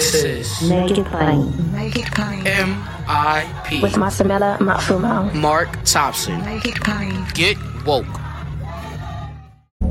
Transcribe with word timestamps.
This 0.00 0.14
is 0.24 0.62
Make 0.70 0.96
it 0.96 1.04
plain. 1.08 1.72
Make 1.72 1.94
it 1.98 2.06
plain. 2.12 2.46
M.I.P. 2.46 3.82
With 3.82 3.96
Masamela 3.96 4.56
Matfumo. 4.56 5.34
Mark 5.34 5.68
Thompson. 5.84 6.42
Make 6.42 6.64
it 6.64 6.76
plain. 6.76 7.26
Get 7.34 7.58
woke. 7.84 8.19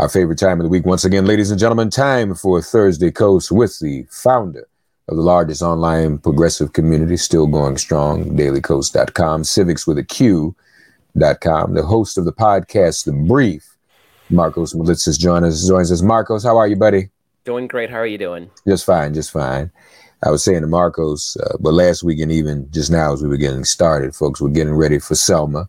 Our 0.00 0.08
favorite 0.08 0.38
time 0.38 0.58
of 0.58 0.64
the 0.64 0.70
week, 0.70 0.86
once 0.86 1.04
again, 1.04 1.26
ladies 1.26 1.50
and 1.50 1.60
gentlemen, 1.60 1.90
time 1.90 2.34
for 2.34 2.62
Thursday 2.62 3.10
Kos 3.10 3.52
with 3.52 3.78
the 3.80 4.06
founder 4.08 4.66
of 5.08 5.16
the 5.16 5.22
largest 5.22 5.60
online 5.60 6.16
progressive 6.16 6.72
community, 6.72 7.18
still 7.18 7.46
going 7.46 7.76
strong, 7.76 8.34
dailykos.com, 8.34 9.44
civics 9.44 9.86
with 9.86 9.98
a 9.98 10.02
Q.com, 10.02 11.74
the 11.74 11.82
host 11.82 12.16
of 12.16 12.24
the 12.24 12.32
podcast, 12.32 13.04
The 13.04 13.12
Brief, 13.12 13.76
Markos 14.30 14.74
Moulitsas 14.74 15.18
joins 15.18 15.44
us, 15.44 15.68
joins 15.68 15.92
us. 15.92 16.00
Markos, 16.00 16.44
how 16.44 16.56
are 16.56 16.66
you, 16.66 16.76
buddy? 16.76 17.10
Doing 17.44 17.66
great. 17.66 17.90
How 17.90 17.98
are 17.98 18.06
you 18.06 18.16
doing? 18.16 18.50
Just 18.66 18.86
fine, 18.86 19.12
just 19.12 19.30
fine. 19.30 19.70
I 20.24 20.30
was 20.30 20.42
saying 20.42 20.62
to 20.62 20.66
Markos, 20.66 21.38
uh, 21.42 21.58
but 21.60 21.74
last 21.74 22.02
week 22.02 22.20
and 22.20 22.32
even 22.32 22.70
just 22.70 22.90
now 22.90 23.12
as 23.12 23.22
we 23.22 23.28
were 23.28 23.36
getting 23.36 23.64
started, 23.64 24.14
folks, 24.14 24.40
we're 24.40 24.48
getting 24.48 24.76
ready 24.76 24.98
for 24.98 25.14
Selma. 25.14 25.68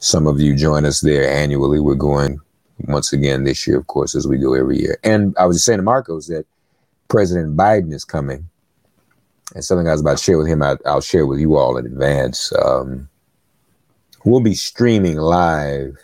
Some 0.00 0.26
of 0.26 0.40
you 0.40 0.56
join 0.56 0.84
us 0.84 1.00
there 1.00 1.30
annually. 1.30 1.78
We're 1.78 1.94
going 1.94 2.40
once 2.80 3.12
again 3.12 3.44
this 3.44 3.66
year, 3.66 3.78
of 3.78 3.86
course, 3.86 4.14
as 4.14 4.26
we 4.26 4.38
go 4.38 4.54
every 4.54 4.78
year. 4.78 4.98
And 5.02 5.34
I 5.38 5.46
was 5.46 5.56
just 5.56 5.66
saying 5.66 5.78
to 5.78 5.84
Markos 5.84 6.28
that 6.28 6.46
President 7.08 7.56
Biden 7.56 7.92
is 7.92 8.04
coming. 8.04 8.48
And 9.54 9.64
something 9.64 9.88
I 9.88 9.92
was 9.92 10.00
about 10.00 10.18
to 10.18 10.22
share 10.22 10.38
with 10.38 10.48
him, 10.48 10.62
I, 10.62 10.76
will 10.84 11.00
share 11.00 11.26
with 11.26 11.38
you 11.38 11.56
all 11.56 11.76
in 11.76 11.86
advance. 11.86 12.52
Um, 12.52 13.08
we'll 14.24 14.40
be 14.40 14.54
streaming 14.54 15.16
live 15.16 15.96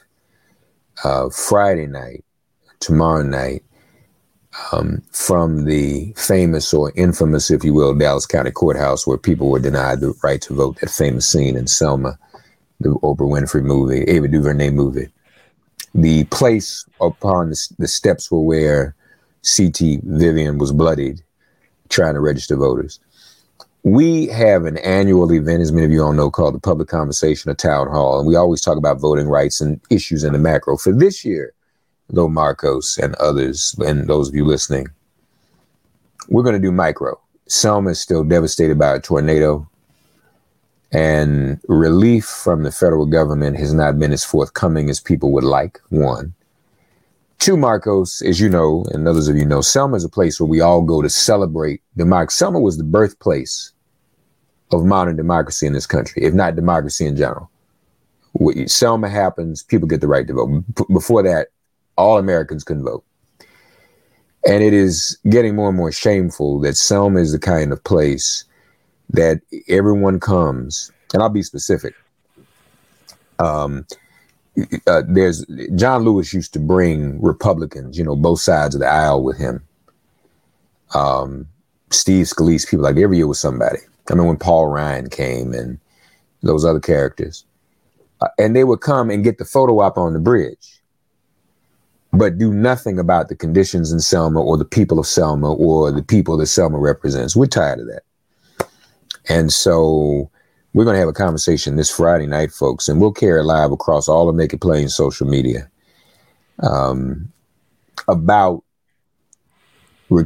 uh, 1.05 1.29
Friday 1.31 1.87
night, 1.87 2.25
tomorrow 2.79 3.23
night, 3.23 3.65
um, 4.71 5.03
from 5.11 5.65
the 5.65 6.13
famous 6.17 6.73
or 6.73 6.93
infamous, 6.95 7.51
if 7.51 7.65
you 7.65 7.75
will, 7.75 7.95
Dallas 7.95 8.27
County 8.27 8.53
Courthouse, 8.53 9.07
where 9.07 9.19
people 9.19 9.51
were 9.51 9.59
denied 9.59 10.01
the 10.01 10.15
right 10.23 10.41
to 10.43 10.55
vote. 10.55 10.79
That 10.81 10.91
famous 10.91 11.27
scene 11.27 11.57
in 11.57 11.67
Selma, 11.67 12.19
the 12.81 12.91
Oprah 12.91 13.29
Winfrey 13.29 13.65
movie, 13.65 14.05
Ava 14.05 14.29
DuVernay 14.29 14.71
movie 14.71 15.11
the 15.95 16.25
place 16.25 16.85
upon 17.01 17.51
the, 17.51 17.69
the 17.79 17.89
steps 17.89 18.31
were 18.31 18.41
where 18.41 18.95
CT 19.57 20.03
Vivian 20.05 20.59
was 20.59 20.73
bloodied 20.73 21.23
trying 21.89 22.15
to 22.15 22.21
register 22.21 22.57
voters. 22.57 23.01
We 23.85 24.29
have 24.29 24.65
an 24.65 24.79
annual 24.79 25.33
event, 25.33 25.61
as 25.61 25.73
many 25.73 25.85
of 25.85 25.91
you 25.91 26.03
all 26.03 26.13
know, 26.13 26.31
called 26.31 26.55
the 26.55 26.61
Public 26.61 26.89
Conversation 26.89 27.51
of 27.51 27.57
Town 27.57 27.89
Hall. 27.89 28.19
And 28.19 28.29
we 28.29 28.37
always 28.37 28.61
talk 28.61 28.79
about 28.79 29.01
voting 29.01 29.29
rights 29.29 29.61
and 29.61 29.81
issues 29.91 30.23
in 30.25 30.33
the 30.33 30.39
macro. 30.39 30.77
For 30.77 30.93
this 30.93 31.25
year, 31.25 31.53
though, 32.09 32.29
Markos 32.29 32.97
and 32.97 33.15
others, 33.17 33.75
and 33.85 34.09
those 34.09 34.29
of 34.29 34.35
you 34.35 34.45
listening, 34.45 34.87
we're 36.29 36.45
going 36.45 36.55
to 36.55 36.61
do 36.61 36.71
micro. 36.71 37.21
Selma 37.49 37.91
is 37.91 38.01
still 38.01 38.23
devastated 38.23 38.79
by 38.79 38.95
a 38.95 39.01
tornado 39.01 39.69
and 40.93 41.59
relief 41.69 42.27
from 42.27 42.63
the 42.63 42.71
federal 42.71 43.07
government 43.07 43.57
has 43.57 43.73
not 43.73 43.99
been 43.99 44.13
as 44.13 44.25
forthcoming 44.25 44.91
as 44.91 45.01
people 45.01 45.33
would 45.33 45.45
like. 45.45 45.81
One. 45.89 46.35
Two, 47.39 47.57
Markos, 47.57 48.25
as 48.25 48.39
you 48.39 48.49
know, 48.49 48.85
and 48.93 49.09
others 49.09 49.27
of 49.27 49.37
you 49.37 49.45
know, 49.45 49.63
Selma 49.63 49.97
is 49.97 50.05
a 50.05 50.09
place 50.09 50.39
where 50.39 50.47
we 50.47 50.61
all 50.61 50.83
go 50.83 51.03
to 51.03 51.09
celebrate 51.09 51.83
democracy. 51.97 52.37
Selma 52.37 52.61
was 52.61 52.77
the 52.77 52.85
birthplace 52.85 53.73
of 54.71 54.85
modern 54.85 55.17
democracy 55.17 55.67
in 55.67 55.73
this 55.73 55.87
country, 55.87 56.23
if 56.23 56.35
not 56.35 56.57
democracy 56.57 57.07
in 57.07 57.17
general. 57.17 57.51
Selma 58.67 59.09
happens, 59.09 59.63
people 59.63 59.89
get 59.89 60.01
the 60.01 60.09
right 60.09 60.27
to 60.27 60.35
vote. 60.35 60.65
before 60.93 61.23
that, 61.23 61.49
all 61.97 62.19
Americans 62.19 62.65
couldn't 62.65 62.85
vote. 62.85 63.05
And 64.47 64.63
it 64.63 64.73
is 64.73 65.19
getting 65.29 65.55
more 65.55 65.69
and 65.69 65.77
more 65.77 65.93
shameful 65.93 66.61
that 66.61 66.77
Selma 66.77 67.21
is 67.21 67.33
the 67.33 67.39
kind 67.39 67.73
of 67.73 67.83
place 67.85 68.45
that 69.13 69.41
everyone 69.69 70.21
comes, 70.21 70.91
and 71.13 71.23
I'll 71.23 71.29
be 71.29 71.43
specific. 71.43 71.95
Um, 73.39 73.87
uh, 74.87 75.03
there's 75.09 75.45
John 75.75 76.03
Lewis 76.03 76.33
used 76.33 76.53
to 76.55 76.59
bring 76.59 77.21
Republicans, 77.23 77.97
you 77.99 78.05
know, 78.05 78.17
both 78.17 78.41
sides 78.41 78.75
of 78.75 78.81
the 78.81 78.87
aisle 78.87 79.23
with 79.23 79.39
him. 79.39 79.63
Um, 80.95 81.47
Steve 81.91 82.27
Scalise, 82.27 82.69
people 82.69 82.85
like 82.85 82.97
every 82.97 83.19
year 83.19 83.27
with 83.27 83.39
somebody. 83.39 83.79
I 84.11 84.15
mean, 84.15 84.27
when 84.27 84.37
Paul 84.37 84.67
Ryan 84.67 85.09
came 85.09 85.53
and 85.55 85.79
those 86.43 86.65
other 86.65 86.81
characters, 86.81 87.45
uh, 88.21 88.29
and 88.39 88.55
they 88.55 88.65
would 88.65 88.81
come 88.81 89.11
and 89.11 89.25
get 89.25 89.39
the 89.39 89.45
photo 89.45 89.81
op 89.81 89.97
on 89.97 90.13
the 90.13 90.19
bridge, 90.19 90.81
but 92.13 92.37
do 92.39 92.53
nothing 92.53 92.99
about 92.99 93.29
the 93.29 93.37
conditions 93.37 93.91
in 93.91 94.01
Selma 94.01 94.43
or 94.43 94.57
the 94.57 94.65
people 94.65 94.99
of 94.99 95.07
Selma 95.07 95.53
or 95.53 95.91
the 95.91 96.03
people 96.03 96.37
that 96.37 96.47
Selma 96.47 96.79
represents. 96.79 97.35
We're 97.35 97.47
tired 97.47 97.81
of 97.81 97.87
that. 97.87 98.03
And 99.29 99.53
so 99.53 100.31
we're 100.73 100.85
going 100.85 100.95
to 100.95 101.01
have 101.01 101.09
a 101.09 101.13
conversation 101.13 101.77
this 101.77 101.91
Friday 101.91 102.27
night, 102.27 102.51
folks, 102.51 102.89
and 102.89 103.01
we'll 103.01 103.13
carry 103.13 103.43
live 103.43 103.73
across 103.73 104.09
all 104.09 104.29
of 104.29 104.35
Make 104.35 104.53
It 104.53 104.61
Plain 104.61 104.89
social 104.89 105.27
media 105.27 105.71
um, 106.61 107.33
about 108.09 108.65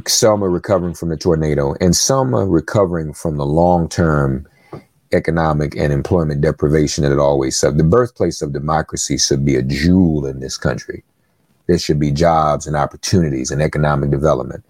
Selma 0.07 0.49
recovering 0.49 0.93
from 0.93 1.09
the 1.09 1.17
tornado 1.17 1.73
and 1.79 1.95
Selma 1.95 2.45
recovering 2.45 3.13
from 3.13 3.37
the 3.37 3.45
long 3.45 3.87
term 3.87 4.47
economic 5.13 5.75
and 5.77 5.93
employment 5.93 6.41
deprivation 6.41 7.03
that 7.03 7.13
it 7.13 7.19
always 7.19 7.57
suffered. 7.57 7.77
The 7.77 7.83
birthplace 7.83 8.41
of 8.41 8.51
democracy 8.51 9.17
should 9.17 9.45
be 9.45 9.55
a 9.55 9.61
jewel 9.63 10.25
in 10.25 10.41
this 10.41 10.57
country. 10.57 11.03
There 11.67 11.79
should 11.79 11.99
be 11.99 12.11
jobs 12.11 12.67
and 12.67 12.75
opportunities 12.75 13.51
and 13.51 13.61
economic 13.61 14.09
development 14.09 14.65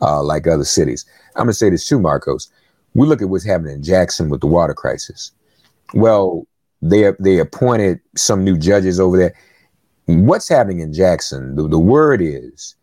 uh, 0.00 0.22
like 0.22 0.46
other 0.46 0.64
cities. 0.64 1.04
I'm 1.34 1.44
going 1.44 1.48
to 1.48 1.54
say 1.54 1.70
this 1.70 1.86
too, 1.86 1.98
Markos 1.98 2.48
we 2.94 3.06
look 3.06 3.22
at 3.22 3.28
what's 3.28 3.44
happening 3.44 3.76
in 3.76 3.82
Jackson 3.82 4.28
with 4.28 4.40
the 4.40 4.46
water 4.46 4.74
crisis. 4.74 5.32
Well, 5.94 6.46
they 6.80 7.12
they 7.20 7.38
appointed 7.38 8.00
some 8.16 8.44
new 8.44 8.58
judges 8.58 8.98
over 9.00 9.16
there. 9.16 9.34
What's 10.06 10.48
happening 10.48 10.80
in 10.80 10.92
Jackson? 10.92 11.54
The, 11.56 11.68
the 11.68 11.78
word 11.78 12.20
is 12.20 12.74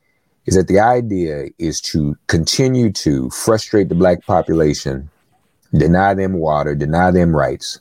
is 0.46 0.56
that 0.56 0.68
the 0.68 0.80
idea 0.80 1.50
is 1.60 1.80
to 1.80 2.18
continue 2.28 2.92
to 2.92 3.30
frustrate 3.30 3.88
the 3.90 3.94
black 3.94 4.26
population, 4.26 5.08
deny 5.74 6.14
them 6.16 6.34
water, 6.34 6.74
deny 6.74 7.12
them 7.12 7.36
rights, 7.36 7.80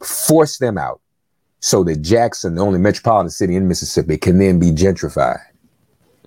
force 0.00 0.58
them 0.58 0.78
out, 0.78 1.00
so 1.58 1.82
that 1.82 2.02
Jackson, 2.02 2.54
the 2.54 2.62
only 2.62 2.78
metropolitan 2.78 3.30
city 3.30 3.56
in 3.56 3.66
Mississippi, 3.66 4.16
can 4.16 4.38
then 4.38 4.60
be 4.60 4.70
gentrified. 4.70 5.40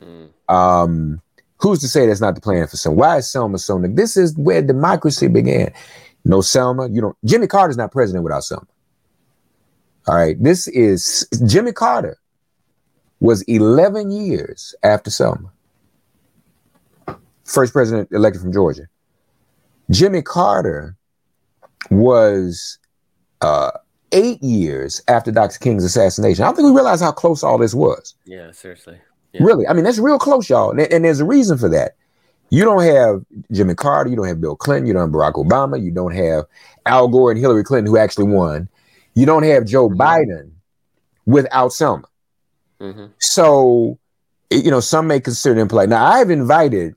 Mm. 0.01 0.53
Um, 0.53 1.21
Who's 1.59 1.79
to 1.79 1.87
say 1.87 2.07
that's 2.07 2.21
not 2.21 2.35
the 2.35 2.41
plan 2.41 2.67
for 2.67 2.77
Selma? 2.77 2.97
Why 2.97 3.17
is 3.17 3.29
Selma 3.29 3.57
so? 3.57 3.79
This 3.81 4.15
is 4.15 4.37
where 4.37 4.61
democracy 4.61 5.27
began. 5.27 5.73
No 6.23 6.41
Selma, 6.41 6.89
you 6.89 7.01
don't. 7.01 7.17
Jimmy 7.25 7.47
Carter's 7.47 7.77
not 7.77 7.91
president 7.91 8.23
without 8.23 8.43
Selma. 8.43 8.67
All 10.07 10.15
right, 10.15 10.41
this 10.41 10.67
is 10.69 11.27
Jimmy 11.45 11.71
Carter 11.71 12.17
was 13.19 13.41
11 13.43 14.11
years 14.11 14.73
after 14.83 15.11
Selma. 15.11 15.51
First 17.43 17.73
president 17.73 18.09
elected 18.11 18.41
from 18.41 18.53
Georgia. 18.53 18.87
Jimmy 19.91 20.21
Carter 20.21 20.95
was 21.89 22.77
uh, 23.41 23.71
eight 24.11 24.41
years 24.41 25.01
after 25.07 25.31
Dr. 25.31 25.57
King's 25.59 25.83
assassination. 25.83 26.43
I 26.43 26.47
don't 26.47 26.55
think 26.55 26.67
we 26.67 26.71
realize 26.71 27.01
how 27.01 27.11
close 27.11 27.43
all 27.43 27.57
this 27.57 27.73
was. 27.73 28.15
Yeah, 28.25 28.51
seriously. 28.51 28.99
Yeah. 29.33 29.43
Really, 29.43 29.67
I 29.67 29.73
mean 29.73 29.83
that's 29.83 29.99
real 29.99 30.19
close, 30.19 30.49
y'all, 30.49 30.71
and, 30.71 30.79
and 30.81 31.05
there's 31.05 31.19
a 31.19 31.25
reason 31.25 31.57
for 31.57 31.69
that. 31.69 31.95
You 32.49 32.63
don't 32.63 32.83
have 32.83 33.23
Jimmy 33.51 33.75
Carter, 33.75 34.09
you 34.09 34.15
don't 34.15 34.27
have 34.27 34.41
Bill 34.41 34.55
Clinton, 34.55 34.87
you 34.87 34.93
don't 34.93 35.03
have 35.03 35.11
Barack 35.11 35.33
Obama, 35.33 35.81
you 35.81 35.91
don't 35.91 36.15
have 36.15 36.45
Al 36.85 37.07
Gore 37.07 37.31
and 37.31 37.39
Hillary 37.39 37.63
Clinton 37.63 37.91
who 37.91 37.97
actually 37.97 38.25
won. 38.25 38.67
You 39.13 39.25
don't 39.25 39.43
have 39.43 39.65
Joe 39.65 39.89
mm-hmm. 39.89 40.01
Biden 40.01 40.51
without 41.25 41.73
Selma. 41.73 42.07
Mm-hmm. 42.79 43.05
So, 43.19 43.99
you 44.49 44.71
know, 44.71 44.79
some 44.79 45.07
may 45.07 45.19
consider 45.19 45.55
them 45.55 45.67
polite. 45.67 45.89
Now, 45.89 46.05
I've 46.05 46.31
invited 46.31 46.95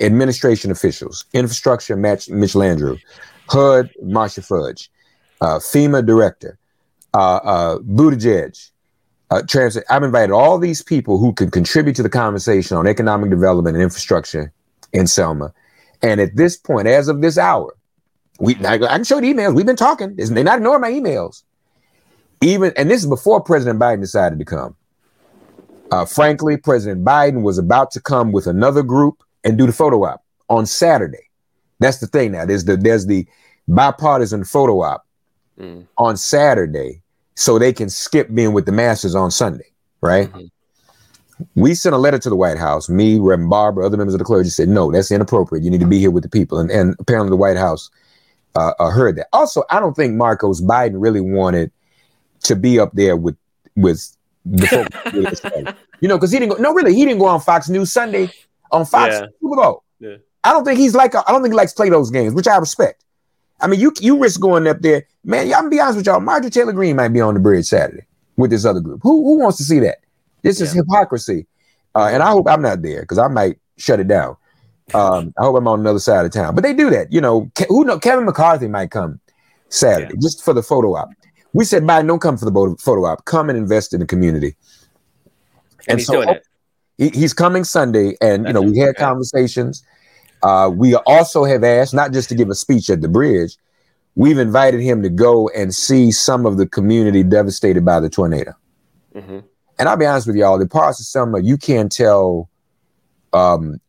administration 0.00 0.70
officials, 0.70 1.24
infrastructure, 1.32 1.96
Mitch, 1.96 2.28
Mitch 2.28 2.52
Landrieu, 2.52 2.98
HUD, 3.48 3.90
Marcia 4.02 4.42
Fudge, 4.42 4.90
uh, 5.40 5.58
FEMA 5.58 6.04
director, 6.04 6.58
uh, 7.14 7.36
uh, 7.36 7.78
Buttigieg, 7.78 8.70
uh, 9.30 9.42
transit. 9.42 9.84
I've 9.90 10.02
invited 10.02 10.32
all 10.32 10.58
these 10.58 10.82
people 10.82 11.18
who 11.18 11.32
can 11.32 11.50
contribute 11.50 11.96
to 11.96 12.02
the 12.02 12.08
conversation 12.08 12.76
on 12.76 12.86
economic 12.86 13.30
development 13.30 13.76
and 13.76 13.82
infrastructure 13.82 14.52
in 14.92 15.06
Selma, 15.06 15.52
And 16.02 16.20
at 16.20 16.34
this 16.36 16.56
point, 16.56 16.88
as 16.88 17.08
of 17.08 17.20
this 17.20 17.38
hour, 17.38 17.74
we 18.40 18.56
I 18.64 18.78
can 18.78 19.04
show 19.04 19.20
the 19.20 19.32
emails. 19.32 19.54
We've 19.54 19.66
been 19.66 19.76
talking. 19.76 20.16
They're 20.16 20.42
not 20.42 20.58
ignoring 20.58 20.80
my 20.80 20.90
emails. 20.90 21.42
Even 22.40 22.72
and 22.76 22.90
this 22.90 23.02
is 23.02 23.08
before 23.08 23.40
President 23.40 23.78
Biden 23.78 24.00
decided 24.00 24.38
to 24.38 24.44
come. 24.44 24.74
Uh, 25.92 26.04
frankly, 26.04 26.56
President 26.56 27.04
Biden 27.04 27.42
was 27.42 27.58
about 27.58 27.90
to 27.92 28.00
come 28.00 28.32
with 28.32 28.46
another 28.46 28.82
group 28.82 29.22
and 29.44 29.58
do 29.58 29.66
the 29.66 29.72
photo 29.72 30.04
op 30.04 30.24
on 30.48 30.64
Saturday. 30.66 31.28
That's 31.80 31.98
the 31.98 32.06
thing 32.06 32.32
now. 32.32 32.46
There's 32.46 32.64
the 32.64 32.76
there's 32.76 33.06
the 33.06 33.26
bipartisan 33.68 34.44
photo 34.44 34.80
op 34.82 35.06
Mm. 35.58 35.86
on 35.98 36.16
Saturday 36.16 37.02
so 37.40 37.58
they 37.58 37.72
can 37.72 37.88
skip 37.88 38.32
being 38.34 38.52
with 38.52 38.66
the 38.66 38.72
masses 38.72 39.14
on 39.14 39.30
Sunday, 39.30 39.64
right? 40.02 40.30
Mhm. 40.30 40.50
We 41.56 41.74
sent 41.74 41.94
a 41.94 41.98
letter 41.98 42.18
to 42.18 42.28
the 42.28 42.36
White 42.36 42.58
House. 42.58 42.90
Me, 42.90 43.18
Reverend 43.18 43.48
Barber, 43.48 43.82
other 43.82 43.96
members 43.96 44.12
of 44.12 44.18
the 44.18 44.26
clergy 44.26 44.50
said, 44.50 44.68
no, 44.68 44.92
that's 44.92 45.10
inappropriate. 45.10 45.64
You 45.64 45.70
need 45.70 45.80
to 45.80 45.86
be 45.86 45.98
here 45.98 46.10
with 46.10 46.22
the 46.22 46.28
people. 46.28 46.58
And, 46.58 46.70
and 46.70 46.94
apparently 46.98 47.30
the 47.30 47.36
White 47.36 47.56
House 47.56 47.88
uh, 48.56 48.74
uh, 48.78 48.90
heard 48.90 49.16
that. 49.16 49.28
Also, 49.32 49.62
I 49.70 49.80
don't 49.80 49.94
think 49.94 50.20
Markos 50.20 50.60
Biden 50.60 50.96
really 50.96 51.22
wanted 51.22 51.72
to 52.42 52.56
be 52.56 52.78
up 52.78 52.92
there 52.92 53.16
with 53.16 53.36
with 53.74 54.14
the 54.44 54.66
folks. 54.66 55.74
you 56.00 56.08
know, 56.08 56.18
because 56.18 56.30
he 56.30 56.38
didn't 56.38 56.56
go. 56.56 56.62
No, 56.62 56.74
really, 56.74 56.94
he 56.94 57.06
didn't 57.06 57.20
go 57.20 57.26
on 57.26 57.40
Fox 57.40 57.70
News 57.70 57.90
Sunday 57.90 58.30
on 58.70 58.84
Fox 58.84 59.14
Yeah. 59.14 59.26
Super 59.40 59.56
Bowl. 59.56 59.82
Yeah. 59.98 60.16
I 60.44 60.52
don't 60.52 60.64
think 60.64 60.78
he's 60.78 60.94
like. 60.94 61.14
I 61.14 61.22
don't 61.28 61.40
think 61.40 61.54
he 61.54 61.56
likes 61.56 61.72
to 61.72 61.76
play 61.76 61.88
those 61.88 62.10
games, 62.10 62.34
which 62.34 62.48
I 62.48 62.58
respect. 62.58 63.02
I 63.62 63.66
mean, 63.66 63.80
you 63.80 63.94
you 64.00 64.18
risk 64.18 64.40
going 64.40 64.66
up 64.66 64.80
there, 64.80 65.04
man. 65.24 65.48
Y'all, 65.48 65.68
be 65.68 65.80
honest 65.80 65.98
with 65.98 66.06
y'all. 66.06 66.20
Marjorie 66.20 66.50
Taylor 66.50 66.72
Greene 66.72 66.96
might 66.96 67.08
be 67.08 67.20
on 67.20 67.34
the 67.34 67.40
bridge 67.40 67.66
Saturday 67.66 68.06
with 68.36 68.50
this 68.50 68.64
other 68.64 68.80
group. 68.80 69.00
Who 69.02 69.24
who 69.24 69.38
wants 69.38 69.58
to 69.58 69.64
see 69.64 69.80
that? 69.80 69.98
This 70.42 70.60
is 70.60 70.72
hypocrisy, 70.72 71.46
uh, 71.94 72.08
and 72.10 72.22
I 72.22 72.30
hope 72.30 72.48
I'm 72.48 72.62
not 72.62 72.82
there 72.82 73.02
because 73.02 73.18
I 73.18 73.28
might 73.28 73.58
shut 73.76 74.00
it 74.00 74.08
down. 74.08 74.36
Um, 74.94 75.32
I 75.38 75.44
hope 75.44 75.56
I'm 75.56 75.68
on 75.68 75.80
another 75.80 75.98
side 75.98 76.24
of 76.24 76.32
town. 76.32 76.54
But 76.54 76.64
they 76.64 76.72
do 76.72 76.90
that, 76.90 77.12
you 77.12 77.20
know. 77.20 77.50
Ke- 77.54 77.68
who 77.68 77.84
know? 77.84 77.98
Kevin 77.98 78.24
McCarthy 78.24 78.68
might 78.68 78.90
come 78.90 79.20
Saturday 79.68 80.14
just 80.20 80.44
for 80.44 80.52
the 80.52 80.62
photo 80.62 80.96
op. 80.96 81.10
We 81.52 81.64
said, 81.64 81.82
Biden, 81.82 82.06
don't 82.06 82.20
come 82.20 82.36
for 82.36 82.44
the 82.44 82.76
photo- 82.80 83.04
op. 83.04 83.24
Come 83.24 83.50
and 83.50 83.58
invest 83.58 83.92
in 83.92 84.00
the 84.00 84.06
community. 84.06 84.56
And, 85.88 85.98
he's 85.98 86.06
so- 86.06 86.14
doing 86.14 86.28
it. 86.28 86.46
He, 86.98 87.08
he's 87.10 87.32
coming 87.32 87.64
Sunday, 87.64 88.14
and 88.20 88.46
you 88.46 88.52
know 88.52 88.60
we 88.60 88.76
had 88.76 88.90
okay. 88.90 88.98
conversations. 88.98 89.82
Uh, 90.42 90.70
we 90.72 90.94
also 90.94 91.44
have 91.44 91.64
asked 91.64 91.94
not 91.94 92.12
just 92.12 92.28
to 92.28 92.34
give 92.34 92.50
a 92.50 92.54
speech 92.54 92.90
at 92.90 93.00
the 93.00 93.08
bridge. 93.08 93.56
We've 94.20 94.36
invited 94.36 94.82
him 94.82 95.02
to 95.02 95.08
go 95.08 95.48
and 95.56 95.74
see 95.74 96.12
some 96.12 96.44
of 96.44 96.58
the 96.58 96.66
community 96.66 97.22
devastated 97.22 97.86
by 97.86 98.00
the 98.00 98.10
tornado. 98.10 98.52
hmm 99.14 99.38
And 99.78 99.88
I'll 99.88 99.96
be 99.96 100.04
honest 100.04 100.26
with 100.26 100.36
y'all, 100.36 100.58
the 100.58 100.68
parts 100.68 101.00
of 101.00 101.06
Selma 101.06 101.40
you 101.40 101.56
can't 101.56 101.90
tell 101.90 102.50
um, 103.32 103.80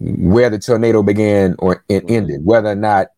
where 0.00 0.50
the 0.50 0.58
tornado 0.58 1.04
began 1.04 1.54
or 1.60 1.84
it 1.88 2.02
ended, 2.08 2.44
whether 2.44 2.70
or 2.70 2.74
not. 2.74 3.10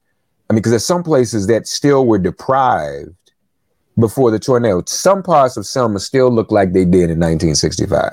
I 0.51 0.53
mean, 0.53 0.59
because 0.59 0.73
there's 0.73 0.85
some 0.85 1.03
places 1.03 1.47
that 1.47 1.67
still 1.67 2.05
were 2.05 2.19
deprived 2.19 3.17
before 3.99 4.31
the 4.31 4.39
tornado. 4.39 4.83
Some 4.87 5.23
parts 5.23 5.57
of 5.57 5.65
Selma 5.65 6.01
still 6.01 6.31
look 6.31 6.53
like 6.53 6.75
they 6.75 6.85
did 6.85 7.09
in 7.09 7.19
1965. 7.19 8.13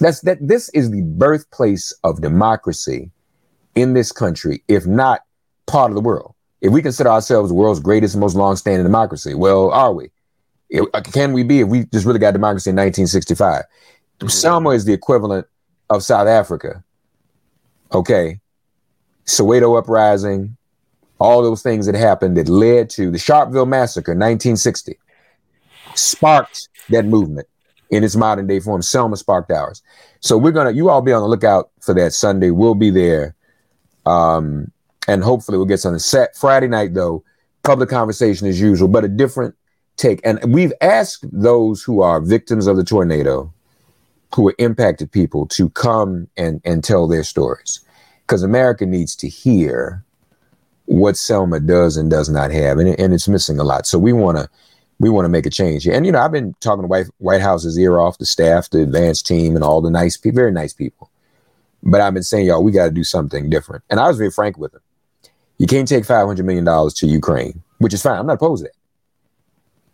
That's 0.00 0.20
that. 0.22 0.38
This 0.40 0.68
is 0.70 0.90
the 0.90 1.02
birthplace 1.02 1.96
of 2.02 2.22
democracy 2.22 3.12
in 3.76 3.94
this 3.94 4.10
country, 4.10 4.64
if 4.66 4.84
not 4.84 5.20
part 5.68 5.92
of 5.92 5.94
the 5.94 6.00
world. 6.00 6.34
If 6.60 6.72
we 6.72 6.82
consider 6.82 7.10
ourselves 7.10 7.50
the 7.50 7.54
world's 7.54 7.80
greatest, 7.80 8.14
and 8.14 8.20
most 8.20 8.34
long-standing 8.34 8.84
democracy, 8.84 9.34
well, 9.34 9.70
are 9.70 9.92
we? 9.92 10.10
It- 10.70 10.88
uh, 10.92 11.00
can 11.00 11.32
we 11.32 11.42
be 11.42 11.60
if 11.60 11.68
we 11.68 11.84
just 11.84 12.04
really 12.04 12.18
got 12.18 12.32
democracy 12.32 12.70
in 12.70 12.76
1965? 12.76 13.64
Mhm. 14.20 14.30
Selma 14.30 14.70
is 14.70 14.84
the 14.84 14.92
equivalent 14.92 15.46
of 15.88 16.02
South 16.02 16.26
Africa. 16.26 16.82
Okay. 17.92 18.40
Soweto 19.26 19.78
uprising, 19.78 20.56
all 21.18 21.42
those 21.42 21.62
things 21.62 21.86
that 21.86 21.94
happened 21.94 22.36
that 22.36 22.48
led 22.48 22.90
to 22.90 23.10
the 23.10 23.18
Sharpeville 23.18 23.68
massacre 23.68 24.14
1960 24.14 24.98
sparked 25.94 26.68
that 26.90 27.04
movement 27.04 27.46
in 27.90 28.04
its 28.04 28.16
modern 28.16 28.46
day 28.46 28.60
form. 28.60 28.82
Selma 28.82 29.16
sparked 29.16 29.50
ours. 29.50 29.82
So 30.20 30.36
we're 30.36 30.52
gonna 30.52 30.70
you 30.72 30.90
all 30.90 31.02
be 31.02 31.12
on 31.12 31.22
the 31.22 31.28
lookout 31.28 31.70
for 31.80 31.94
that 31.94 32.12
Sunday. 32.12 32.50
We'll 32.50 32.74
be 32.74 32.90
there. 32.90 33.34
Um, 34.06 34.70
and 35.08 35.24
hopefully 35.24 35.58
we'll 35.58 35.66
get 35.66 35.80
something 35.80 35.98
set 35.98 36.36
Friday 36.36 36.68
night 36.68 36.94
though. 36.94 37.24
Public 37.64 37.88
conversation 37.88 38.46
as 38.46 38.60
usual, 38.60 38.88
but 38.88 39.04
a 39.04 39.08
different 39.08 39.54
take. 39.96 40.20
And 40.24 40.38
we've 40.54 40.72
asked 40.80 41.26
those 41.32 41.82
who 41.82 42.00
are 42.00 42.20
victims 42.20 42.66
of 42.66 42.76
the 42.76 42.84
tornado, 42.84 43.52
who 44.34 44.48
are 44.48 44.54
impacted 44.58 45.10
people, 45.10 45.46
to 45.48 45.68
come 45.70 46.28
and 46.36 46.60
and 46.64 46.84
tell 46.84 47.08
their 47.08 47.24
stories, 47.24 47.80
because 48.26 48.42
America 48.42 48.86
needs 48.86 49.16
to 49.16 49.28
hear 49.28 50.04
what 50.84 51.16
Selma 51.16 51.60
does 51.60 51.96
and 51.96 52.10
does 52.10 52.28
not 52.28 52.50
have, 52.50 52.78
and, 52.78 52.98
and 52.98 53.12
it's 53.12 53.28
missing 53.28 53.58
a 53.58 53.64
lot. 53.64 53.86
So 53.86 53.98
we 53.98 54.12
want 54.12 54.38
to 54.38 54.48
we 55.00 55.10
want 55.10 55.24
to 55.26 55.30
make 55.30 55.46
a 55.46 55.50
change. 55.50 55.86
And 55.86 56.06
you 56.06 56.12
know, 56.12 56.20
I've 56.20 56.32
been 56.32 56.54
talking 56.60 56.82
to 56.82 56.88
White 56.88 57.06
White 57.18 57.40
House's 57.40 57.78
ear 57.78 57.98
off, 57.98 58.18
the 58.18 58.26
staff, 58.26 58.70
the 58.70 58.82
advanced 58.82 59.26
team, 59.26 59.56
and 59.56 59.64
all 59.64 59.80
the 59.80 59.90
nice 59.90 60.16
people, 60.16 60.36
very 60.36 60.52
nice 60.52 60.72
people. 60.72 61.10
But 61.82 62.00
I've 62.00 62.14
been 62.14 62.22
saying, 62.22 62.46
y'all, 62.46 62.62
we 62.62 62.72
got 62.72 62.86
to 62.86 62.90
do 62.90 63.04
something 63.04 63.50
different. 63.50 63.84
And 63.88 64.00
I 64.00 64.08
was 64.08 64.16
very 64.16 64.30
frank 64.30 64.58
with 64.58 64.72
them. 64.72 64.82
You 65.58 65.66
can't 65.66 65.88
take 65.88 66.04
five 66.04 66.26
hundred 66.26 66.46
million 66.46 66.64
dollars 66.64 66.94
to 66.94 67.06
Ukraine, 67.06 67.62
which 67.78 67.94
is 67.94 68.02
fine. 68.02 68.18
I'm 68.18 68.26
not 68.26 68.34
opposed 68.34 68.64
to 68.64 68.70
that, 68.70 68.76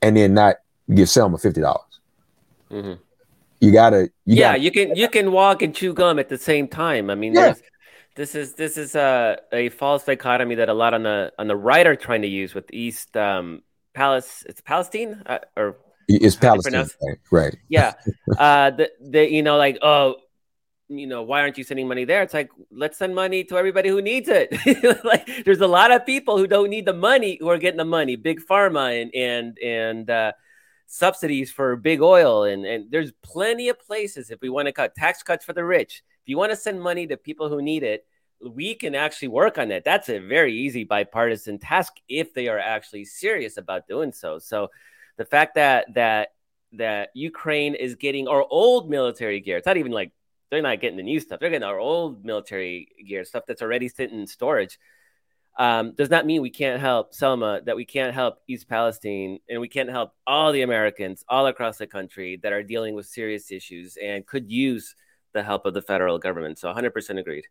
and 0.06 0.16
then 0.16 0.34
not 0.34 0.56
give 0.94 1.08
Selma 1.08 1.38
fifty 1.38 1.60
dollars. 1.60 2.00
hmm 2.70 2.92
You 3.60 3.72
gotta, 3.72 4.10
you 4.26 4.36
yeah, 4.36 4.52
gotta, 4.52 4.58
you 4.60 4.70
can 4.70 4.96
you 4.96 5.08
can 5.08 5.32
walk 5.32 5.62
and 5.62 5.74
chew 5.74 5.94
gum 5.94 6.18
at 6.18 6.28
the 6.28 6.38
same 6.38 6.68
time. 6.68 7.10
I 7.10 7.14
mean, 7.14 7.34
Yeah. 7.34 7.54
this 8.14 8.34
is 8.34 8.54
this 8.54 8.76
is 8.76 8.94
a, 8.94 9.38
a 9.52 9.70
false 9.70 10.04
dichotomy 10.04 10.56
that 10.56 10.68
a 10.68 10.74
lot 10.74 10.94
on 10.94 11.02
the 11.04 11.32
on 11.38 11.48
the 11.48 11.56
right 11.56 11.86
are 11.86 11.96
trying 11.96 12.22
to 12.22 12.28
use 12.28 12.54
with 12.54 12.66
East 12.72 13.16
um, 13.16 13.62
Palace. 13.94 14.44
It's 14.48 14.60
Palestine 14.60 15.22
uh, 15.26 15.38
or 15.56 15.76
it's 16.08 16.36
how 16.36 16.56
do 16.56 16.70
you 16.70 16.72
Palestine, 16.72 16.86
right? 17.02 17.18
right. 17.30 17.56
yeah, 17.68 17.94
uh, 18.38 18.70
the 18.70 18.90
the 19.00 19.30
you 19.30 19.42
know 19.42 19.56
like 19.56 19.78
oh. 19.82 20.16
You 20.98 21.06
know, 21.06 21.22
why 21.22 21.40
aren't 21.40 21.58
you 21.58 21.64
sending 21.64 21.88
money 21.88 22.04
there? 22.04 22.22
It's 22.22 22.34
like, 22.34 22.50
let's 22.70 22.98
send 22.98 23.14
money 23.14 23.44
to 23.44 23.56
everybody 23.56 23.88
who 23.88 24.02
needs 24.02 24.28
it. 24.28 24.52
like, 25.04 25.44
there's 25.44 25.60
a 25.60 25.66
lot 25.66 25.90
of 25.90 26.06
people 26.06 26.38
who 26.38 26.46
don't 26.46 26.70
need 26.70 26.86
the 26.86 26.94
money 26.94 27.38
who 27.40 27.48
are 27.48 27.58
getting 27.58 27.78
the 27.78 27.84
money. 27.84 28.16
Big 28.16 28.40
pharma 28.40 29.02
and 29.02 29.14
and 29.14 29.58
and 29.58 30.10
uh, 30.10 30.32
subsidies 30.86 31.50
for 31.50 31.76
big 31.76 32.00
oil 32.02 32.44
and 32.44 32.64
and 32.64 32.90
there's 32.90 33.12
plenty 33.22 33.68
of 33.68 33.78
places 33.80 34.30
if 34.30 34.40
we 34.40 34.48
want 34.48 34.66
to 34.66 34.72
cut 34.72 34.94
tax 34.94 35.22
cuts 35.22 35.44
for 35.44 35.52
the 35.52 35.64
rich 35.64 36.02
if 36.22 36.28
you 36.28 36.36
want 36.36 36.50
to 36.50 36.56
send 36.56 36.80
money 36.80 37.06
to 37.06 37.16
people 37.16 37.48
who 37.48 37.62
need 37.62 37.82
it 37.82 38.06
we 38.40 38.74
can 38.74 38.94
actually 38.94 39.28
work 39.28 39.56
on 39.56 39.68
that 39.68 39.82
that's 39.82 40.08
a 40.08 40.18
very 40.18 40.52
easy 40.52 40.84
bipartisan 40.84 41.58
task 41.58 41.94
if 42.08 42.34
they 42.34 42.48
are 42.48 42.58
actually 42.58 43.04
serious 43.04 43.56
about 43.56 43.88
doing 43.88 44.12
so 44.12 44.38
so 44.38 44.70
the 45.16 45.24
fact 45.24 45.54
that 45.54 45.86
that 45.94 46.28
that 46.72 47.08
ukraine 47.14 47.74
is 47.74 47.94
getting 47.94 48.28
our 48.28 48.44
old 48.50 48.90
military 48.90 49.40
gear 49.40 49.56
it's 49.56 49.66
not 49.66 49.78
even 49.78 49.92
like 49.92 50.12
they're 50.50 50.62
not 50.62 50.80
getting 50.80 50.96
the 50.96 51.02
new 51.02 51.20
stuff 51.20 51.40
they're 51.40 51.50
getting 51.50 51.66
our 51.66 51.78
old 51.78 52.24
military 52.24 52.88
gear 53.06 53.24
stuff 53.24 53.44
that's 53.46 53.62
already 53.62 53.88
sitting 53.88 54.20
in 54.20 54.26
storage 54.26 54.78
um, 55.56 55.94
does 55.94 56.10
not 56.10 56.26
mean 56.26 56.42
we 56.42 56.50
can't 56.50 56.80
help 56.80 57.14
Selma, 57.14 57.60
that 57.64 57.76
we 57.76 57.84
can't 57.84 58.12
help 58.12 58.38
East 58.48 58.68
Palestine, 58.68 59.38
and 59.48 59.60
we 59.60 59.68
can't 59.68 59.88
help 59.88 60.10
all 60.26 60.50
the 60.50 60.62
Americans 60.62 61.24
all 61.28 61.46
across 61.46 61.78
the 61.78 61.86
country 61.86 62.40
that 62.42 62.52
are 62.52 62.64
dealing 62.64 62.96
with 62.96 63.06
serious 63.06 63.52
issues 63.52 63.96
and 63.96 64.26
could 64.26 64.50
use 64.50 64.96
the 65.32 65.44
help 65.44 65.64
of 65.64 65.72
the 65.72 65.80
federal 65.80 66.18
government. 66.18 66.58
So 66.58 66.72
100% 66.74 67.20
agreed. 67.20 67.44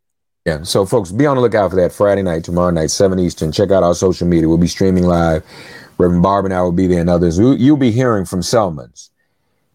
Yeah. 0.46 0.64
So, 0.64 0.86
folks, 0.86 1.14
be 1.14 1.26
on 1.26 1.38
the 1.38 1.42
lookout 1.42 1.70
for 1.70 1.78
that 1.78 1.94
Friday 1.94 2.24
night, 2.24 2.44
tomorrow 2.44 2.72
night, 2.72 2.92
7 2.92 3.18
Eastern. 3.20 3.54
Check 3.54 3.72
out 3.72 3.84
our 3.84 3.96
social 3.96 4.28
media. 4.28 4.50
We'll 4.50 4.58
be 4.58 4.68
streaming 4.68 5.06
live. 5.06 5.46
Reverend 5.98 6.24
Barb 6.24 6.44
and 6.44 6.54
I 6.54 6.62
will 6.62 6.74
be 6.74 6.88
there 6.88 7.00
and 7.00 7.10
others. 7.10 7.40
You- 7.40 7.54
You'll 7.56 7.78
be 7.78 7.92
hearing 7.92 8.26
from 8.26 8.42
Selmans, 8.42 9.12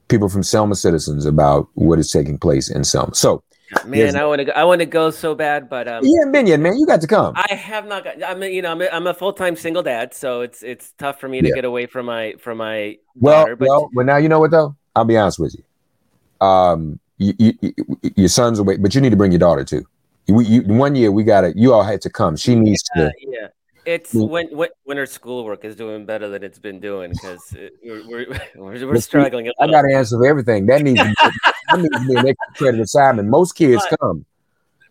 people 0.08 0.28
from 0.28 0.42
Selma 0.42 0.74
citizens 0.74 1.24
about 1.26 1.68
what 1.74 1.98
is 1.98 2.10
taking 2.10 2.38
place 2.38 2.68
in 2.70 2.84
Selma. 2.84 3.14
So, 3.14 3.42
Man, 3.84 4.16
I 4.16 4.24
want 4.24 4.38
to 4.38 4.46
go, 4.46 4.52
I 4.52 4.64
want 4.64 4.80
to 4.80 4.86
go 4.86 5.10
so 5.10 5.34
bad, 5.34 5.68
but 5.68 5.86
um, 5.86 6.02
you 6.02 6.18
haven't 6.20 6.32
been 6.32 6.46
yet, 6.46 6.58
man. 6.58 6.78
You 6.78 6.86
got 6.86 7.02
to 7.02 7.06
come. 7.06 7.34
I 7.36 7.54
have 7.54 7.86
not 7.86 8.02
got. 8.02 8.22
I'm 8.24 8.42
a, 8.42 8.46
you 8.46 8.62
know 8.62 8.70
I'm 8.72 8.80
a, 8.80 8.86
I'm 8.86 9.06
a 9.06 9.12
full 9.12 9.34
time 9.34 9.56
single 9.56 9.82
dad, 9.82 10.14
so 10.14 10.40
it's 10.40 10.62
it's 10.62 10.92
tough 10.92 11.20
for 11.20 11.28
me 11.28 11.42
to 11.42 11.48
Yeah. 11.48 11.54
get 11.54 11.64
away 11.66 11.84
from 11.84 12.06
my 12.06 12.34
from 12.38 12.56
my 12.58 12.96
Well, 13.16 13.42
daughter. 13.42 13.56
But 13.56 13.68
well, 13.68 13.90
well, 13.94 14.06
now 14.06 14.16
you 14.16 14.30
know 14.30 14.40
what, 14.40 14.52
though? 14.52 14.74
I'll 14.96 15.04
be 15.04 15.18
honest 15.18 15.38
with 15.38 15.54
you. 15.54 16.46
Um, 16.46 16.98
you, 17.18 17.34
you, 17.38 17.52
you, 17.60 17.74
your 18.16 18.28
son's 18.28 18.58
away, 18.58 18.78
but 18.78 18.94
you 18.94 19.00
need 19.02 19.10
to 19.10 19.16
bring 19.16 19.32
your 19.32 19.38
daughter 19.40 19.64
too. 19.64 19.84
We, 20.28 20.46
you, 20.46 20.62
one 20.62 20.94
year 20.94 21.10
we 21.12 21.22
got 21.24 21.42
to, 21.42 21.52
you 21.56 21.72
all 21.74 21.82
had 21.82 22.00
to 22.02 22.10
come. 22.10 22.36
She 22.36 22.54
needs 22.54 22.82
uh, 22.96 23.00
to. 23.00 23.12
yeah, 23.20 23.48
it's 23.88 24.12
when 24.12 24.48
when 24.50 24.68
when 24.84 24.96
her 24.98 25.06
schoolwork 25.06 25.64
is 25.64 25.74
doing 25.74 26.04
better 26.04 26.28
than 26.28 26.44
it's 26.44 26.58
been 26.58 26.78
doing 26.78 27.10
because 27.10 27.56
we're 27.82 28.06
we're, 28.06 28.86
we're, 28.86 29.00
struggling. 29.00 29.50
I 29.58 29.66
got 29.66 29.82
to 29.82 29.94
answer 29.94 30.18
for 30.18 30.26
everything. 30.26 30.66
That 30.66 30.82
needs 30.82 31.00
to 31.00 31.06
be, 31.06 31.14
that 31.22 31.78
needs 31.78 31.98
to 31.98 32.06
be 32.06 32.14
an 32.16 32.28
extra 32.28 32.54
credit 32.56 32.80
assignment. 32.80 33.28
Most 33.28 33.52
kids 33.52 33.82
But- 33.88 33.98
come. 33.98 34.26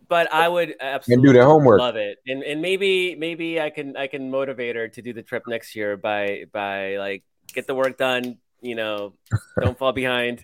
but 0.07 0.33
I 0.33 0.47
would 0.47 0.75
absolutely 0.81 1.33
their 1.33 1.45
homework. 1.45 1.79
Love 1.79 1.95
it, 1.95 2.17
and 2.25 2.41
and 2.43 2.59
maybe 2.59 3.15
maybe 3.15 3.61
I 3.61 3.69
can 3.69 3.95
I 3.95 4.07
can 4.07 4.31
motivate 4.31 4.75
her 4.75 4.87
to 4.87 5.01
do 5.01 5.13
the 5.13 5.21
trip 5.21 5.43
next 5.47 5.75
year 5.75 5.95
by 5.95 6.45
by 6.51 6.97
like 6.97 7.23
get 7.53 7.67
the 7.67 7.75
work 7.75 7.97
done. 7.97 8.37
You 8.61 8.73
know, 8.73 9.13
don't 9.61 9.77
fall 9.77 9.93
behind, 9.93 10.43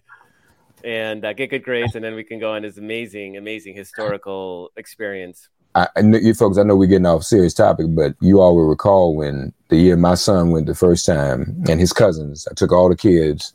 and 0.83 1.25
uh, 1.25 1.33
get 1.33 1.49
good 1.49 1.63
grades, 1.63 1.95
and 1.95 2.05
then 2.05 2.13
we 2.13 2.23
can 2.23 2.39
go 2.39 2.53
on 2.53 2.61
this 2.61 2.77
amazing 2.77 3.35
amazing 3.37 3.75
historical 3.75 4.71
experience. 4.77 5.49
I, 5.75 5.87
I 5.95 6.01
know 6.01 6.17
you 6.17 6.33
folks, 6.33 6.57
I 6.57 6.63
know 6.63 6.75
we're 6.75 6.87
getting 6.87 7.05
off 7.05 7.21
a 7.21 7.23
serious 7.23 7.53
topic, 7.53 7.87
but 7.89 8.15
you 8.21 8.39
all 8.39 8.55
will 8.55 8.67
recall 8.67 9.15
when 9.15 9.53
the 9.69 9.77
year 9.77 9.97
my 9.97 10.15
son 10.15 10.51
went 10.51 10.67
the 10.67 10.75
first 10.75 11.05
time 11.05 11.63
and 11.67 11.79
his 11.79 11.93
cousins, 11.93 12.47
I 12.49 12.53
took 12.53 12.71
all 12.71 12.89
the 12.89 12.95
kids 12.95 13.53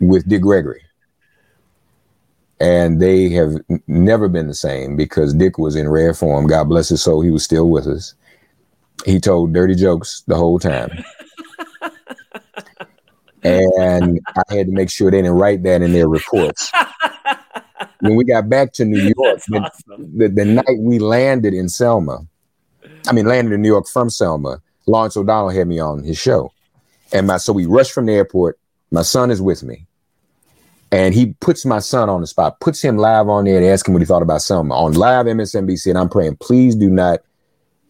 with 0.00 0.28
Dick 0.28 0.42
Gregory. 0.42 0.82
And 2.60 3.02
they 3.02 3.28
have 3.30 3.56
never 3.88 4.28
been 4.28 4.46
the 4.46 4.54
same 4.54 4.96
because 4.96 5.34
Dick 5.34 5.58
was 5.58 5.74
in 5.74 5.88
rare 5.88 6.14
form. 6.14 6.46
God 6.46 6.68
bless 6.68 6.88
his 6.88 7.02
soul, 7.02 7.20
he 7.20 7.30
was 7.30 7.44
still 7.44 7.68
with 7.68 7.86
us. 7.86 8.14
He 9.04 9.18
told 9.18 9.52
dirty 9.52 9.74
jokes 9.74 10.22
the 10.28 10.36
whole 10.36 10.60
time. 10.60 11.04
and 13.42 14.20
I 14.36 14.54
had 14.54 14.66
to 14.66 14.72
make 14.72 14.88
sure 14.88 15.10
they 15.10 15.18
didn't 15.18 15.32
write 15.32 15.64
that 15.64 15.82
in 15.82 15.92
their 15.92 16.08
reports. 16.08 16.70
when 18.04 18.16
we 18.16 18.24
got 18.24 18.50
back 18.50 18.72
to 18.74 18.84
New 18.84 19.00
York, 19.16 19.40
the, 19.48 19.58
awesome. 19.58 20.18
the, 20.18 20.28
the 20.28 20.44
night 20.44 20.78
we 20.78 20.98
landed 20.98 21.54
in 21.54 21.70
Selma, 21.70 22.26
I 23.06 23.12
mean, 23.12 23.24
landed 23.24 23.54
in 23.54 23.62
New 23.62 23.68
York 23.68 23.88
from 23.88 24.10
Selma, 24.10 24.60
Lawrence 24.86 25.16
O'Donnell 25.16 25.48
had 25.48 25.66
me 25.66 25.78
on 25.78 26.02
his 26.02 26.18
show. 26.18 26.52
And 27.12 27.26
my 27.26 27.38
so 27.38 27.52
we 27.52 27.64
rushed 27.64 27.92
from 27.92 28.06
the 28.06 28.12
airport. 28.12 28.58
My 28.90 29.02
son 29.02 29.30
is 29.30 29.40
with 29.40 29.62
me. 29.62 29.86
And 30.92 31.14
he 31.14 31.34
puts 31.40 31.64
my 31.64 31.78
son 31.78 32.10
on 32.10 32.20
the 32.20 32.26
spot, 32.26 32.60
puts 32.60 32.82
him 32.82 32.98
live 32.98 33.28
on 33.28 33.46
there 33.46 33.56
and 33.56 33.64
asks 33.64 33.88
him 33.88 33.94
what 33.94 34.02
he 34.02 34.06
thought 34.06 34.22
about 34.22 34.42
Selma 34.42 34.74
on 34.74 34.92
live 34.92 35.24
MSNBC. 35.26 35.88
And 35.88 35.98
I'm 35.98 36.10
praying, 36.10 36.36
please 36.36 36.76
do 36.76 36.90
not 36.90 37.20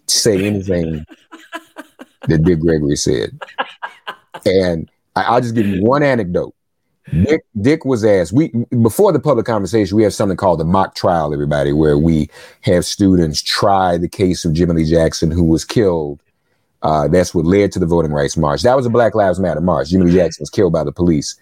say 0.07 0.47
anything 0.47 1.05
that 2.29 2.45
Dick 2.45 2.61
Gregory 2.61 2.97
said. 2.97 3.39
And 4.47 4.89
I, 5.17 5.23
I'll 5.25 5.41
just 5.41 5.55
give 5.55 5.67
you 5.67 5.83
one 5.83 6.03
anecdote. 6.03 6.55
Dick, 7.11 7.45
Dick 7.61 7.85
was 7.85 8.05
asked, 8.05 8.33
we 8.33 8.49
before 8.83 9.13
the 9.13 9.21
public 9.21 9.47
conversation, 9.47 9.97
we 9.97 10.03
have 10.03 10.15
something 10.15 10.37
called 10.37 10.61
the 10.61 10.65
mock 10.65 10.95
trial, 10.95 11.33
everybody, 11.35 11.73
where 11.73 11.99
we 11.99 12.31
have 12.63 12.85
students 12.85 13.43
try 13.43 13.99
the 13.99 14.09
case 14.09 14.45
of 14.45 14.55
Jimmy 14.55 14.75
Lee 14.75 14.91
Jackson, 14.91 15.31
who 15.31 15.45
was 15.45 15.65
killed. 15.65 16.21
Uh, 16.83 17.09
that's 17.09 17.35
what 17.35 17.45
led 17.45 17.73
to 17.73 17.79
the 17.79 17.87
voting 17.87 18.13
rights 18.13 18.37
march. 18.37 18.63
That 18.63 18.77
was 18.77 18.87
a 18.87 18.91
Black 18.91 19.15
Lives 19.15 19.39
Matter 19.39 19.61
march. 19.61 19.91
Jimmy 19.91 20.07
Lee 20.07 20.17
Jackson 20.17 20.43
was 20.43 20.51
killed 20.51 20.73
by 20.73 20.85
the 20.85 20.93
police 20.93 21.37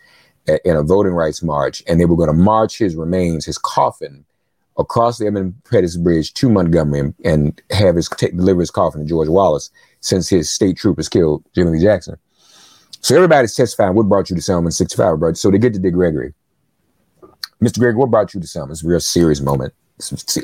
a- 0.49 0.69
in 0.69 0.76
a 0.76 0.83
voting 0.83 1.12
rights 1.12 1.42
march, 1.42 1.83
and 1.87 2.00
they 2.00 2.07
were 2.07 2.16
going 2.16 2.28
to 2.28 2.33
march 2.35 2.78
his 2.78 2.97
remains, 2.97 3.45
his 3.47 3.59
coffin, 3.59 4.25
across 4.78 5.19
the 5.19 5.26
Edmund 5.26 5.54
Pettus 5.71 5.97
Bridge 5.97 6.33
to 6.35 6.49
Montgomery 6.49 7.00
and, 7.00 7.14
and 7.25 7.62
have 7.71 7.97
his 7.97 8.09
take, 8.09 8.37
deliver 8.37 8.61
his 8.61 8.71
coffin 8.71 9.02
to 9.02 9.07
George 9.07 9.28
Wallace, 9.28 9.71
since 10.00 10.28
his 10.28 10.50
state 10.50 10.76
troopers 10.76 11.09
killed 11.09 11.45
Jimmy 11.54 11.73
Lee 11.73 11.83
Jackson. 11.83 12.16
So 13.02 13.16
everybody's 13.16 13.54
testifying 13.54 13.94
what 13.94 14.09
brought 14.09 14.30
you 14.30 14.37
to 14.37 14.42
Selma 14.42 14.68
in 14.68 14.73
65, 14.73 15.18
bro. 15.18 15.32
So 15.35 15.50
they 15.50 15.59
get 15.59 15.75
to 15.75 15.80
Dick 15.80 15.92
Gregory. 15.92 16.32
Mr. 17.61 17.78
Gregory, 17.78 17.99
what 17.99 18.11
brought 18.11 18.32
you 18.32 18.40
to 18.40 18.47
Selma? 18.47 18.73
It's 18.73 18.85
a 18.85 18.88
real 18.88 19.00
serious 19.00 19.40
moment 19.40 19.75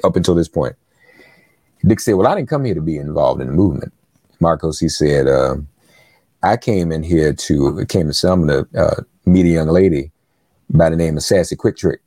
up 0.05 0.17
until 0.17 0.35
this 0.35 0.49
point. 0.49 0.75
Dick 1.87 2.00
said, 2.00 2.15
Well, 2.15 2.27
I 2.27 2.35
didn't 2.35 2.49
come 2.49 2.65
here 2.65 2.75
to 2.75 2.81
be 2.81 2.97
involved 2.97 3.41
in 3.41 3.47
the 3.47 3.53
movement. 3.53 3.93
Markos, 4.41 4.81
he 4.81 4.88
said, 4.88 5.29
uh, 5.29 5.57
I 6.43 6.57
came 6.57 6.91
in 6.91 7.05
here 7.05 7.33
to, 7.33 7.87
came 7.87 8.09
to 8.09 8.15
Selma 8.15 8.47
to 8.47 8.69
uh, 8.77 9.03
meet 9.25 9.47
a 9.47 9.50
young 9.50 9.69
lady 9.69 10.11
by 10.71 10.91
the 10.91 10.97
name 10.97 11.17
of 11.17 11.23
Sassy 11.23 11.55
Quick 11.55 11.77
Trick. 11.77 12.00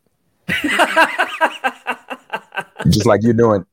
Just 2.88 3.06
like 3.06 3.24
you're 3.24 3.34
doing. 3.34 3.66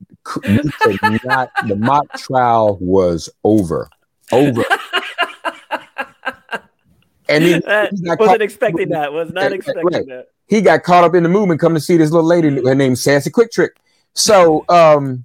Not, 1.24 1.50
the 1.66 1.76
mock 1.76 2.06
trial 2.18 2.78
was 2.80 3.30
over. 3.42 3.88
Over. 4.30 4.64
And 7.28 7.44
then 7.44 7.62
That- 7.66 7.92
he 7.92 8.02
wasn't 8.18 8.42
expecting 8.42 8.88
that. 8.90 9.12
Was 9.12 9.32
not 9.32 9.52
expecting 9.52 9.84
right. 9.84 10.06
that. 10.06 10.28
he 10.46 10.60
got 10.60 10.82
caught 10.82 11.04
up 11.04 11.14
in 11.14 11.22
the 11.22 11.28
movement 11.28 11.60
Come 11.60 11.74
to 11.74 11.80
see 11.80 11.96
this 11.96 12.10
little 12.10 12.26
lady 12.26 12.48
her 12.64 12.74
name's 12.74 13.02
Sassy 13.02 13.30
Quick 13.30 13.50
Trick. 13.52 13.72
So 14.14 14.64
um 14.68 15.24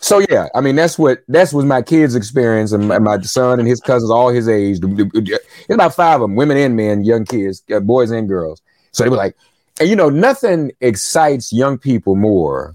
so 0.00 0.20
yeah, 0.30 0.48
I 0.54 0.60
mean 0.62 0.74
that's 0.74 0.98
what 0.98 1.22
that's 1.28 1.52
was 1.52 1.64
my 1.66 1.82
kids' 1.82 2.14
experience 2.14 2.72
and 2.72 2.88
my, 2.88 2.98
my 2.98 3.20
son 3.20 3.58
and 3.60 3.68
his 3.68 3.80
cousins, 3.80 4.10
all 4.10 4.30
his 4.30 4.48
age. 4.48 4.78
It's 4.82 5.68
about 5.70 5.94
five 5.94 6.16
of 6.16 6.22
them, 6.22 6.34
women 6.34 6.56
and 6.56 6.74
men, 6.74 7.04
young 7.04 7.24
kids, 7.26 7.62
uh, 7.72 7.78
boys 7.80 8.10
and 8.10 8.26
girls. 8.26 8.62
So 8.92 9.04
they 9.04 9.10
were 9.10 9.16
like, 9.16 9.36
and 9.78 9.88
you 9.88 9.94
know, 9.94 10.08
nothing 10.08 10.72
excites 10.80 11.52
young 11.52 11.76
people 11.78 12.16
more 12.16 12.74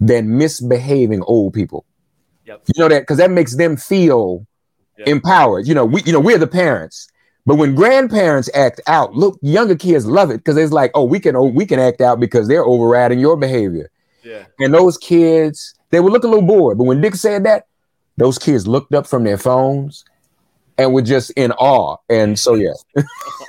than 0.00 0.36
misbehaving 0.36 1.22
old 1.22 1.54
people. 1.54 1.84
Yep. 2.46 2.62
You 2.74 2.82
know 2.82 2.88
that 2.90 3.00
because 3.00 3.16
that 3.18 3.30
makes 3.30 3.56
them 3.56 3.76
feel 3.76 4.46
Yeah. 4.98 5.08
empowered. 5.08 5.66
You 5.66 5.74
know, 5.74 5.86
we 5.86 6.02
you 6.04 6.12
know 6.12 6.20
we're 6.20 6.38
the 6.38 6.46
parents, 6.46 7.08
but 7.46 7.56
when 7.56 7.74
grandparents 7.74 8.48
act 8.54 8.80
out, 8.86 9.14
look, 9.14 9.38
younger 9.42 9.74
kids 9.74 10.06
love 10.06 10.30
it 10.30 10.38
because 10.38 10.56
it's 10.56 10.72
like, 10.72 10.90
oh, 10.94 11.04
we 11.04 11.18
can 11.18 11.36
oh, 11.36 11.44
we 11.46 11.66
can 11.66 11.78
act 11.78 12.00
out 12.00 12.20
because 12.20 12.48
they're 12.48 12.64
overriding 12.64 13.18
your 13.18 13.36
behavior. 13.36 13.90
Yeah. 14.22 14.44
And 14.60 14.72
those 14.72 14.96
kids, 14.98 15.74
they 15.90 16.00
would 16.00 16.12
look 16.12 16.24
a 16.24 16.28
little 16.28 16.46
bored, 16.46 16.78
but 16.78 16.84
when 16.84 17.00
Dick 17.00 17.16
said 17.16 17.44
that, 17.44 17.66
those 18.16 18.38
kids 18.38 18.66
looked 18.66 18.94
up 18.94 19.06
from 19.06 19.24
their 19.24 19.38
phones 19.38 20.04
and 20.78 20.92
were 20.92 21.02
just 21.02 21.30
in 21.32 21.52
awe. 21.52 21.96
And 22.08 22.38
so 22.38 22.54
yeah, 22.54 22.72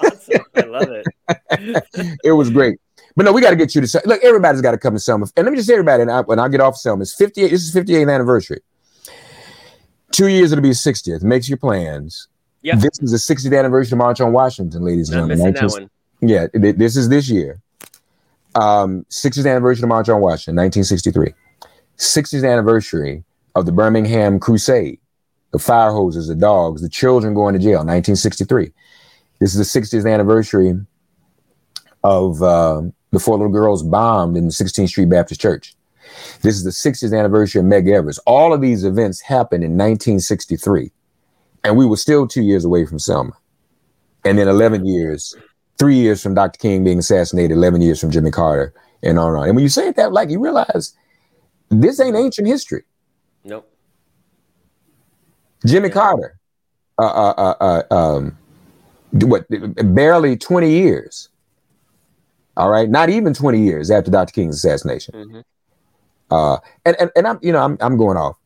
Awesome. 0.04 0.46
I 0.56 0.62
love 0.62 0.90
it. 0.90 2.18
it 2.24 2.32
was 2.32 2.50
great. 2.50 2.80
But 3.16 3.26
no, 3.26 3.32
we 3.32 3.42
got 3.42 3.52
to 3.52 3.56
get 3.56 3.76
you 3.76 3.82
to 3.82 4.02
look. 4.06 4.24
Everybody's 4.24 4.62
got 4.62 4.72
to 4.72 4.78
come 4.78 4.94
to 4.94 5.00
Selma. 5.00 5.28
And 5.38 5.46
let 5.46 5.52
me 5.52 5.58
just 5.58 5.68
say, 5.68 5.74
everybody, 5.74 6.02
and 6.02 6.12
I, 6.12 6.22
when 6.22 6.40
I 6.40 6.48
get 6.48 6.62
off 6.62 6.76
Selma, 6.76 7.04
it's 7.04 7.14
58. 7.14 7.50
This 7.50 7.62
is 7.62 7.76
58th 7.76 8.14
anniversary. 8.14 8.62
Two 10.12 10.28
years 10.28 10.52
it'll 10.52 10.64
be 10.64 10.72
60th. 10.72 11.24
Makes 11.24 11.50
your 11.50 11.58
plans. 11.58 12.28
Yep. 12.64 12.80
This 12.80 13.00
is 13.02 13.12
the 13.12 13.36
60th 13.36 13.58
anniversary 13.58 13.96
of 13.96 14.00
March 14.00 14.22
on 14.22 14.32
Washington, 14.32 14.84
ladies 14.84 15.10
and 15.10 15.30
gentlemen. 15.30 15.54
missing 15.54 15.54
that 15.54 15.82
one. 15.82 15.90
Yeah, 16.22 16.48
th- 16.48 16.78
this 16.78 16.96
is 16.96 17.10
this 17.10 17.30
year. 17.30 17.62
Um, 18.56 19.06
60th 19.10 19.50
anniversary 19.50 19.84
of 19.84 19.90
March 19.90 20.08
on 20.10 20.22
Washington, 20.22 20.56
1963. 20.56 21.34
60th 21.98 22.50
anniversary 22.50 23.24
of 23.56 23.66
the 23.66 23.72
Birmingham 23.72 24.40
Crusade. 24.40 25.00
The 25.52 25.60
fire 25.60 25.92
hoses, 25.92 26.28
the 26.28 26.36
dogs, 26.36 26.82
the 26.82 26.90
children 26.90 27.34
going 27.34 27.54
to 27.54 27.60
jail, 27.60 27.80
1963. 27.80 28.72
This 29.40 29.54
is 29.54 29.72
the 29.72 29.80
60th 29.80 30.12
anniversary 30.12 30.74
of 32.04 32.42
um, 32.42 32.94
the 33.12 33.20
four 33.20 33.38
little 33.38 33.52
girls 33.52 33.84
bombed 33.84 34.38
in 34.38 34.46
the 34.46 34.52
16th 34.52 34.90
Street 34.90 35.10
Baptist 35.10 35.42
Church. 35.42 35.76
This 36.42 36.56
is 36.56 36.64
the 36.64 36.70
60th 36.70 37.18
anniversary 37.18 37.60
of 37.60 37.66
Medgar 37.66 37.98
Evers. 37.98 38.20
All 38.20 38.54
of 38.54 38.62
these 38.62 38.84
events 38.84 39.22
happened 39.22 39.64
in 39.64 39.72
1963, 39.72 40.92
and 41.64 41.78
we 41.78 41.86
were 41.86 41.98
still 41.98 42.28
two 42.28 42.42
years 42.42 42.66
away 42.66 42.86
from 42.86 43.00
Selma. 43.00 43.34
And 44.26 44.38
then 44.38 44.48
11 44.48 44.86
years, 44.86 45.36
three 45.78 45.96
years 45.96 46.22
from 46.22 46.34
Dr. 46.34 46.58
King 46.58 46.84
being 46.84 47.00
assassinated, 47.00 47.58
11 47.58 47.82
years 47.82 48.00
from 48.00 48.12
Jimmy 48.12 48.32
Carter, 48.32 48.74
and 49.02 49.20
on 49.20 49.30
and 49.30 49.38
on. 49.38 49.48
And 49.48 49.56
when 49.56 49.64
you 49.64 49.70
say 49.70 49.88
it 49.88 49.96
that, 49.98 50.14
like, 50.14 50.30
you 50.30 50.40
realize 50.40 50.96
this 51.70 52.00
ain't 52.00 52.16
ancient 52.16 52.48
history. 52.48 52.84
Nope. 53.44 53.70
Jimmy 55.66 55.90
Carter, 55.90 56.40
uh, 57.00 57.06
uh, 57.06 57.34
uh, 57.38 57.84
uh, 57.90 57.94
um, 57.94 58.38
what, 59.12 59.46
barely 59.94 60.38
20 60.38 60.70
years. 60.70 61.30
All 62.56 62.70
right, 62.70 62.90
not 62.90 63.10
even 63.10 63.34
20 63.34 63.60
years 63.60 63.90
after 63.90 64.12
Dr. 64.12 64.32
King's 64.32 64.56
assassination. 64.58 65.14
hmm 65.32 65.40
Uh, 66.30 66.58
and, 66.86 66.96
and 67.00 67.12
and 67.16 67.28
I'm 67.28 67.40
you 67.42 67.52
know 67.52 67.64
I'm 67.64 67.78
I'm 67.80 67.98
going 67.98 68.18
off. 68.18 68.38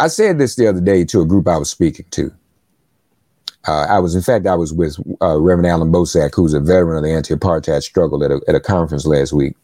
I 0.00 0.08
said 0.08 0.38
this 0.38 0.54
the 0.56 0.66
other 0.66 0.80
day 0.80 1.04
to 1.06 1.20
a 1.20 1.26
group 1.26 1.48
I 1.48 1.56
was 1.56 1.70
speaking 1.70 2.06
to. 2.10 2.32
Uh, 3.66 3.86
I 3.88 3.98
was 3.98 4.14
in 4.14 4.22
fact 4.22 4.46
I 4.46 4.54
was 4.56 4.72
with 4.72 4.98
uh, 5.22 5.38
Reverend 5.38 5.66
Allan 5.66 5.90
Boesak, 5.90 6.34
who's 6.34 6.52
a 6.54 6.60
veteran 6.60 6.98
of 6.98 7.04
the 7.04 7.12
anti-apartheid 7.12 7.82
struggle 7.82 8.22
at 8.22 8.30
a 8.30 8.40
at 8.46 8.54
a 8.54 8.60
conference 8.60 9.06
last 9.06 9.32
week. 9.32 9.56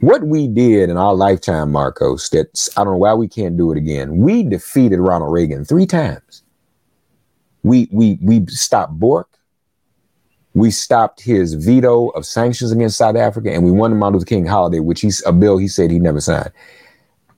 What 0.00 0.22
we 0.22 0.46
did 0.46 0.90
in 0.90 0.96
our 0.96 1.14
lifetime, 1.14 1.72
Markos, 1.72 2.30
that 2.30 2.70
I 2.76 2.84
don't 2.84 2.94
know 2.94 2.98
why 2.98 3.14
we 3.14 3.28
can't 3.28 3.56
do 3.56 3.72
it 3.72 3.78
again. 3.78 4.18
We 4.18 4.42
defeated 4.44 5.00
Ronald 5.00 5.32
Reagan 5.32 5.64
three 5.64 5.86
times. 5.86 6.42
We 7.62 7.88
we 7.90 8.18
we 8.22 8.46
stopped 8.46 8.98
Bork. 8.98 9.28
We 10.54 10.70
stopped 10.70 11.20
his 11.20 11.54
veto 11.54 12.08
of 12.08 12.24
sanctions 12.24 12.72
against 12.72 12.96
South 12.96 13.16
Africa, 13.16 13.52
and 13.52 13.64
we 13.64 13.70
won 13.70 13.90
the 13.90 13.96
Martin 13.96 14.14
Luther 14.14 14.26
King 14.26 14.46
holiday, 14.46 14.80
which 14.80 15.00
he's 15.00 15.24
a 15.26 15.32
bill 15.32 15.58
he 15.58 15.68
said 15.68 15.90
he 15.90 15.98
never 15.98 16.20
signed. 16.20 16.52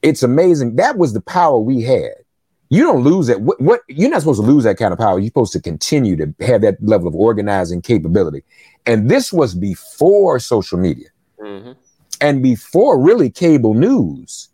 It's 0.03 0.23
amazing. 0.23 0.77
That 0.77 0.97
was 0.97 1.13
the 1.13 1.21
power 1.21 1.59
we 1.59 1.83
had. 1.83 2.13
You 2.71 2.85
don't 2.85 3.03
lose 3.03 3.27
that. 3.27 3.41
What, 3.41 3.61
what 3.61 3.81
you're 3.89 4.11
not 4.11 4.21
supposed 4.21 4.41
to 4.41 4.47
lose 4.47 4.65
that 4.65 4.79
kind 4.79 4.93
of 4.93 4.99
power. 4.99 5.19
You're 5.19 5.27
supposed 5.27 5.53
to 5.53 5.61
continue 5.61 6.17
to 6.17 6.35
have 6.47 6.63
that 6.63 6.77
level 6.81 7.09
of 7.09 7.15
organizing 7.15 7.83
capability. 7.83 8.45
And 8.87 9.11
this 9.11 9.33
was 9.33 9.55
before 9.55 10.39
social 10.39 10.79
media 10.79 11.09
hmm 11.39 11.73
and 12.21 12.43
before 12.43 12.99
really 12.99 13.31
cable 13.31 13.75
news. 13.75 14.49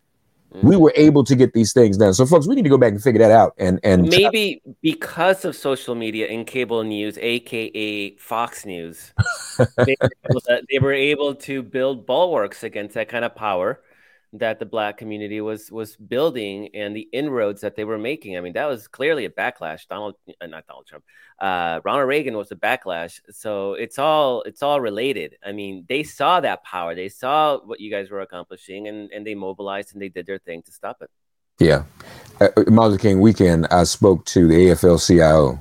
Mm-hmm. 0.55 0.69
We 0.69 0.77
were 0.77 0.93
able 0.97 1.25
to 1.25 1.35
get 1.35 1.53
these 1.53 1.73
things 1.73 1.99
done. 1.99 2.15
So, 2.15 2.25
folks, 2.25 2.47
we 2.47 2.55
need 2.55 2.63
to 2.63 2.71
go 2.71 2.79
back 2.79 2.93
and 2.93 3.03
figure 3.03 3.19
that 3.19 3.31
out. 3.31 3.55
And 3.59 3.79
and 3.83 4.09
Maybe 4.09 4.63
because 4.81 5.45
of 5.45 5.55
social 5.55 5.95
media 5.95 6.29
and 6.29 6.47
cable 6.47 6.83
news, 6.83 7.19
aka 7.19 8.17
Fox 8.17 8.65
News, 8.65 9.13
they, 9.85 9.97
were 10.01 10.41
to, 10.41 10.63
they 10.71 10.79
were 10.79 10.93
able 10.93 11.35
to 11.35 11.63
build 11.63 12.07
bulwarks 12.07 12.63
against 12.63 12.95
that 12.95 13.09
kind 13.09 13.25
of 13.25 13.35
power 13.35 13.83
that 14.39 14.59
the 14.59 14.67
black 14.67 14.97
community 14.97 15.41
was 15.41 15.71
was 15.71 15.97
building 15.97 16.69
and 16.75 16.95
the 16.95 17.09
inroads 17.13 17.61
that 17.61 17.77
they 17.77 17.85
were 17.85 17.99
making. 17.99 18.37
I 18.37 18.41
mean, 18.41 18.53
that 18.55 18.67
was 18.67 18.89
clearly 18.89 19.25
a 19.25 19.31
backlash. 19.31 19.87
Donald, 19.89 20.17
uh, 20.41 20.47
not 20.47 20.67
Donald 20.67 20.87
Trump, 20.87 21.05
uh, 21.41 21.81
Ronald 21.85 22.09
Reagan 22.09 22.37
was 22.37 22.51
a 22.53 22.57
backlash. 22.57 23.21
So 23.31 23.75
it's 23.75 23.99
all 23.99 24.43
it's 24.43 24.63
all 24.63 24.81
related. 24.81 25.37
I 25.45 25.53
mean, 25.53 25.85
they 25.89 26.03
saw 26.03 26.41
that 26.41 26.65
power, 26.65 26.95
they 26.95 27.09
saw 27.09 27.59
what 27.59 27.81
you 27.81 27.91
guys 27.91 28.11
were 28.11 28.21
accomplishing, 28.21 28.89
and 28.89 29.11
and 29.11 29.27
they 29.27 29.35
mobilized 29.35 29.93
and 29.93 30.03
they 30.03 30.09
did 30.09 30.27
their 30.27 30.39
thing 30.39 30.63
to 30.63 30.73
stop 30.73 31.03
it. 31.03 31.11
Yeah, 31.59 31.85
uh, 32.41 32.49
uh 32.57 32.71
Martin 32.71 32.93
Luther 32.93 33.03
King 33.03 33.21
weekend, 33.21 33.67
I 33.71 33.85
spoke 33.85 34.25
to 34.27 34.47
the 34.47 34.55
AFL-CIO 34.55 35.59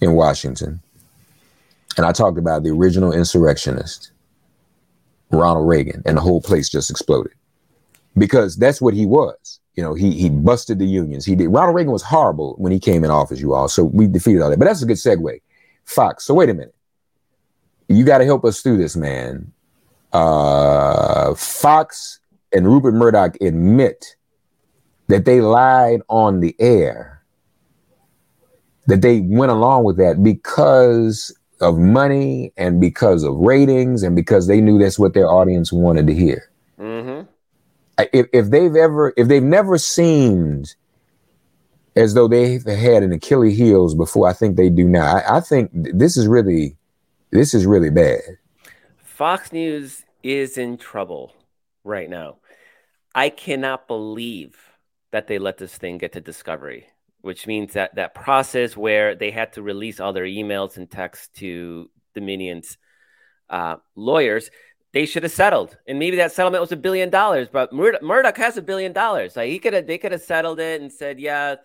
in 0.00 0.12
Washington, 0.12 0.80
and 1.96 2.04
I 2.04 2.12
talked 2.12 2.38
about 2.38 2.62
the 2.62 2.70
original 2.70 3.12
insurrectionist. 3.12 4.10
Ronald 5.30 5.66
Reagan, 5.66 6.00
and 6.06 6.16
the 6.16 6.20
whole 6.20 6.40
place 6.40 6.68
just 6.68 6.90
exploded 6.90 7.32
because 8.16 8.56
that's 8.56 8.80
what 8.80 8.94
he 8.94 9.06
was. 9.06 9.60
You 9.74 9.82
know, 9.82 9.94
he 9.94 10.12
he 10.12 10.30
busted 10.30 10.78
the 10.78 10.86
unions. 10.86 11.24
He 11.24 11.34
did. 11.34 11.48
Ronald 11.48 11.74
Reagan 11.74 11.92
was 11.92 12.02
horrible 12.02 12.54
when 12.58 12.70
he 12.70 12.78
came 12.78 13.04
in 13.04 13.10
office, 13.10 13.40
you 13.40 13.54
all. 13.54 13.68
So 13.68 13.84
we 13.84 14.06
defeated 14.06 14.42
all 14.42 14.50
that. 14.50 14.58
But 14.58 14.66
that's 14.66 14.82
a 14.82 14.86
good 14.86 14.96
segue. 14.96 15.40
Fox. 15.84 16.24
So 16.24 16.34
wait 16.34 16.48
a 16.48 16.54
minute. 16.54 16.74
You 17.88 18.04
got 18.04 18.18
to 18.18 18.24
help 18.24 18.44
us 18.44 18.60
through 18.60 18.78
this, 18.78 18.96
man. 18.96 19.52
Uh, 20.12 21.34
Fox 21.34 22.20
and 22.52 22.66
Rupert 22.66 22.94
Murdoch 22.94 23.36
admit 23.40 24.16
that 25.08 25.24
they 25.24 25.40
lied 25.40 26.00
on 26.08 26.40
the 26.40 26.54
air. 26.58 27.22
That 28.86 29.02
they 29.02 29.20
went 29.20 29.50
along 29.50 29.84
with 29.84 29.96
that 29.96 30.22
because 30.22 31.36
of 31.60 31.78
money 31.78 32.52
and 32.56 32.80
because 32.80 33.24
of 33.24 33.34
ratings 33.36 34.02
and 34.02 34.14
because 34.14 34.46
they 34.46 34.60
knew 34.60 34.78
that's 34.78 34.98
what 34.98 35.14
their 35.14 35.28
audience 35.28 35.72
wanted 35.72 36.06
to 36.06 36.14
hear. 36.14 36.50
Mm-hmm. 36.78 37.13
If, 37.98 38.26
if 38.32 38.50
they've 38.50 38.74
ever, 38.74 39.12
if 39.16 39.28
they've 39.28 39.42
never 39.42 39.78
seemed 39.78 40.74
as 41.96 42.14
though 42.14 42.26
they've 42.26 42.64
had 42.64 43.02
an 43.02 43.12
Achilles 43.12 43.56
heels 43.56 43.94
before, 43.94 44.28
I 44.28 44.32
think 44.32 44.56
they 44.56 44.68
do 44.68 44.84
now. 44.84 45.16
I, 45.16 45.36
I 45.36 45.40
think 45.40 45.70
this 45.72 46.16
is 46.16 46.26
really, 46.26 46.76
this 47.30 47.54
is 47.54 47.66
really 47.66 47.90
bad. 47.90 48.20
Fox 49.04 49.52
News 49.52 50.02
is 50.22 50.58
in 50.58 50.76
trouble 50.76 51.32
right 51.84 52.10
now. 52.10 52.38
I 53.14 53.28
cannot 53.28 53.86
believe 53.86 54.56
that 55.12 55.28
they 55.28 55.38
let 55.38 55.58
this 55.58 55.76
thing 55.76 55.98
get 55.98 56.12
to 56.14 56.20
discovery 56.20 56.88
which 57.24 57.46
means 57.46 57.72
that 57.72 57.94
that 57.94 58.14
process 58.14 58.76
where 58.76 59.14
they 59.14 59.30
had 59.30 59.50
to 59.54 59.62
release 59.62 59.98
all 59.98 60.12
their 60.12 60.26
emails 60.26 60.76
and 60.76 60.90
texts 60.90 61.28
to 61.34 61.88
Dominion's 62.14 62.76
uh, 63.48 63.76
lawyers, 63.96 64.50
they 64.94 65.06
should 65.06 65.24
have 65.24 65.32
settled. 65.32 65.76
And 65.88 65.98
maybe 65.98 66.16
that 66.18 66.32
settlement 66.32 66.60
was 66.60 66.70
a 66.70 66.76
billion 66.76 67.10
dollars, 67.10 67.48
but 67.52 67.72
Mur- 67.72 67.98
Murdoch 68.00 68.36
has 68.38 68.56
a 68.56 68.62
billion 68.62 68.92
dollars. 68.92 69.34
Like 69.34 69.50
he 69.50 69.58
could 69.58 69.74
have, 69.74 69.88
they 69.88 69.98
could 69.98 70.12
have 70.12 70.22
settled 70.22 70.60
it 70.60 70.80
and 70.80 70.90
said, 70.90 71.18
yeah, 71.18 71.56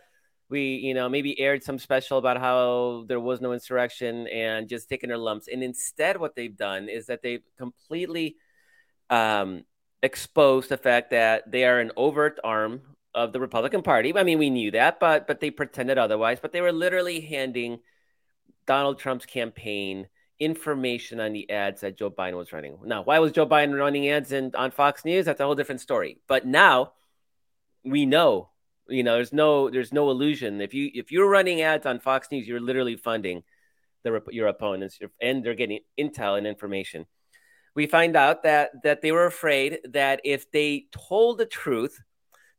we, 0.50 0.78
you 0.78 0.96
know, 0.96 1.08
maybe 1.08 1.40
aired 1.40 1.64
some 1.64 1.78
special 1.78 2.18
about 2.18 2.40
how 2.40 3.06
there 3.08 3.20
was 3.20 3.40
no 3.40 3.54
insurrection 3.54 4.28
and 4.30 4.68
just 4.68 4.90
taking 4.90 5.10
their 5.10 5.18
lumps. 5.20 5.48
And 5.48 5.64
instead, 5.64 6.20
what 6.20 6.36
they've 6.36 6.58
done 6.58 6.90
is 6.90 7.06
that 7.06 7.22
they've 7.22 7.44
completely 7.56 8.36
um, 9.12 9.64
exposed 10.02 10.70
the 10.70 10.78
fact 10.78 11.12
that 11.12 11.52
they 11.52 11.66
are 11.66 11.80
an 11.80 11.92
overt 11.96 12.40
arm 12.44 12.82
of 13.14 13.32
the 13.32 13.40
Republican 13.40 13.84
Party. 13.84 14.12
I 14.16 14.24
mean, 14.24 14.40
we 14.40 14.50
knew 14.50 14.72
that, 14.72 15.00
but 15.00 15.28
but 15.28 15.40
they 15.40 15.52
pretended 15.52 16.00
otherwise. 16.00 16.40
But 16.42 16.52
they 16.52 16.62
were 16.62 16.72
literally 16.72 17.22
handing 17.22 17.80
Donald 18.66 18.98
Trump's 18.98 19.26
campaign 19.26 20.08
information 20.40 21.20
on 21.20 21.34
the 21.34 21.50
ads 21.50 21.82
that 21.82 21.98
Joe 21.98 22.10
Biden 22.10 22.38
was 22.38 22.54
running. 22.54 22.78
Now, 22.86 23.04
why 23.04 23.20
was 23.20 23.32
Joe 23.32 23.46
Biden 23.46 23.78
running 23.78 24.10
ads 24.10 24.32
in, 24.32 24.52
on 24.56 24.72
Fox 24.72 25.04
News? 25.04 25.26
That's 25.26 25.40
a 25.40 25.46
whole 25.46 25.56
different 25.56 25.82
story. 25.82 26.20
But 26.28 26.46
now 26.46 26.94
we 27.84 28.06
know, 28.06 28.50
you 28.88 29.04
know, 29.04 29.16
there's 29.16 29.34
no 29.34 29.70
there's 29.70 29.94
no 29.94 30.10
illusion. 30.10 30.62
If 30.62 30.74
you 30.74 30.90
if 30.94 31.12
you're 31.12 31.30
running 31.30 31.62
ads 31.62 31.86
on 31.86 32.00
Fox 32.00 32.30
News, 32.32 32.48
you're 32.48 32.60
literally 32.60 32.96
funding 32.96 33.44
the, 34.04 34.22
your 34.30 34.48
opponents, 34.48 35.00
and 35.22 35.44
they're 35.44 35.56
getting 35.56 35.80
intel 36.00 36.38
and 36.38 36.48
information. 36.48 37.06
We 37.76 37.86
find 37.86 38.16
out 38.16 38.44
that 38.44 38.72
that 38.84 39.02
they 39.02 39.12
were 39.12 39.26
afraid 39.26 39.80
that 39.90 40.22
if 40.24 40.52
they 40.52 40.88
told 40.92 41.38
the 41.38 41.46
truth 41.46 42.00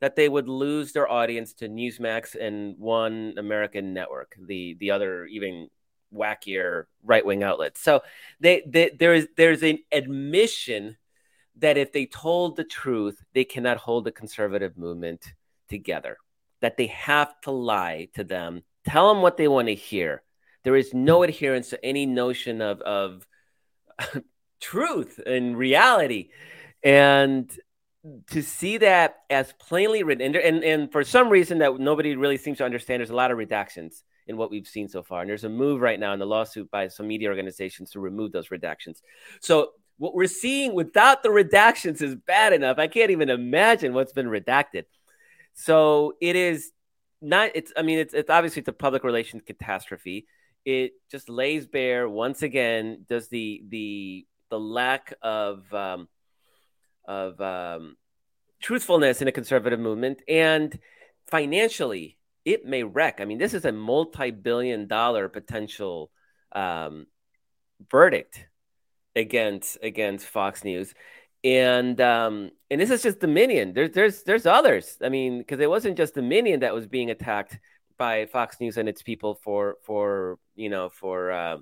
that 0.01 0.17
they 0.17 0.29
would 0.29 0.49
lose 0.49 0.93
their 0.93 1.11
audience 1.11 1.53
to 1.55 1.69
Newsmax 1.69 2.35
and 2.35 2.79
One 2.79 3.35
American 3.37 3.93
Network, 3.93 4.37
the 4.39 4.77
the 4.79 4.91
other 4.93 5.27
even 5.27 5.69
wackier 6.15 6.85
right 7.03 7.25
wing 7.25 7.43
outlets. 7.43 7.81
So 7.81 8.03
they, 8.41 8.63
they, 8.67 8.91
there 8.91 9.15
is 9.15 9.29
there's 9.37 9.63
an 9.63 9.79
admission 9.93 10.97
that 11.57 11.77
if 11.77 11.93
they 11.93 12.07
told 12.07 12.57
the 12.57 12.65
truth, 12.65 13.23
they 13.35 13.45
cannot 13.45 13.77
hold 13.77 14.05
the 14.05 14.13
conservative 14.13 14.77
movement 14.77 15.33
together. 15.69 16.17
That 16.61 16.77
they 16.77 16.89
have 16.89 17.41
to 17.43 17.51
lie 17.51 18.09
to 18.15 18.25
them, 18.25 18.63
tell 18.85 19.13
them 19.13 19.23
what 19.23 19.37
they 19.37 19.49
want 19.49 19.69
to 19.69 19.75
hear. 19.75 20.23
There 20.63 20.77
is 20.77 20.93
no 20.93 21.23
adherence 21.23 21.71
to 21.71 21.85
any 21.85 22.07
notion 22.07 22.61
of 22.61 22.81
of 22.83 23.27
truth 24.61 25.21
and 25.25 25.57
reality. 25.57 26.31
And 26.83 27.51
to 28.29 28.43
see 28.43 28.79
that 28.79 29.17
as 29.29 29.53
plainly 29.59 30.03
written, 30.03 30.25
and, 30.27 30.37
and, 30.37 30.65
and 30.65 30.93
for 30.93 31.05
some 31.05 31.29
reason 31.29 31.59
that 31.59 31.79
nobody 31.79 32.17
really 32.17 32.39
seems 32.39 32.59
to 32.59 32.65
understand, 32.65 33.01
there's 33.01 33.11
a 33.11 33.15
lot 33.15 33.31
of 33.31 33.37
redactions 33.37 34.03
in 34.31 34.37
what 34.37 34.51
we've 34.51 34.69
seen 34.69 34.89
so 34.89 35.03
far. 35.03 35.21
And 35.21 35.29
there's 35.29 35.45
a 35.45 35.49
move 35.49 35.81
right 35.81 35.99
now 35.99 36.13
in 36.13 36.21
the 36.21 36.27
lawsuit 36.27 36.71
by 36.71 36.87
some 36.87 37.09
media 37.09 37.29
organizations 37.29 37.91
to 37.91 38.01
remove 38.01 38.31
those 38.31 38.49
redactions. 38.49 39.03
So 39.41 39.73
what 39.99 40.15
we're 40.15 40.29
seeing 40.29 40.73
without 40.73 41.25
the 41.25 41.29
redactions 41.29 42.01
is 42.01 42.15
bad 42.15 42.53
enough. 42.53 42.79
I 42.79 42.87
can't 42.87 43.11
even 43.11 43.29
imagine 43.29 43.93
what's 43.93 44.13
been 44.13 44.29
redacted. 44.29 44.85
So 45.53 46.15
it 46.21 46.37
is 46.37 46.71
not. 47.21 47.51
It's. 47.55 47.73
I 47.77 47.83
mean, 47.83 47.99
it's. 47.99 48.15
It's 48.15 48.31
obviously 48.31 48.61
it's 48.61 48.69
a 48.69 48.73
public 48.73 49.03
relations 49.03 49.43
catastrophe. 49.45 50.27
It 50.65 50.93
just 51.11 51.29
lays 51.29 51.67
bare 51.67 52.09
once 52.09 52.43
again. 52.43 53.05
Does 53.09 53.29
the 53.29 53.65
the 53.69 54.27
the 54.49 54.61
lack 54.61 55.13
of 55.23 55.75
um, 55.75 56.09
of 57.05 57.41
um, 57.41 57.97
truthfulness 58.63 59.21
in 59.21 59.29
a 59.29 59.33
conservative 59.33 59.81
movement 59.81 60.23
and 60.29 60.79
financially 61.27 62.17
it 62.45 62.65
may 62.65 62.83
wreck. 62.83 63.21
I 63.21 63.25
mean 63.25 63.39
this 63.39 63.55
is 63.55 63.65
a 63.65 63.73
multi-billion 63.73 64.87
dollar 64.87 65.29
potential 65.29 66.11
um, 66.53 67.07
verdict 67.91 68.47
against 69.17 69.79
against 69.83 70.27
fox 70.27 70.65
news. 70.65 70.95
And 71.43 72.01
um, 72.01 72.51
and 72.71 72.81
this 72.81 72.91
is 72.91 73.03
just 73.03 73.21
dominion. 73.21 73.73
There's 73.73 73.91
there's 73.93 74.23
there's 74.25 74.47
others. 74.47 74.97
I 75.03 75.09
mean 75.09 75.39
because 75.39 75.61
it 75.61 75.71
wasn't 75.71 75.97
just 75.97 76.15
dominion 76.15 76.61
that 76.61 76.75
was 76.75 76.87
being 76.87 77.11
attacked 77.11 77.59
by 77.97 78.27
fox 78.27 78.61
news 78.61 78.77
and 78.79 78.89
its 78.89 79.03
people 79.03 79.35
for 79.35 79.77
for 79.83 80.39
you 80.55 80.69
know 80.69 80.89
for 80.89 81.31
uh, 81.31 81.59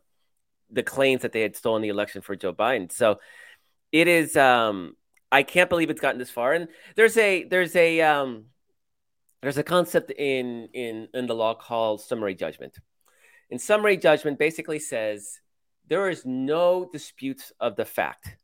the 0.71 0.83
claims 0.83 1.23
that 1.23 1.33
they 1.33 1.43
had 1.43 1.57
stolen 1.57 1.83
the 1.83 1.89
election 1.89 2.23
for 2.23 2.37
joe 2.37 2.53
biden. 2.53 2.91
So 2.93 3.21
it 3.93 4.09
is 4.09 4.37
um 4.37 4.95
I 5.31 5.43
can't 5.43 5.69
believe 5.69 5.91
it's 5.91 6.01
gotten 6.01 6.19
this 6.19 6.31
far. 6.31 6.53
And 6.53 6.69
there's 6.97 7.17
a 7.17 7.45
there's 7.45 7.77
a 7.77 8.01
um, 8.01 8.47
there's 9.43 9.59
a 9.59 9.63
concept 9.63 10.11
in 10.11 10.69
in 10.73 11.09
in 11.15 11.27
the 11.27 11.35
law 11.35 11.55
called 11.55 12.01
summary 12.01 12.35
judgment. 12.35 12.79
And 13.51 13.61
summary 13.61 13.97
judgment 13.97 14.39
basically 14.39 14.79
says 14.79 15.41
there 15.87 16.11
is 16.11 16.25
no 16.27 16.89
disputes 16.91 17.53
of 17.61 17.77
the 17.77 17.85
fact. 17.85 18.37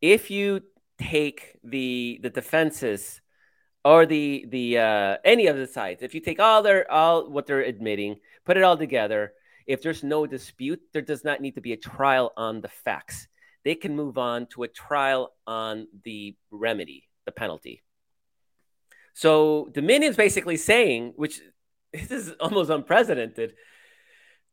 If 0.00 0.30
you 0.30 0.62
take 0.98 1.58
the 1.64 2.20
the 2.22 2.30
defenses 2.30 3.20
or 3.84 4.06
the 4.06 4.46
the 4.48 4.78
uh, 4.78 5.16
any 5.24 5.46
of 5.46 5.56
the 5.56 5.66
sides, 5.66 6.02
if 6.02 6.14
you 6.14 6.20
take 6.20 6.40
all 6.40 6.62
their 6.62 6.90
all 6.90 7.28
what 7.30 7.46
they're 7.46 7.62
admitting, 7.62 8.16
put 8.44 8.56
it 8.56 8.62
all 8.62 8.76
together, 8.76 9.32
if 9.66 9.82
there's 9.82 10.04
no 10.04 10.26
dispute, 10.26 10.80
there 10.92 11.02
does 11.02 11.24
not 11.24 11.40
need 11.40 11.54
to 11.54 11.60
be 11.60 11.72
a 11.72 11.76
trial 11.76 12.32
on 12.36 12.60
the 12.60 12.68
facts 12.68 13.28
they 13.64 13.74
can 13.74 13.94
move 13.94 14.18
on 14.18 14.46
to 14.46 14.64
a 14.64 14.68
trial 14.68 15.32
on 15.46 15.86
the 16.04 16.36
remedy, 16.50 17.08
the 17.26 17.32
penalty. 17.32 17.82
So 19.14 19.70
Dominion's 19.72 20.16
basically 20.16 20.56
saying, 20.56 21.14
which 21.16 21.40
this 21.92 22.10
is 22.10 22.32
almost 22.40 22.70
unprecedented, 22.70 23.54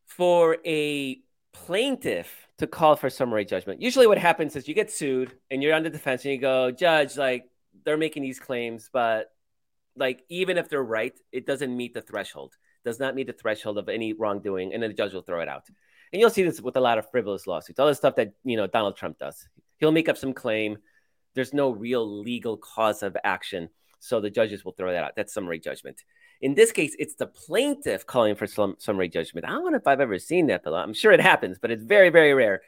for 0.05 0.57
a 0.65 1.19
plaintiff 1.53 2.47
to 2.57 2.67
call 2.67 2.95
for 2.95 3.09
summary 3.09 3.45
judgment. 3.45 3.81
Usually, 3.81 4.07
what 4.07 4.17
happens 4.17 4.55
is 4.55 4.67
you 4.67 4.73
get 4.73 4.91
sued 4.91 5.33
and 5.49 5.63
you're 5.63 5.73
on 5.73 5.83
the 5.83 5.89
defense 5.89 6.25
and 6.25 6.33
you 6.33 6.39
go, 6.39 6.71
Judge, 6.71 7.15
like 7.15 7.45
they're 7.85 7.97
making 7.97 8.23
these 8.23 8.39
claims, 8.39 8.89
but 8.91 9.31
like 9.95 10.23
even 10.29 10.57
if 10.57 10.69
they're 10.69 10.83
right, 10.83 11.17
it 11.31 11.45
doesn't 11.45 11.75
meet 11.75 11.93
the 11.93 12.01
threshold, 12.01 12.55
does 12.83 12.99
not 12.99 13.15
meet 13.15 13.27
the 13.27 13.33
threshold 13.33 13.77
of 13.77 13.87
any 13.87 14.13
wrongdoing, 14.13 14.73
and 14.73 14.83
then 14.83 14.89
the 14.89 14.95
judge 14.95 15.13
will 15.13 15.21
throw 15.21 15.41
it 15.41 15.47
out 15.47 15.63
and 16.11 16.19
you'll 16.19 16.29
see 16.29 16.43
this 16.43 16.61
with 16.61 16.75
a 16.75 16.81
lot 16.81 16.97
of 16.97 17.09
frivolous 17.11 17.47
lawsuits, 17.47 17.79
all 17.79 17.87
the 17.87 17.95
stuff 17.95 18.15
that 18.15 18.33
you 18.43 18.57
know 18.57 18.67
Donald 18.67 18.95
Trump 18.95 19.19
does. 19.19 19.47
He'll 19.77 19.91
make 19.91 20.09
up 20.09 20.17
some 20.17 20.33
claim. 20.33 20.77
There's 21.35 21.53
no 21.53 21.69
real 21.69 22.21
legal 22.21 22.57
cause 22.57 23.03
of 23.03 23.15
action, 23.23 23.69
so 23.99 24.19
the 24.21 24.29
judges 24.29 24.63
will 24.63 24.71
throw 24.71 24.91
that 24.91 25.03
out. 25.03 25.11
That's 25.15 25.33
summary 25.33 25.59
judgment. 25.59 26.03
In 26.41 26.55
this 26.55 26.71
case, 26.71 26.95
it's 26.97 27.15
the 27.15 27.27
plaintiff 27.27 28.05
calling 28.05 28.35
for 28.35 28.47
some 28.47 28.75
summary 28.79 29.09
judgment. 29.09 29.45
I 29.45 29.49
don't 29.49 29.71
know 29.71 29.77
if 29.77 29.87
I've 29.87 29.99
ever 29.99 30.19
seen 30.19 30.47
that, 30.47 30.63
but 30.63 30.73
I'm 30.73 30.93
sure 30.93 31.11
it 31.11 31.19
happens, 31.19 31.57
but 31.59 31.71
it's 31.71 31.83
very, 31.83 32.09
very 32.09 32.33
rare. 32.33 32.61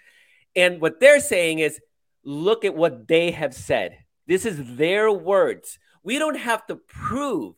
And 0.55 0.81
what 0.81 0.99
they're 0.99 1.21
saying 1.21 1.59
is, 1.59 1.79
look 2.23 2.65
at 2.65 2.75
what 2.75 3.07
they 3.07 3.31
have 3.31 3.53
said. 3.53 3.97
This 4.27 4.45
is 4.45 4.75
their 4.75 5.11
words. 5.11 5.79
We 6.03 6.19
don't 6.19 6.37
have 6.37 6.65
to 6.67 6.75
prove 6.75 7.55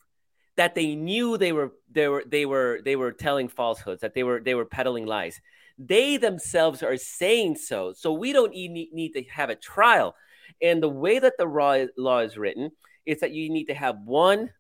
that 0.55 0.75
they 0.75 0.95
knew 0.95 1.37
they 1.37 1.51
were 1.51 1.71
they 1.91 2.07
were 2.07 2.23
they 2.27 2.45
were 2.45 2.79
they 2.85 2.95
were 2.95 3.11
telling 3.11 3.47
falsehoods, 3.49 4.01
that 4.01 4.13
they 4.13 4.23
were 4.23 4.39
they 4.39 4.53
were 4.53 4.65
peddling 4.65 5.05
lies. 5.05 5.41
They 5.79 6.17
themselves 6.17 6.83
are 6.83 6.97
saying 6.97 7.55
so. 7.55 7.93
So 7.93 8.13
we 8.13 8.31
don't 8.31 8.51
need, 8.51 8.93
need 8.93 9.13
to 9.13 9.23
have 9.23 9.49
a 9.49 9.55
trial. 9.55 10.15
And 10.61 10.81
the 10.81 10.89
way 10.89 11.17
that 11.17 11.33
the 11.39 11.89
law 11.97 12.19
is 12.19 12.37
written 12.37 12.71
is 13.05 13.19
that 13.19 13.31
you 13.31 13.49
need 13.49 13.65
to 13.65 13.73
have 13.73 13.99
one 14.05 14.51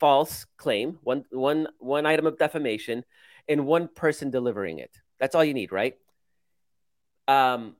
false 0.00 0.46
claim, 0.56 0.98
one 1.02 1.24
one 1.30 1.68
one 1.78 2.06
item 2.06 2.26
of 2.26 2.38
defamation, 2.38 3.04
and 3.48 3.66
one 3.66 3.88
person 3.88 4.30
delivering 4.30 4.78
it. 4.78 4.90
That's 5.20 5.34
all 5.34 5.44
you 5.44 5.54
need, 5.54 5.72
right? 5.72 5.96
Um, 7.26 7.76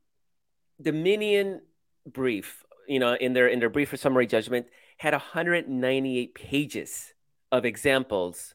Dominion 0.81 1.63
brief, 2.07 2.65
you 2.87 2.99
know, 2.99 3.15
in 3.15 3.33
their 3.33 3.49
in 3.49 3.59
their 3.59 3.71
brief 3.71 3.89
for 3.91 3.97
summary 3.97 4.27
judgment, 4.27 4.67
had 4.97 5.13
198 5.13 6.35
pages 6.35 7.15
of 7.51 7.65
examples, 7.65 8.55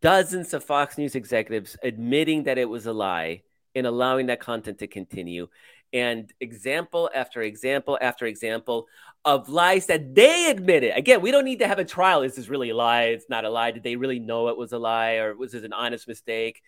dozens 0.00 0.54
of 0.54 0.64
Fox 0.64 0.96
News 0.96 1.14
executives 1.14 1.76
admitting 1.82 2.44
that 2.44 2.58
it 2.58 2.68
was 2.68 2.86
a 2.86 2.92
lie 2.92 3.42
and 3.74 3.86
allowing 3.86 4.26
that 4.26 4.40
content 4.40 4.78
to 4.78 4.86
continue, 4.86 5.48
and 5.92 6.32
example 6.40 7.10
after 7.14 7.42
example 7.42 7.98
after 8.00 8.26
example 8.26 8.86
of 9.24 9.48
lies 9.48 9.86
that 9.86 10.14
they 10.14 10.50
admitted. 10.50 10.96
Again, 10.96 11.20
we 11.20 11.30
don't 11.30 11.44
need 11.44 11.58
to 11.58 11.68
have 11.68 11.78
a 11.78 11.84
trial. 11.84 12.22
Is 12.22 12.36
this 12.36 12.48
really 12.48 12.70
a 12.70 12.76
lie? 12.76 13.04
It's 13.04 13.28
not 13.28 13.44
a 13.44 13.50
lie. 13.50 13.70
Did 13.70 13.82
they 13.82 13.96
really 13.96 14.18
know 14.18 14.48
it 14.48 14.56
was 14.56 14.72
a 14.72 14.78
lie, 14.78 15.14
or 15.14 15.36
was 15.36 15.54
it 15.54 15.64
an 15.64 15.72
honest 15.72 16.08
mistake? 16.08 16.62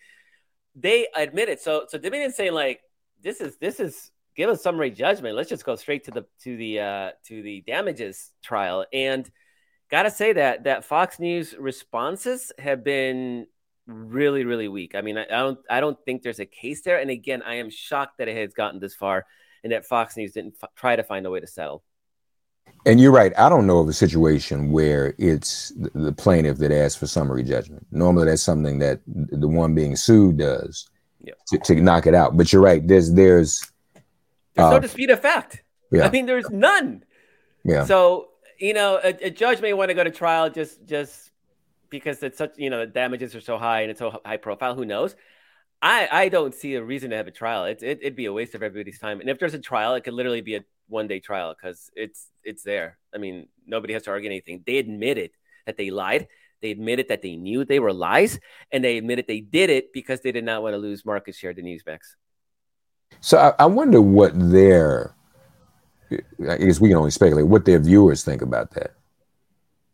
They 0.75 1.07
admit 1.15 1.49
it. 1.49 1.61
So, 1.61 1.85
so 1.87 1.97
Dominion 1.97 2.31
saying 2.31 2.53
like, 2.53 2.81
this 3.21 3.41
is 3.41 3.57
this 3.57 3.79
is 3.79 4.11
give 4.35 4.49
a 4.49 4.57
summary 4.57 4.91
judgment. 4.91 5.35
Let's 5.35 5.49
just 5.49 5.65
go 5.65 5.75
straight 5.75 6.03
to 6.05 6.11
the 6.11 6.25
to 6.43 6.57
the 6.57 6.79
uh, 6.79 7.11
to 7.27 7.41
the 7.41 7.61
damages 7.61 8.31
trial. 8.43 8.85
And 8.91 9.29
gotta 9.89 10.11
say 10.11 10.33
that 10.33 10.65
that 10.65 10.85
Fox 10.85 11.19
News 11.19 11.55
responses 11.57 12.51
have 12.59 12.83
been 12.83 13.47
really 13.87 14.45
really 14.45 14.67
weak. 14.67 14.95
I 14.95 15.01
mean, 15.01 15.17
I, 15.17 15.23
I 15.23 15.39
don't 15.39 15.59
I 15.69 15.79
don't 15.79 15.97
think 16.05 16.21
there's 16.23 16.39
a 16.39 16.45
case 16.45 16.81
there. 16.81 16.99
And 16.99 17.09
again, 17.09 17.41
I 17.41 17.55
am 17.55 17.69
shocked 17.69 18.17
that 18.19 18.27
it 18.27 18.37
has 18.37 18.53
gotten 18.53 18.79
this 18.79 18.95
far 18.95 19.25
and 19.63 19.71
that 19.71 19.85
Fox 19.85 20.17
News 20.17 20.33
didn't 20.33 20.55
f- 20.61 20.69
try 20.75 20.95
to 20.95 21.03
find 21.03 21.25
a 21.25 21.31
way 21.31 21.39
to 21.39 21.47
settle. 21.47 21.83
And 22.85 22.99
you're 22.99 23.11
right. 23.11 23.33
I 23.37 23.49
don't 23.49 23.65
know 23.65 23.79
of 23.79 23.87
a 23.87 23.93
situation 23.93 24.71
where 24.71 25.15
it's 25.17 25.71
the 25.75 26.11
plaintiff 26.11 26.57
that 26.57 26.71
asks 26.71 26.97
for 26.97 27.07
summary 27.07 27.43
judgment. 27.43 27.85
Normally, 27.91 28.25
that's 28.25 28.41
something 28.41 28.79
that 28.79 28.99
the 29.05 29.47
one 29.47 29.73
being 29.73 29.95
sued 29.95 30.37
does 30.37 30.89
yeah. 31.21 31.33
to, 31.47 31.57
to 31.59 31.75
knock 31.75 32.07
it 32.07 32.13
out. 32.13 32.35
But 32.35 32.51
you're 32.51 32.61
right. 32.61 32.85
There's 32.85 33.13
there's 33.13 33.71
there's 34.55 34.67
uh, 34.67 34.71
no 34.71 34.79
dispute 34.79 35.09
of 35.09 35.21
fact. 35.21 35.63
yeah. 35.91 36.05
I 36.05 36.09
mean, 36.09 36.25
there's 36.25 36.49
none. 36.49 37.03
yeah. 37.63 37.85
So 37.85 38.29
you 38.59 38.73
know, 38.73 38.99
a, 39.03 39.27
a 39.27 39.29
judge 39.29 39.61
may 39.61 39.73
want 39.73 39.89
to 39.89 39.95
go 39.95 40.03
to 40.03 40.11
trial 40.11 40.49
just 40.49 40.85
just 40.85 41.31
because 41.93 42.23
it's 42.23 42.39
such 42.39 42.53
you 42.57 42.71
know 42.71 42.79
the 42.79 42.87
damages 42.87 43.35
are 43.35 43.41
so 43.41 43.57
high 43.57 43.81
and 43.81 43.91
it's 43.91 43.99
so 43.99 44.19
high 44.25 44.37
profile. 44.37 44.73
Who 44.73 44.83
knows? 44.83 45.15
I 45.81 46.09
I 46.11 46.29
don't 46.29 46.55
see 46.55 46.73
a 46.73 46.83
reason 46.83 47.11
to 47.11 47.15
have 47.17 47.27
a 47.27 47.31
trial. 47.31 47.65
It's 47.65 47.83
it, 47.83 47.99
it'd 48.01 48.15
be 48.15 48.25
a 48.25 48.33
waste 48.33 48.55
of 48.55 48.63
everybody's 48.63 48.99
time. 48.99 49.21
And 49.21 49.29
if 49.29 49.37
there's 49.39 49.53
a 49.53 49.59
trial, 49.59 49.93
it 49.93 50.03
could 50.03 50.15
literally 50.15 50.41
be 50.41 50.55
a 50.55 50.65
one 50.87 51.07
day 51.07 51.19
trial 51.19 51.55
because 51.55 51.91
it's 51.95 52.29
it's 52.43 52.63
there. 52.63 52.97
I 53.13 53.19
mean, 53.19 53.47
nobody 53.65 53.93
has 53.93 54.03
to 54.03 54.09
argue 54.09 54.29
anything. 54.29 54.63
They 54.65 54.77
admitted 54.79 55.31
that 55.67 55.77
they 55.77 55.91
lied. 55.91 56.27
They 56.61 56.71
admitted 56.71 57.09
that 57.09 57.21
they 57.21 57.35
knew 57.35 57.63
they 57.63 57.79
were 57.79 57.93
lies, 57.93 58.39
and 58.71 58.83
they 58.83 58.97
admitted 58.97 59.27
they 59.27 59.41
did 59.41 59.69
it 59.69 59.93
because 59.93 60.21
they 60.21 60.31
did 60.31 60.45
not 60.45 60.63
want 60.63 60.73
to 60.73 60.77
lose 60.77 61.05
market 61.05 61.35
share 61.35 61.53
to 61.53 61.61
Newsmax. 61.61 61.99
So 63.21 63.37
I, 63.37 63.63
I 63.63 63.65
wonder 63.67 64.01
what 64.01 64.31
their, 64.33 65.13
I 66.49 66.57
guess 66.57 66.79
we 66.79 66.89
can 66.89 66.97
only 66.97 67.11
speculate 67.11 67.47
what 67.47 67.65
their 67.65 67.79
viewers 67.79 68.23
think 68.23 68.41
about 68.41 68.71
that. 68.71 68.95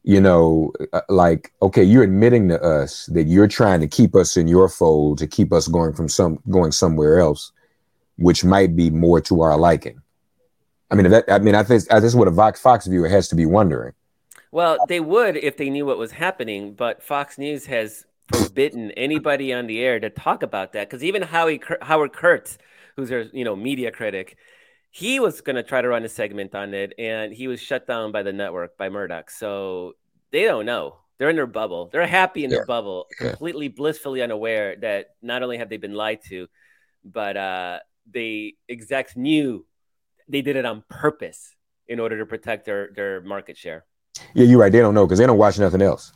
You 0.04 0.22
know, 0.22 0.72
uh, 0.94 1.02
like, 1.10 1.52
okay, 1.62 1.84
you're 1.84 2.04
admitting 2.04 2.48
to 2.50 2.62
us 2.62 3.06
that 3.08 3.26
you're 3.26 3.50
trying 3.50 3.82
to 3.82 3.88
keep 3.88 4.16
us 4.16 4.38
in 4.38 4.48
your 4.48 4.70
fold 4.70 5.18
to 5.20 5.28
keep 5.28 5.52
us 5.52 5.68
going 5.68 5.94
from 5.94 6.08
some 6.08 6.40
going 6.50 6.72
somewhere 6.72 7.20
else, 7.20 7.52
which 8.18 8.44
might 8.44 8.76
be 8.76 8.90
more 8.90 9.20
to 9.22 9.42
our 9.42 9.58
liking. 9.58 10.02
I 10.90 10.96
mean, 10.96 11.10
that 11.12 11.26
I 11.30 11.40
mean, 11.40 11.56
I 11.56 11.64
think 11.64 11.84
that's 11.86 12.16
what 12.16 12.28
a 12.28 12.32
Vox 12.32 12.60
Fox 12.60 12.88
viewer 12.88 13.10
has 13.10 13.28
to 13.30 13.36
be 13.36 13.46
wondering. 13.46 13.94
Well, 14.52 14.78
they 14.88 15.00
would 15.00 15.38
if 15.38 15.58
they 15.58 15.70
knew 15.70 15.86
what 15.86 15.98
was 15.98 16.12
happening, 16.12 16.74
but 16.74 17.04
Fox 17.04 17.38
News 17.38 17.66
has 17.68 18.06
forbidden 18.32 18.92
anybody 18.92 19.54
on 19.54 19.68
the 19.68 19.80
air 19.80 20.00
to 20.00 20.10
talk 20.10 20.44
about 20.44 20.74
that 20.74 20.90
because 20.90 21.04
even 21.04 21.22
Howie, 21.22 21.62
Howard 21.82 22.14
Kurtz, 22.14 22.58
who's 22.96 23.10
their 23.10 23.24
you 23.34 23.44
know 23.44 23.56
media 23.56 23.92
critic, 23.92 24.38
he 24.92 25.20
was 25.20 25.42
going 25.42 25.56
to 25.56 25.64
try 25.64 25.82
to 25.82 25.88
run 25.88 26.04
a 26.04 26.10
segment 26.10 26.56
on 26.56 26.74
it, 26.74 26.94
and 26.98 27.34
he 27.34 27.48
was 27.48 27.60
shut 27.62 27.86
down 27.88 28.12
by 28.12 28.24
the 28.24 28.34
network 28.34 28.78
by 28.78 28.90
Murdoch. 28.90 29.30
So 29.30 29.94
they 30.32 30.44
don't 30.44 30.66
know. 30.66 30.98
They're 31.18 31.30
in 31.30 31.36
their 31.36 31.48
bubble. 31.48 31.90
They're 31.92 32.08
happy 32.08 32.44
in 32.44 32.50
Yeah. 32.50 32.58
their 32.58 32.66
bubble, 32.66 33.06
Yeah. 33.20 33.30
completely 33.32 33.68
blissfully 33.68 34.22
unaware 34.22 34.76
that 34.78 35.16
not 35.22 35.44
only 35.44 35.58
have 35.58 35.70
they 35.70 35.78
been 35.78 35.94
lied 35.94 36.20
to, 36.30 36.48
but 37.04 37.38
uh, 37.38 37.80
the 38.12 38.56
execs 38.70 39.16
knew 39.16 39.66
they 40.28 40.42
did 40.42 40.56
it 40.56 40.66
on 40.66 40.84
purpose 40.90 41.56
in 41.88 42.00
order 42.00 42.18
to 42.20 42.26
protect 42.26 42.66
their 42.66 42.92
their 42.96 43.22
market 43.22 43.58
share. 43.58 43.86
Yeah, 44.34 44.46
you're 44.46 44.60
right. 44.60 44.72
They 44.72 44.80
don't 44.80 44.94
know 44.94 45.06
because 45.06 45.20
they 45.20 45.26
don't 45.26 45.38
watch 45.38 45.60
nothing 45.60 45.82
else. 45.82 46.14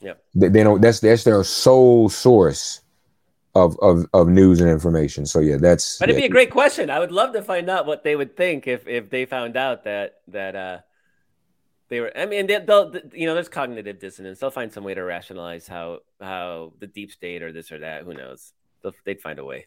Yeah, 0.00 0.14
They, 0.34 0.48
they 0.48 0.62
don't. 0.64 0.80
That's 0.80 1.00
that's 1.00 1.24
their 1.24 1.42
sole 1.44 2.08
source 2.08 2.80
of 3.54 3.78
of 3.80 4.06
of 4.12 4.28
news 4.28 4.60
and 4.60 4.70
information. 4.70 5.26
So 5.26 5.40
yeah, 5.40 5.56
that's. 5.56 5.98
But 5.98 6.08
it'd 6.08 6.20
yeah. 6.20 6.26
be 6.28 6.30
a 6.30 6.32
great 6.32 6.50
question. 6.50 6.90
I 6.90 6.98
would 6.98 7.12
love 7.12 7.32
to 7.34 7.42
find 7.42 7.68
out 7.68 7.86
what 7.86 8.04
they 8.04 8.16
would 8.16 8.36
think 8.36 8.66
if 8.66 8.86
if 8.86 9.10
they 9.10 9.26
found 9.26 9.56
out 9.56 9.84
that 9.84 10.20
that 10.28 10.56
uh 10.56 10.78
they 11.88 12.00
were. 12.00 12.16
I 12.16 12.26
mean, 12.26 12.46
they, 12.46 12.58
they'll 12.58 12.94
you 13.12 13.26
know, 13.26 13.34
there's 13.34 13.50
cognitive 13.50 13.98
dissonance. 13.98 14.38
They'll 14.38 14.50
find 14.50 14.72
some 14.72 14.84
way 14.84 14.94
to 14.94 15.02
rationalize 15.02 15.66
how 15.66 16.00
how 16.20 16.72
the 16.78 16.86
deep 16.86 17.12
state 17.12 17.42
or 17.42 17.52
this 17.52 17.70
or 17.70 17.80
that. 17.80 18.04
Who 18.04 18.14
knows? 18.14 18.52
They'll, 18.82 18.94
they'd 19.04 19.20
find 19.20 19.38
a 19.38 19.44
way. 19.44 19.66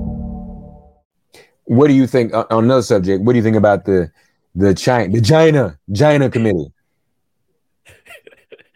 What 1.71 1.87
do 1.87 1.93
you 1.93 2.05
think 2.05 2.33
uh, 2.33 2.43
on 2.49 2.65
another 2.65 2.81
subject? 2.81 3.23
What 3.23 3.31
do 3.31 3.37
you 3.37 3.43
think 3.43 3.55
about 3.55 3.85
the 3.85 4.11
the 4.55 4.75
China 4.75 5.07
the 5.07 5.21
China 5.21 5.79
China 5.95 6.29
committee? 6.29 6.73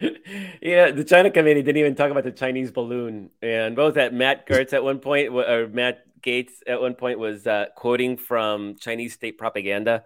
yeah, 0.62 0.90
the 0.92 1.04
China 1.04 1.30
committee 1.30 1.60
didn't 1.60 1.76
even 1.76 1.94
talk 1.94 2.10
about 2.10 2.24
the 2.24 2.32
Chinese 2.32 2.70
balloon, 2.70 3.28
and 3.42 3.76
both 3.76 3.96
that 3.96 4.14
Matt 4.14 4.48
Gertz 4.48 4.72
at 4.72 4.82
one 4.82 5.00
point, 5.00 5.28
or 5.28 5.68
Matt 5.68 6.06
Gaetz 6.22 6.52
at 6.66 6.80
one 6.80 6.94
point, 6.94 7.18
was 7.18 7.46
uh, 7.46 7.66
quoting 7.76 8.16
from 8.16 8.76
Chinese 8.76 9.12
state 9.12 9.36
propaganda, 9.36 10.04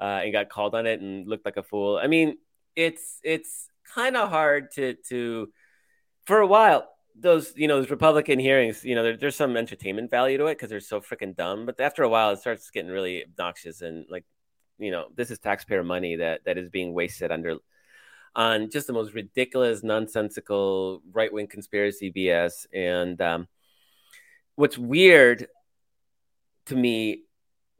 uh, 0.00 0.18
and 0.24 0.32
got 0.32 0.48
called 0.48 0.74
on 0.74 0.84
it 0.84 1.00
and 1.00 1.28
looked 1.28 1.44
like 1.44 1.56
a 1.56 1.62
fool. 1.62 1.96
I 1.96 2.08
mean, 2.08 2.38
it's 2.74 3.20
it's 3.22 3.68
kind 3.94 4.16
of 4.16 4.30
hard 4.30 4.72
to 4.72 4.94
to 5.10 5.52
for 6.24 6.40
a 6.40 6.46
while 6.48 6.88
those 7.18 7.52
you 7.56 7.68
know 7.68 7.80
those 7.80 7.90
Republican 7.90 8.38
hearings, 8.38 8.84
you 8.84 8.94
know, 8.94 9.02
there, 9.02 9.16
there's 9.16 9.36
some 9.36 9.56
entertainment 9.56 10.10
value 10.10 10.38
to 10.38 10.46
it 10.46 10.54
because 10.54 10.70
they're 10.70 10.80
so 10.80 11.00
freaking 11.00 11.36
dumb. 11.36 11.66
But 11.66 11.80
after 11.80 12.02
a 12.02 12.08
while, 12.08 12.30
it 12.30 12.38
starts 12.40 12.70
getting 12.70 12.90
really 12.90 13.24
obnoxious 13.24 13.80
and 13.82 14.06
like, 14.10 14.24
you 14.78 14.90
know, 14.90 15.06
this 15.14 15.30
is 15.30 15.38
taxpayer 15.38 15.82
money 15.82 16.16
that 16.16 16.44
that 16.44 16.58
is 16.58 16.68
being 16.68 16.92
wasted 16.92 17.30
under 17.32 17.56
on 18.36 18.70
just 18.70 18.86
the 18.86 18.92
most 18.92 19.14
ridiculous, 19.14 19.82
nonsensical 19.82 21.02
right 21.12 21.32
wing 21.32 21.46
conspiracy 21.46 22.12
BS. 22.12 22.66
And 22.72 23.20
um, 23.22 23.48
what's 24.56 24.76
weird 24.76 25.48
to 26.66 26.76
me, 26.76 27.22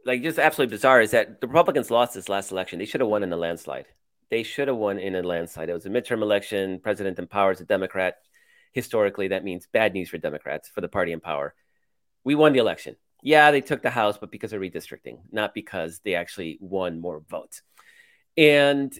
like 0.07 0.23
just 0.23 0.39
absolutely 0.39 0.75
bizarre, 0.75 1.03
is 1.03 1.11
that 1.11 1.43
the 1.43 1.47
Republicans 1.47 1.91
lost 1.91 2.15
this 2.15 2.31
last 2.31 2.53
election. 2.53 2.79
They 2.79 2.87
should 2.87 3.03
have 3.03 3.11
won 3.11 3.23
in 3.23 3.33
a 3.33 3.37
landslide. 3.37 3.87
They 4.31 4.43
should 4.43 4.69
have 4.69 4.79
won 4.79 4.99
in 4.99 5.15
a 5.15 5.23
landslide. 5.23 5.69
It 5.69 5.75
was 5.75 5.87
a 5.87 5.91
midterm 5.91 6.23
election. 6.23 6.81
President 6.81 7.19
empowers 7.19 7.61
a 7.61 7.65
Democrat 7.65 8.17
historically 8.77 9.29
that 9.29 9.43
means 9.43 9.67
bad 9.73 9.95
news 9.95 10.11
for 10.11 10.19
Democrats, 10.19 10.69
for 10.69 10.83
the 10.83 10.89
party 10.89 11.11
in 11.11 11.19
power. 11.19 11.55
We 12.25 12.35
won 12.35 12.53
the 12.53 12.59
election. 12.61 12.97
Yeah, 13.23 13.51
they 13.51 13.63
took 13.63 13.81
the 13.81 13.89
House, 13.91 14.19
but 14.19 14.31
because 14.31 14.53
of 14.53 14.61
redistricting, 14.61 15.19
not 15.33 15.55
because 15.55 16.01
they 16.05 16.15
actually 16.15 16.59
won 16.61 17.01
more 17.01 17.23
votes. 17.27 17.63
And 18.37 18.93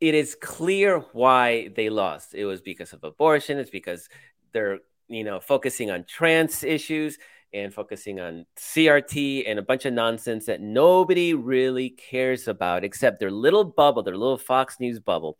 it 0.00 0.14
is 0.14 0.36
clear 0.40 1.00
why 1.12 1.70
they 1.74 1.90
lost. 1.90 2.34
It 2.34 2.44
was 2.44 2.60
because 2.60 2.92
of 2.92 3.02
abortion. 3.02 3.58
It's 3.58 3.68
because 3.68 4.08
they're, 4.52 4.78
you 5.08 5.24
know, 5.24 5.40
focusing 5.40 5.90
on 5.90 6.04
trans 6.04 6.62
issues 6.62 7.18
and 7.52 7.74
focusing 7.74 8.20
on 8.20 8.46
CRT 8.56 9.44
and 9.48 9.58
a 9.58 9.62
bunch 9.62 9.86
of 9.86 9.92
nonsense 9.92 10.46
that 10.46 10.60
nobody 10.60 11.34
really 11.34 11.90
cares 11.90 12.46
about 12.46 12.84
except 12.84 13.18
their 13.18 13.32
little 13.32 13.64
bubble, 13.64 14.04
their 14.04 14.16
little 14.16 14.38
Fox 14.38 14.78
News 14.78 15.00
bubble. 15.00 15.36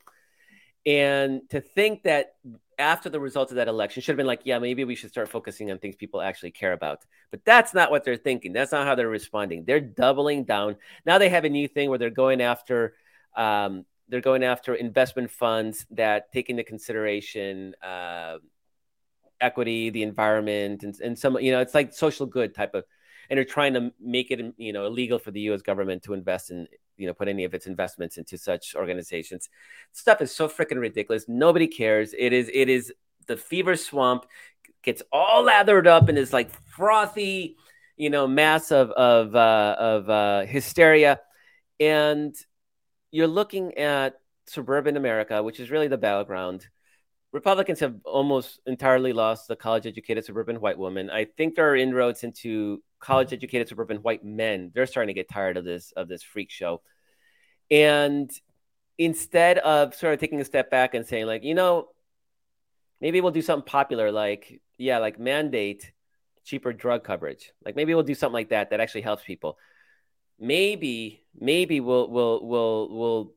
And 0.84 1.48
to 1.50 1.60
think 1.60 2.02
that 2.02 2.34
after 2.78 3.08
the 3.08 3.20
results 3.20 3.52
of 3.52 3.56
that 3.56 3.68
election 3.68 4.02
should 4.02 4.12
have 4.12 4.16
been 4.16 4.26
like, 4.26 4.42
yeah, 4.44 4.58
maybe 4.58 4.84
we 4.84 4.94
should 4.94 5.10
start 5.10 5.28
focusing 5.28 5.70
on 5.70 5.78
things 5.78 5.96
people 5.96 6.20
actually 6.20 6.50
care 6.50 6.72
about. 6.72 7.04
But 7.30 7.44
that's 7.44 7.74
not 7.74 7.90
what 7.90 8.04
they're 8.04 8.16
thinking. 8.16 8.52
That's 8.52 8.72
not 8.72 8.86
how 8.86 8.94
they're 8.94 9.08
responding. 9.08 9.64
They're 9.64 9.80
doubling 9.80 10.44
down. 10.44 10.76
Now 11.04 11.18
they 11.18 11.28
have 11.28 11.44
a 11.44 11.48
new 11.48 11.68
thing 11.68 11.88
where 11.88 11.98
they're 11.98 12.10
going 12.10 12.40
after 12.40 12.94
um, 13.36 13.84
they're 14.08 14.20
going 14.20 14.44
after 14.44 14.74
investment 14.74 15.30
funds 15.30 15.86
that 15.90 16.30
take 16.32 16.50
into 16.50 16.62
consideration 16.62 17.74
uh, 17.82 18.38
equity, 19.40 19.90
the 19.90 20.02
environment, 20.02 20.82
and, 20.82 20.98
and 21.00 21.18
some 21.18 21.38
you 21.40 21.52
know 21.52 21.60
it's 21.60 21.74
like 21.74 21.92
social 21.92 22.26
good 22.26 22.54
type 22.54 22.74
of, 22.74 22.84
and 23.28 23.36
they're 23.36 23.44
trying 23.44 23.74
to 23.74 23.92
make 24.00 24.30
it 24.30 24.40
you 24.56 24.72
know 24.72 24.86
illegal 24.86 25.18
for 25.18 25.30
the 25.30 25.40
U.S. 25.42 25.62
government 25.62 26.02
to 26.04 26.14
invest 26.14 26.50
in 26.50 26.66
you 26.96 27.06
know 27.06 27.14
put 27.14 27.28
any 27.28 27.44
of 27.44 27.54
its 27.54 27.66
investments 27.66 28.18
into 28.18 28.38
such 28.38 28.74
organizations. 28.74 29.48
Stuff 29.92 30.20
is 30.20 30.34
so 30.34 30.48
freaking 30.48 30.78
ridiculous. 30.78 31.26
Nobody 31.28 31.66
cares. 31.66 32.14
It 32.16 32.32
is 32.32 32.50
it 32.52 32.68
is 32.68 32.92
the 33.26 33.36
fever 33.36 33.76
swamp 33.76 34.26
gets 34.82 35.02
all 35.10 35.44
lathered 35.44 35.86
up 35.86 36.08
in 36.08 36.14
this 36.14 36.32
like 36.32 36.50
frothy 36.68 37.56
you 37.96 38.10
know 38.10 38.26
mass 38.26 38.70
of 38.70 38.90
of 38.90 39.34
uh, 39.34 39.76
of 39.78 40.10
uh, 40.10 40.46
hysteria. 40.46 41.20
And 41.80 42.34
you're 43.10 43.26
looking 43.26 43.78
at 43.78 44.14
suburban 44.46 44.96
america 44.98 45.42
which 45.42 45.58
is 45.58 45.70
really 45.70 45.88
the 45.88 45.98
battleground. 45.98 46.66
Republicans 47.32 47.80
have 47.80 47.96
almost 48.04 48.60
entirely 48.64 49.12
lost 49.12 49.48
the 49.48 49.56
college 49.56 49.86
educated 49.86 50.24
suburban 50.24 50.60
white 50.60 50.78
woman. 50.78 51.10
I 51.10 51.24
think 51.24 51.56
there 51.56 51.68
are 51.68 51.74
inroads 51.74 52.22
into 52.22 52.80
college 53.04 53.32
educated 53.32 53.68
suburban 53.68 53.98
white 53.98 54.24
men 54.24 54.70
they're 54.74 54.86
starting 54.86 55.14
to 55.14 55.18
get 55.20 55.28
tired 55.28 55.56
of 55.56 55.64
this 55.64 55.92
of 55.96 56.08
this 56.08 56.22
freak 56.22 56.50
show. 56.50 56.82
And 57.70 58.30
instead 58.96 59.58
of 59.58 59.94
sort 59.94 60.14
of 60.14 60.20
taking 60.20 60.40
a 60.40 60.44
step 60.44 60.70
back 60.70 60.94
and 60.94 61.06
saying 61.06 61.26
like 61.26 61.44
you 61.44 61.54
know 61.54 61.88
maybe 63.00 63.20
we'll 63.20 63.32
do 63.32 63.42
something 63.42 63.66
popular 63.66 64.12
like 64.12 64.60
yeah 64.78 64.98
like 64.98 65.18
mandate 65.18 65.92
cheaper 66.44 66.72
drug 66.72 67.04
coverage. 67.04 67.52
Like 67.64 67.74
maybe 67.76 67.94
we'll 67.94 68.04
do 68.04 68.14
something 68.14 68.34
like 68.34 68.50
that 68.50 68.70
that 68.70 68.80
actually 68.80 69.00
helps 69.00 69.24
people. 69.24 69.58
Maybe 70.38 71.24
maybe 71.38 71.80
we'll 71.80 72.08
we'll 72.10 72.46
we'll 72.46 72.88
we'll 72.98 73.34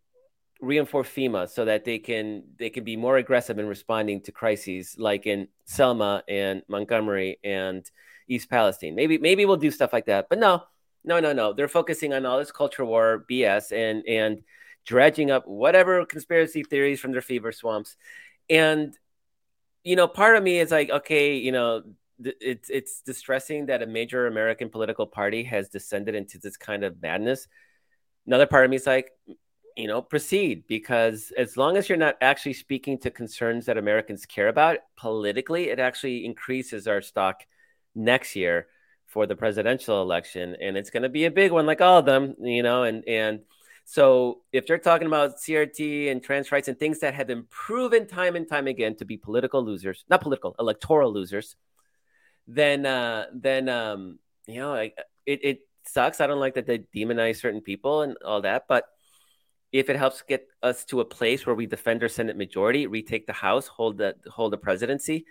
reinforce 0.60 1.08
FEMA 1.08 1.49
so 1.49 1.65
that 1.65 1.86
they 1.86 1.99
can 1.99 2.43
they 2.58 2.69
can 2.69 2.84
be 2.84 2.95
more 2.95 3.17
aggressive 3.17 3.60
in 3.60 3.67
responding 3.67 4.21
to 4.21 4.32
crises 4.32 4.95
like 4.97 5.25
in 5.27 5.47
Selma 5.65 6.23
and 6.27 6.63
Montgomery 6.67 7.39
and 7.43 7.89
East 8.28 8.50
Palestine. 8.50 8.96
Maybe 8.96 9.18
maybe 9.18 9.46
we'll 9.46 9.58
do 9.58 9.72
stuff 9.72 9.94
like 9.94 10.06
that. 10.06 10.28
But 10.30 10.40
no, 10.40 10.63
no, 11.04 11.20
no, 11.20 11.34
no. 11.34 11.54
They're 11.54 11.68
focusing 11.68 12.13
on 12.13 12.26
all 12.26 12.40
this 12.40 12.52
culture 12.52 12.86
war 12.86 13.26
BS 13.30 13.72
and 13.72 14.04
and 14.08 14.44
dredging 14.86 15.32
up 15.32 15.48
whatever 15.48 16.06
conspiracy 16.06 16.63
theories 16.63 17.00
from 17.00 17.12
their 17.12 17.22
fever 17.22 17.52
swamps. 17.52 17.96
And 18.50 18.98
you 19.84 19.96
know, 19.96 20.08
part 20.08 20.36
of 20.36 20.44
me 20.44 20.60
is 20.60 20.72
like, 20.72 20.90
okay, 20.90 21.38
you 21.38 21.52
know, 21.52 21.84
it's 22.20 22.70
it's 22.70 23.02
distressing 23.02 23.68
that 23.68 23.84
a 23.84 23.88
major 23.88 24.28
American 24.28 24.70
political 24.70 25.06
party 25.08 25.44
has 25.44 25.70
descended 25.70 26.16
into 26.16 26.40
this 26.40 26.58
kind 26.58 26.84
of 26.84 27.02
madness. 27.02 27.48
Another 28.26 28.48
part 28.48 28.66
of 28.66 28.72
me 28.72 28.78
is 28.78 28.88
like, 28.88 29.12
you 29.78 29.88
know, 29.88 30.02
proceed 30.02 30.68
because 30.68 31.32
as 31.38 31.56
long 31.56 31.78
as 31.78 31.88
you're 31.88 31.98
not 31.98 32.18
actually 32.22 32.54
speaking 32.54 32.98
to 33.00 33.12
concerns 33.12 33.68
that 33.68 33.78
Americans 33.78 34.26
care 34.26 34.48
about 34.48 34.80
politically, 34.98 35.70
it 35.70 35.80
actually 35.80 36.26
increases 36.26 36.88
our 36.88 37.02
stock 37.02 37.46
next 37.98 38.36
year 38.36 38.68
for 39.06 39.26
the 39.26 39.36
presidential 39.36 40.02
election, 40.02 40.56
and 40.62 40.78
it's 40.78 40.90
going 40.90 41.04
to 41.04 41.10
be 41.10 41.26
a 41.26 41.32
big 41.32 41.52
one, 41.52 41.66
like 41.66 41.82
all 41.82 42.00
of 42.00 42.06
them, 42.06 42.36
you 42.40 42.64
know. 42.64 42.84
And 42.84 43.04
and 43.08 43.42
so 43.86 44.42
if 44.52 44.68
they're 44.68 44.78
talking 44.78 45.08
about 45.08 45.38
CRT 45.38 46.12
and 46.12 46.22
trans 46.22 46.52
rights 46.52 46.68
and 46.68 46.78
things 46.78 47.00
that 47.00 47.14
have 47.14 47.28
been 47.28 47.46
proven 47.50 48.08
time 48.08 48.36
and 48.36 48.48
time 48.48 48.68
again 48.68 48.96
to 48.98 49.06
be 49.06 49.18
political 49.18 49.64
losers, 49.64 50.06
not 50.10 50.22
political, 50.22 50.56
electoral 50.60 51.12
losers, 51.12 51.56
then 52.48 52.86
uh, 52.86 53.26
then 53.34 53.70
um, 53.70 54.20
you 54.46 54.60
know 54.60 54.76
it 54.76 54.94
it 55.26 55.60
sucks. 55.86 56.22
I 56.22 56.28
don't 56.28 56.40
like 56.40 56.56
that 56.56 56.68
they 56.68 56.80
demonize 56.80 57.38
certain 57.38 57.62
people 57.62 58.02
and 58.02 58.16
all 58.26 58.42
that, 58.42 58.66
but 58.68 58.86
if 59.72 59.90
it 59.90 59.98
helps 59.98 60.22
get 60.22 60.48
us 60.64 60.86
to 60.86 61.02
a 61.02 61.06
place 61.06 61.46
where 61.46 61.56
we 61.56 61.66
defend 61.66 62.02
our 62.02 62.10
Senate 62.10 62.38
majority, 62.38 62.88
retake 62.88 63.28
the 63.28 63.34
House, 63.34 63.68
hold 63.68 63.98
the 63.98 64.16
hold 64.30 64.54
the 64.54 64.58
presidency, 64.58 65.26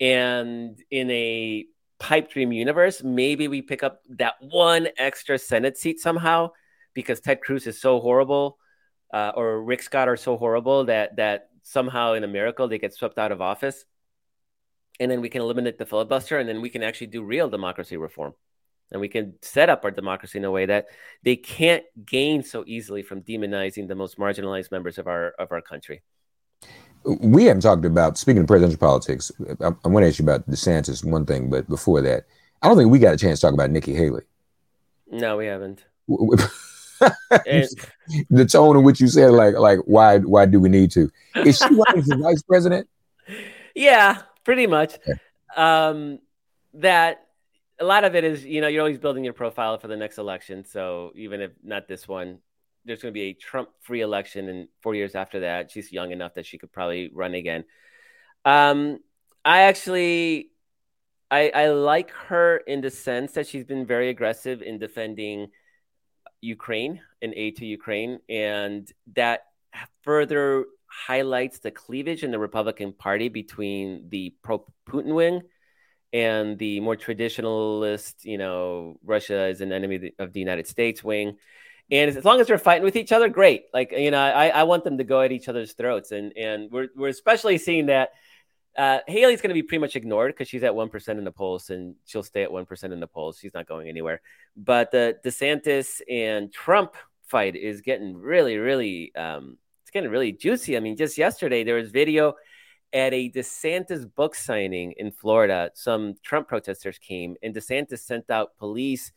and 0.00 0.78
in 0.90 1.10
a 1.10 1.66
pipe 1.98 2.30
dream 2.30 2.52
universe, 2.52 3.02
maybe 3.02 3.48
we 3.48 3.62
pick 3.62 3.82
up 3.82 4.00
that 4.10 4.34
one 4.40 4.88
extra 4.98 5.38
Senate 5.38 5.76
seat 5.78 6.00
somehow 6.00 6.50
because 6.94 7.20
Ted 7.20 7.40
Cruz 7.40 7.66
is 7.66 7.80
so 7.80 8.00
horrible, 8.00 8.58
uh, 9.12 9.32
or 9.34 9.62
Rick 9.62 9.82
Scott 9.82 10.08
are 10.08 10.16
so 10.16 10.36
horrible 10.36 10.86
that 10.86 11.16
that 11.16 11.50
somehow 11.62 12.14
in 12.14 12.24
a 12.24 12.28
miracle 12.28 12.68
they 12.68 12.78
get 12.78 12.94
swept 12.94 13.18
out 13.18 13.32
of 13.32 13.40
office, 13.40 13.84
and 14.98 15.10
then 15.10 15.20
we 15.20 15.28
can 15.28 15.42
eliminate 15.42 15.78
the 15.78 15.86
filibuster, 15.86 16.38
and 16.38 16.48
then 16.48 16.60
we 16.60 16.70
can 16.70 16.82
actually 16.82 17.08
do 17.08 17.22
real 17.22 17.48
democracy 17.48 17.96
reform, 17.96 18.34
and 18.90 19.00
we 19.00 19.08
can 19.08 19.34
set 19.42 19.68
up 19.68 19.84
our 19.84 19.90
democracy 19.90 20.38
in 20.38 20.44
a 20.44 20.50
way 20.50 20.66
that 20.66 20.86
they 21.22 21.36
can't 21.36 21.84
gain 22.04 22.42
so 22.42 22.64
easily 22.66 23.02
from 23.02 23.22
demonizing 23.22 23.88
the 23.88 23.94
most 23.94 24.18
marginalized 24.18 24.70
members 24.70 24.98
of 24.98 25.06
our 25.06 25.30
of 25.38 25.52
our 25.52 25.60
country 25.60 26.02
we 27.06 27.44
haven't 27.44 27.62
talked 27.62 27.84
about 27.84 28.18
speaking 28.18 28.42
of 28.42 28.48
presidential 28.48 28.78
politics. 28.78 29.30
I, 29.60 29.66
I 29.84 29.88
want 29.88 30.02
to 30.02 30.08
ask 30.08 30.18
you 30.18 30.24
about 30.24 30.48
DeSantis 30.50 31.04
one 31.04 31.24
thing, 31.24 31.48
but 31.48 31.68
before 31.68 32.00
that, 32.02 32.26
I 32.62 32.68
don't 32.68 32.76
think 32.76 32.90
we 32.90 32.98
got 32.98 33.14
a 33.14 33.16
chance 33.16 33.40
to 33.40 33.46
talk 33.46 33.54
about 33.54 33.70
Nikki 33.70 33.94
Haley. 33.94 34.22
No, 35.10 35.36
we 35.36 35.46
haven't. 35.46 35.84
and, 36.08 37.68
the 38.30 38.44
tone 38.44 38.76
in 38.76 38.82
which 38.82 39.00
you 39.00 39.08
said, 39.08 39.30
like, 39.30 39.54
like 39.54 39.78
why, 39.84 40.18
why 40.18 40.46
do 40.46 40.58
we 40.58 40.68
need 40.68 40.90
to? 40.92 41.10
Is 41.36 41.58
she 41.58 41.64
running 41.66 42.02
for 42.02 42.16
vice 42.16 42.42
president? 42.42 42.88
Yeah, 43.74 44.22
pretty 44.44 44.66
much. 44.66 44.94
Um, 45.56 46.18
that 46.74 47.26
a 47.78 47.84
lot 47.84 48.04
of 48.04 48.14
it 48.14 48.24
is, 48.24 48.44
you 48.44 48.60
know, 48.60 48.68
you're 48.68 48.80
always 48.80 48.98
building 48.98 49.22
your 49.22 49.32
profile 49.32 49.78
for 49.78 49.88
the 49.88 49.96
next 49.96 50.18
election. 50.18 50.64
So 50.64 51.12
even 51.14 51.40
if 51.40 51.52
not 51.62 51.88
this 51.88 52.08
one, 52.08 52.38
there's 52.86 53.02
going 53.02 53.12
to 53.12 53.18
be 53.18 53.28
a 53.28 53.32
Trump 53.34 53.68
free 53.80 54.00
election, 54.00 54.48
and 54.48 54.68
four 54.82 54.94
years 54.94 55.14
after 55.14 55.40
that, 55.40 55.70
she's 55.70 55.92
young 55.92 56.12
enough 56.12 56.34
that 56.34 56.46
she 56.46 56.58
could 56.58 56.72
probably 56.72 57.10
run 57.12 57.34
again. 57.34 57.64
Um, 58.44 59.00
I 59.44 59.62
actually, 59.62 60.50
I, 61.30 61.50
I 61.54 61.68
like 61.68 62.10
her 62.12 62.56
in 62.58 62.80
the 62.80 62.90
sense 62.90 63.32
that 63.32 63.46
she's 63.46 63.64
been 63.64 63.86
very 63.86 64.08
aggressive 64.08 64.62
in 64.62 64.78
defending 64.78 65.48
Ukraine 66.40 67.00
and 67.20 67.34
aid 67.34 67.56
to 67.56 67.66
Ukraine, 67.66 68.20
and 68.28 68.90
that 69.14 69.40
further 70.02 70.66
highlights 70.86 71.58
the 71.58 71.70
cleavage 71.70 72.22
in 72.22 72.30
the 72.30 72.38
Republican 72.38 72.92
Party 72.92 73.28
between 73.28 74.08
the 74.08 74.34
pro 74.42 74.64
Putin 74.88 75.14
wing 75.14 75.42
and 76.12 76.58
the 76.58 76.80
more 76.80 76.96
traditionalist, 76.96 78.24
you 78.24 78.38
know, 78.38 78.98
Russia 79.04 79.46
is 79.46 79.60
an 79.60 79.72
enemy 79.72 80.12
of 80.18 80.32
the 80.32 80.40
United 80.40 80.66
States 80.66 81.02
wing. 81.02 81.36
And 81.90 82.10
as 82.10 82.24
long 82.24 82.40
as 82.40 82.48
they're 82.48 82.58
fighting 82.58 82.84
with 82.84 82.96
each 82.96 83.12
other, 83.12 83.28
great. 83.28 83.66
Like 83.72 83.92
you 83.92 84.10
know, 84.10 84.18
I, 84.18 84.48
I 84.48 84.62
want 84.64 84.84
them 84.84 84.98
to 84.98 85.04
go 85.04 85.20
at 85.20 85.32
each 85.32 85.48
other's 85.48 85.72
throats, 85.72 86.10
and 86.12 86.32
and 86.36 86.70
we're 86.70 86.88
we're 86.96 87.08
especially 87.08 87.58
seeing 87.58 87.86
that 87.86 88.10
uh, 88.76 88.98
Haley's 89.06 89.40
going 89.40 89.50
to 89.50 89.54
be 89.54 89.62
pretty 89.62 89.80
much 89.80 89.96
ignored 89.96 90.32
because 90.32 90.48
she's 90.48 90.62
at 90.62 90.74
one 90.74 90.88
percent 90.88 91.18
in 91.18 91.24
the 91.24 91.32
polls, 91.32 91.70
and 91.70 91.94
she'll 92.04 92.22
stay 92.22 92.42
at 92.42 92.52
one 92.52 92.66
percent 92.66 92.92
in 92.92 93.00
the 93.00 93.06
polls. 93.06 93.38
She's 93.40 93.54
not 93.54 93.68
going 93.68 93.88
anywhere. 93.88 94.20
But 94.56 94.90
the 94.90 95.16
DeSantis 95.24 96.00
and 96.10 96.52
Trump 96.52 96.94
fight 97.22 97.56
is 97.56 97.80
getting 97.80 98.16
really, 98.16 98.56
really, 98.56 99.14
um, 99.14 99.56
it's 99.82 99.90
getting 99.90 100.10
really 100.10 100.32
juicy. 100.32 100.76
I 100.76 100.80
mean, 100.80 100.96
just 100.96 101.16
yesterday 101.16 101.64
there 101.64 101.76
was 101.76 101.90
video 101.90 102.34
at 102.92 103.14
a 103.14 103.30
DeSantis 103.30 104.12
book 104.14 104.34
signing 104.34 104.92
in 104.96 105.10
Florida. 105.10 105.70
Some 105.74 106.14
Trump 106.22 106.48
protesters 106.48 106.98
came, 106.98 107.36
and 107.42 107.54
DeSantis 107.54 108.00
sent 108.00 108.30
out 108.30 108.56
police 108.58 109.12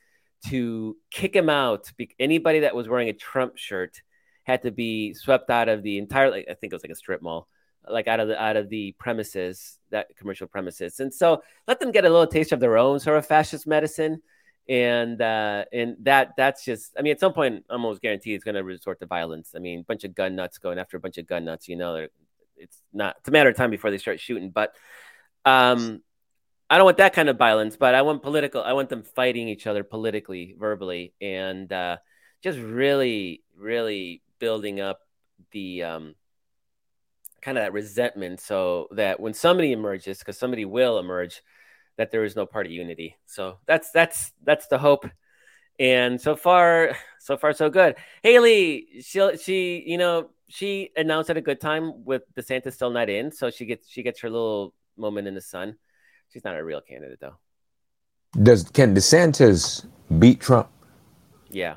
to 0.47 0.97
kick 1.12 1.36
him 1.36 1.49
out. 1.49 1.91
Anybody 2.19 2.62
that 2.62 2.75
was 2.75 2.88
wearing 2.88 3.10
a 3.10 3.13
Trump 3.13 3.58
shirt 3.58 4.02
had 4.43 4.62
to 4.63 4.71
be 4.71 5.13
swept 5.13 5.49
out 5.49 5.69
of 5.69 5.84
the 5.84 5.97
entire. 5.97 6.32
Like, 6.32 6.45
I 6.49 6.54
think 6.54 6.73
it 6.73 6.75
was 6.75 6.84
like 6.84 6.91
a 6.91 6.95
strip 6.95 7.21
mall, 7.21 7.47
like 7.88 8.08
out 8.08 8.19
of 8.19 8.28
the 8.28 8.41
out 8.41 8.56
of 8.56 8.69
the 8.69 8.95
premises, 8.99 9.78
that 9.91 10.08
commercial 10.17 10.47
premises. 10.47 10.99
And 10.99 11.13
so 11.13 11.43
let 11.67 11.80
them 11.80 11.91
get 11.91 12.06
a 12.06 12.10
little 12.10 12.28
taste 12.28 12.52
of 12.52 12.60
their 12.60 12.78
own 12.78 12.99
sort 12.99 13.17
of 13.17 13.25
fascist 13.25 13.67
medicine. 13.67 14.21
And 14.67 15.19
uh, 15.19 15.65
and 15.73 15.97
that 16.02 16.34
that's 16.38 16.63
just. 16.63 16.93
I 16.97 17.02
mean, 17.02 17.12
at 17.12 17.19
some 17.19 17.34
point, 17.34 17.65
I'm 17.71 17.84
almost 17.84 18.02
guaranteed 18.02 18.36
it's 18.36 18.43
going 18.43 18.54
to 18.54 18.63
resort 18.63 18.99
to 18.99 19.08
violence. 19.08 19.54
I 19.56 19.60
mean, 19.60 19.80
a 19.80 19.84
bunch 19.84 20.04
of 20.04 20.13
gun 20.13 20.36
nuts 20.36 20.60
going 20.60 20.78
after 20.78 20.95
a 20.95 20.99
bunch 20.99 21.17
of 21.17 21.25
gun 21.25 21.45
nuts. 21.45 21.67
You 21.67 21.75
know, 21.75 22.06
it's 22.56 22.80
not. 22.93 23.15
It's 23.17 23.28
a 23.28 23.32
matter 23.32 23.49
of 23.49 23.56
time 23.56 23.71
before 23.71 23.89
they 23.89 23.97
start 23.97 24.19
shooting. 24.19 24.52
But 24.52 24.75
um, 25.43 26.04
I 26.69 26.77
don't 26.77 26.86
want 26.86 26.97
that 26.97 27.13
kind 27.13 27.29
of 27.29 27.38
violence, 27.38 27.77
but 27.77 27.95
I 27.95 28.03
want 28.03 28.21
political. 28.21 28.62
I 28.62 28.73
want 28.73 28.89
them 28.89 29.01
fighting 29.01 29.47
each 29.47 29.65
other 29.65 29.84
politically, 29.84 30.55
verbally, 30.58 31.13
and 31.19 31.71
uh, 31.73 31.97
just 32.43 32.60
really, 32.60 33.41
really 33.58 34.21
building 34.38 34.79
up 34.79 34.99
the 35.51 35.84
um, 35.84 36.15
kind 37.41 37.58
of 37.58 37.63
that 37.63 37.73
resentment, 37.73 38.39
so 38.39 38.88
that 38.91 39.19
when 39.19 39.34
somebody 39.34 39.71
emerges, 39.71 40.19
because 40.19 40.38
somebody 40.38 40.63
will 40.63 40.99
emerge, 40.99 41.41
that 41.97 42.12
there 42.12 42.23
is 42.23 42.36
no 42.36 42.45
party 42.45 42.69
unity. 42.69 43.17
So 43.25 43.58
that's 43.65 43.89
that's 43.89 44.32
that's 44.43 44.67
the 44.67 44.77
hope. 44.77 45.10
And 45.79 46.21
so 46.21 46.36
far, 46.36 46.95
so 47.19 47.36
far, 47.36 47.53
so 47.53 47.71
good. 47.71 47.95
Haley, 48.21 49.01
she 49.01 49.38
she 49.38 49.84
you 49.88 49.97
know 49.97 50.29
she 50.49 50.91
announced 50.95 51.32
at 51.32 51.38
a 51.38 51.41
good 51.41 51.60
time 51.60 52.05
with 52.05 52.23
DeSantis 52.36 52.73
still 52.73 52.91
not 52.91 53.10
in, 53.10 53.32
so 53.32 53.49
she 53.49 53.65
gets 53.65 53.89
she 53.89 54.03
gets 54.03 54.19
her 54.19 54.29
little 54.29 54.75
moment 54.97 55.27
in 55.27 55.34
the 55.34 55.41
sun 55.41 55.75
She's 56.31 56.43
not 56.43 56.57
a 56.57 56.63
real 56.63 56.81
candidate, 56.81 57.19
though. 57.19 57.35
Does 58.41 58.63
can 58.63 58.95
DeSantis 58.95 59.85
beat 60.19 60.39
Trump? 60.39 60.69
Yeah. 61.49 61.75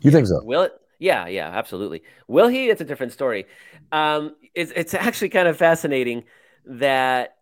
You 0.00 0.10
think 0.10 0.26
so? 0.26 0.42
Will 0.42 0.62
it? 0.62 0.72
Yeah, 0.98 1.26
yeah, 1.26 1.48
absolutely. 1.48 2.02
Will 2.28 2.48
he? 2.48 2.68
It's 2.68 2.80
a 2.80 2.84
different 2.84 3.12
story. 3.12 3.46
Um, 3.92 4.36
it's 4.54 4.72
it's 4.74 4.94
actually 4.94 5.28
kind 5.30 5.48
of 5.48 5.56
fascinating 5.56 6.24
that 6.66 7.36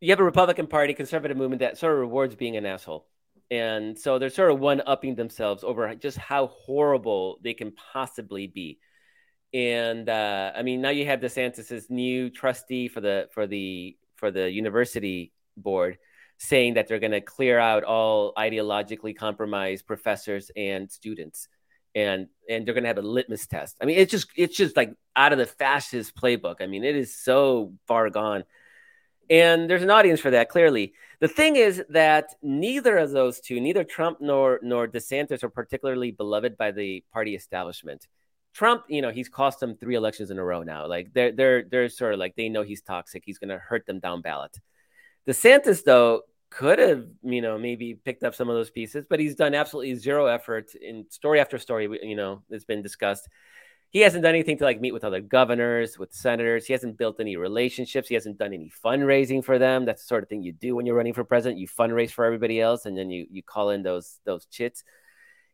you 0.00 0.10
have 0.10 0.20
a 0.20 0.24
Republican 0.24 0.66
Party, 0.66 0.94
conservative 0.94 1.36
movement 1.36 1.60
that 1.60 1.78
sort 1.78 1.92
of 1.92 2.00
rewards 2.00 2.34
being 2.34 2.56
an 2.56 2.66
asshole. 2.66 3.06
And 3.50 3.98
so 3.98 4.18
they're 4.18 4.30
sort 4.30 4.50
of 4.50 4.60
one 4.60 4.82
upping 4.86 5.14
themselves 5.14 5.62
over 5.62 5.94
just 5.94 6.18
how 6.18 6.48
horrible 6.48 7.38
they 7.42 7.54
can 7.54 7.72
possibly 7.92 8.46
be. 8.46 8.78
And 9.54 10.08
uh, 10.08 10.52
I 10.56 10.62
mean, 10.62 10.80
now 10.80 10.88
you 10.88 11.04
have 11.06 11.20
DeSantis's 11.20 11.90
new 11.90 12.30
trustee 12.30 12.88
for 12.88 13.00
the 13.00 13.28
for 13.32 13.46
the 13.46 13.96
for 14.22 14.30
the 14.30 14.48
university 14.48 15.32
board 15.56 15.98
saying 16.38 16.74
that 16.74 16.86
they're 16.86 17.00
going 17.00 17.10
to 17.10 17.20
clear 17.20 17.58
out 17.58 17.82
all 17.82 18.32
ideologically 18.34 19.16
compromised 19.16 19.84
professors 19.84 20.48
and 20.54 20.88
students. 20.88 21.48
And 21.92 22.28
and 22.48 22.64
they're 22.64 22.72
going 22.72 22.84
to 22.84 22.88
have 22.88 22.98
a 22.98 23.02
litmus 23.02 23.48
test. 23.48 23.78
I 23.82 23.84
mean 23.84 23.98
it's 23.98 24.12
just 24.12 24.28
it's 24.36 24.56
just 24.56 24.76
like 24.76 24.94
out 25.16 25.32
of 25.32 25.38
the 25.38 25.46
fascist 25.46 26.14
playbook. 26.14 26.58
I 26.60 26.68
mean 26.68 26.84
it 26.84 26.94
is 26.94 27.12
so 27.16 27.74
far 27.88 28.10
gone. 28.10 28.44
And 29.28 29.68
there's 29.68 29.82
an 29.82 29.90
audience 29.90 30.20
for 30.20 30.30
that 30.30 30.48
clearly. 30.48 30.94
The 31.18 31.26
thing 31.26 31.56
is 31.56 31.82
that 31.88 32.26
neither 32.42 32.96
of 32.96 33.10
those 33.10 33.40
two 33.40 33.60
neither 33.60 33.82
trump 33.82 34.20
nor 34.20 34.60
nor 34.62 34.86
desantis 34.86 35.42
are 35.42 35.50
particularly 35.50 36.12
beloved 36.12 36.56
by 36.56 36.70
the 36.70 37.02
party 37.12 37.34
establishment 37.34 38.06
Trump, 38.52 38.84
you 38.88 39.00
know, 39.00 39.10
he's 39.10 39.28
cost 39.28 39.60
them 39.60 39.76
three 39.76 39.94
elections 39.94 40.30
in 40.30 40.38
a 40.38 40.44
row 40.44 40.62
now. 40.62 40.86
Like 40.86 41.12
they're 41.12 41.32
they're 41.32 41.62
they're 41.64 41.88
sort 41.88 42.12
of 42.12 42.18
like 42.18 42.36
they 42.36 42.48
know 42.48 42.62
he's 42.62 42.82
toxic. 42.82 43.22
He's 43.24 43.38
going 43.38 43.48
to 43.50 43.58
hurt 43.58 43.86
them 43.86 43.98
down 43.98 44.20
ballot. 44.20 44.58
DeSantis 45.26 45.84
though 45.84 46.22
could 46.50 46.78
have 46.78 47.06
you 47.22 47.40
know 47.40 47.58
maybe 47.58 47.94
picked 47.94 48.24
up 48.24 48.34
some 48.34 48.50
of 48.50 48.54
those 48.54 48.70
pieces, 48.70 49.06
but 49.08 49.20
he's 49.20 49.34
done 49.34 49.54
absolutely 49.54 49.94
zero 49.94 50.26
effort 50.26 50.74
in 50.74 51.06
story 51.08 51.40
after 51.40 51.58
story. 51.58 51.88
You 52.02 52.16
know, 52.16 52.42
it's 52.50 52.64
been 52.64 52.82
discussed. 52.82 53.28
He 53.88 54.00
hasn't 54.00 54.22
done 54.22 54.34
anything 54.34 54.56
to 54.58 54.64
like 54.64 54.80
meet 54.80 54.92
with 54.92 55.04
other 55.04 55.20
governors, 55.20 55.98
with 55.98 56.14
senators. 56.14 56.66
He 56.66 56.72
hasn't 56.72 56.96
built 56.96 57.20
any 57.20 57.36
relationships. 57.36 58.08
He 58.08 58.14
hasn't 58.14 58.38
done 58.38 58.54
any 58.54 58.70
fundraising 58.84 59.44
for 59.44 59.58
them. 59.58 59.84
That's 59.84 60.02
the 60.02 60.06
sort 60.06 60.22
of 60.22 60.30
thing 60.30 60.42
you 60.42 60.52
do 60.52 60.74
when 60.74 60.86
you're 60.86 60.96
running 60.96 61.12
for 61.12 61.24
president. 61.24 61.58
You 61.58 61.68
fundraise 61.68 62.10
for 62.10 62.24
everybody 62.24 62.60
else, 62.60 62.84
and 62.84 62.96
then 62.96 63.10
you 63.10 63.26
you 63.30 63.42
call 63.42 63.70
in 63.70 63.82
those 63.82 64.18
those 64.24 64.44
chits. 64.46 64.84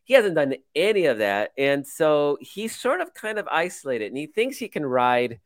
He 0.08 0.14
hasn't 0.14 0.36
done 0.36 0.54
any 0.74 1.04
of 1.04 1.18
that. 1.18 1.50
And 1.58 1.86
so 1.86 2.38
he's 2.40 2.74
sort 2.74 3.02
of 3.02 3.12
kind 3.12 3.38
of 3.38 3.46
isolated 3.46 4.06
and 4.06 4.16
he 4.16 4.26
thinks 4.26 4.56
he 4.56 4.68
can 4.68 4.84
ride, 4.84 5.38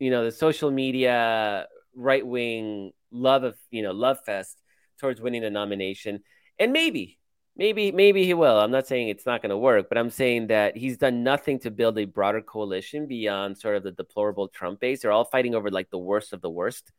you 0.00 0.10
know, 0.10 0.24
the 0.24 0.32
social 0.32 0.72
media 0.72 1.68
right 1.94 2.26
wing 2.26 2.90
love 3.12 3.44
of, 3.44 3.56
you 3.70 3.82
know, 3.82 3.92
love 3.92 4.18
fest 4.26 4.58
towards 4.98 5.20
winning 5.20 5.42
the 5.42 5.50
nomination. 5.50 6.24
And 6.58 6.72
maybe, 6.72 7.20
maybe, 7.56 7.92
maybe 7.92 8.24
he 8.24 8.34
will. 8.34 8.58
I'm 8.58 8.72
not 8.72 8.88
saying 8.88 9.08
it's 9.08 9.24
not 9.24 9.40
going 9.40 9.50
to 9.50 9.56
work, 9.56 9.88
but 9.88 9.98
I'm 9.98 10.10
saying 10.10 10.48
that 10.48 10.76
he's 10.76 10.98
done 10.98 11.22
nothing 11.22 11.60
to 11.60 11.70
build 11.70 11.96
a 11.96 12.06
broader 12.06 12.42
coalition 12.42 13.06
beyond 13.06 13.56
sort 13.56 13.76
of 13.76 13.84
the 13.84 13.92
deplorable 13.92 14.48
Trump 14.48 14.80
base. 14.80 15.02
They're 15.02 15.12
all 15.12 15.24
fighting 15.24 15.54
over 15.54 15.70
like 15.70 15.90
the 15.90 15.98
worst 15.98 16.32
of 16.32 16.40
the 16.40 16.50
worst. 16.50 16.90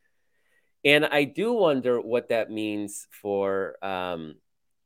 And 0.86 1.04
I 1.04 1.24
do 1.24 1.52
wonder 1.52 2.00
what 2.00 2.30
that 2.30 2.50
means 2.50 3.06
for 3.10 3.76
um, 3.84 4.36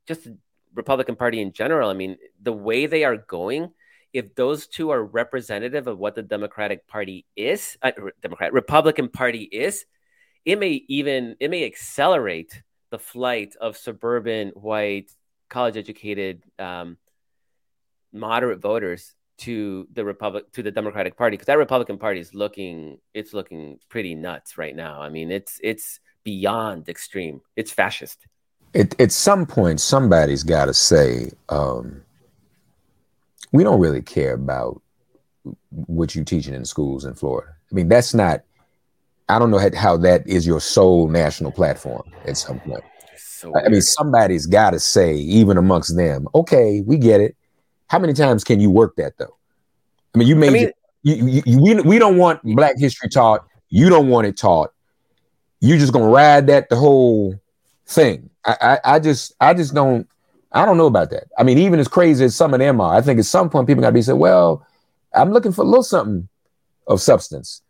just 0.05 0.27
Republican 0.73 1.15
Party 1.15 1.41
in 1.41 1.51
general. 1.51 1.89
I 1.89 1.93
mean, 1.93 2.17
the 2.41 2.53
way 2.53 2.85
they 2.85 3.03
are 3.03 3.17
going, 3.17 3.71
if 4.11 4.35
those 4.35 4.67
two 4.67 4.89
are 4.91 5.03
representative 5.03 5.87
of 5.87 5.97
what 5.97 6.15
the 6.15 6.23
Democratic 6.23 6.87
Party 6.87 7.25
is, 7.35 7.77
uh, 7.81 7.91
Democrat 8.21 8.53
Republican 8.53 9.09
Party 9.09 9.43
is, 9.43 9.85
it 10.45 10.59
may 10.59 10.83
even 10.87 11.35
it 11.39 11.49
may 11.49 11.65
accelerate 11.65 12.61
the 12.89 12.99
flight 12.99 13.55
of 13.59 13.77
suburban 13.77 14.49
white 14.49 15.11
college 15.49 15.77
educated 15.77 16.43
um, 16.59 16.97
moderate 18.11 18.59
voters 18.59 19.15
to 19.39 19.87
the 19.93 20.05
republic 20.05 20.51
to 20.51 20.61
the 20.61 20.71
democratic 20.71 21.17
party 21.17 21.35
because 21.35 21.47
that 21.47 21.57
republican 21.57 21.97
party 21.97 22.19
is 22.19 22.35
looking 22.35 22.99
it's 23.13 23.33
looking 23.33 23.79
pretty 23.89 24.13
nuts 24.13 24.57
right 24.57 24.75
now 24.75 25.01
i 25.01 25.09
mean 25.09 25.31
it's 25.31 25.59
it's 25.63 25.99
beyond 26.23 26.87
extreme 26.87 27.41
it's 27.55 27.71
fascist 27.71 28.27
at, 28.75 28.99
at 28.99 29.11
some 29.11 29.45
point, 29.45 29.79
somebody's 29.79 30.43
got 30.43 30.65
to 30.65 30.73
say, 30.73 31.31
um, 31.49 32.01
we 33.51 33.63
don't 33.63 33.79
really 33.79 34.01
care 34.01 34.33
about 34.33 34.81
what 35.69 36.15
you're 36.15 36.25
teaching 36.25 36.53
in 36.53 36.65
schools 36.65 37.05
in 37.05 37.13
Florida. 37.13 37.53
I 37.71 37.75
mean, 37.75 37.87
that's 37.87 38.13
not, 38.13 38.41
I 39.29 39.39
don't 39.39 39.51
know 39.51 39.69
how 39.75 39.97
that 39.97 40.27
is 40.27 40.45
your 40.45 40.59
sole 40.59 41.07
national 41.07 41.51
platform 41.51 42.03
at 42.25 42.37
some 42.37 42.59
point. 42.59 42.83
So 43.17 43.53
I 43.57 43.69
mean, 43.69 43.81
somebody's 43.81 44.45
got 44.45 44.71
to 44.71 44.79
say, 44.79 45.15
even 45.15 45.57
amongst 45.57 45.95
them, 45.95 46.27
okay, 46.33 46.81
we 46.81 46.97
get 46.97 47.21
it. 47.21 47.35
How 47.87 47.99
many 47.99 48.13
times 48.13 48.43
can 48.43 48.59
you 48.59 48.71
work 48.71 48.95
that 48.95 49.17
though? 49.17 49.37
I 50.15 50.17
mean, 50.17 50.27
you 50.27 50.35
made 50.35 50.49
I 50.49 50.51
mean, 50.51 50.71
you, 51.03 51.27
you, 51.27 51.43
you, 51.45 51.61
we, 51.61 51.81
we 51.81 51.99
don't 51.99 52.17
want 52.17 52.41
Black 52.43 52.77
history 52.77 53.09
taught. 53.09 53.45
You 53.69 53.89
don't 53.89 54.07
want 54.07 54.27
it 54.27 54.37
taught. 54.37 54.71
You're 55.59 55.77
just 55.77 55.93
gonna 55.93 56.07
ride 56.07 56.47
that 56.47 56.69
the 56.69 56.75
whole 56.75 57.39
thing. 57.85 58.29
I, 58.45 58.57
I, 58.61 58.95
I 58.95 58.99
just 58.99 59.33
I 59.39 59.53
just 59.53 59.73
don't 59.73 60.07
I 60.51 60.65
don't 60.65 60.77
know 60.77 60.87
about 60.87 61.09
that. 61.11 61.25
I 61.37 61.43
mean, 61.43 61.57
even 61.57 61.79
as 61.79 61.87
crazy 61.87 62.25
as 62.25 62.35
some 62.35 62.53
of 62.53 62.59
them 62.59 62.79
are, 62.79 62.95
I 62.95 63.01
think 63.01 63.19
at 63.19 63.25
some 63.25 63.49
point 63.49 63.67
people 63.67 63.81
gotta 63.81 63.93
be 63.93 64.01
saying, 64.01 64.19
well, 64.19 64.65
I'm 65.13 65.31
looking 65.31 65.51
for 65.51 65.61
a 65.61 65.65
little 65.65 65.83
something 65.83 66.27
of 66.87 67.01
substance. 67.01 67.61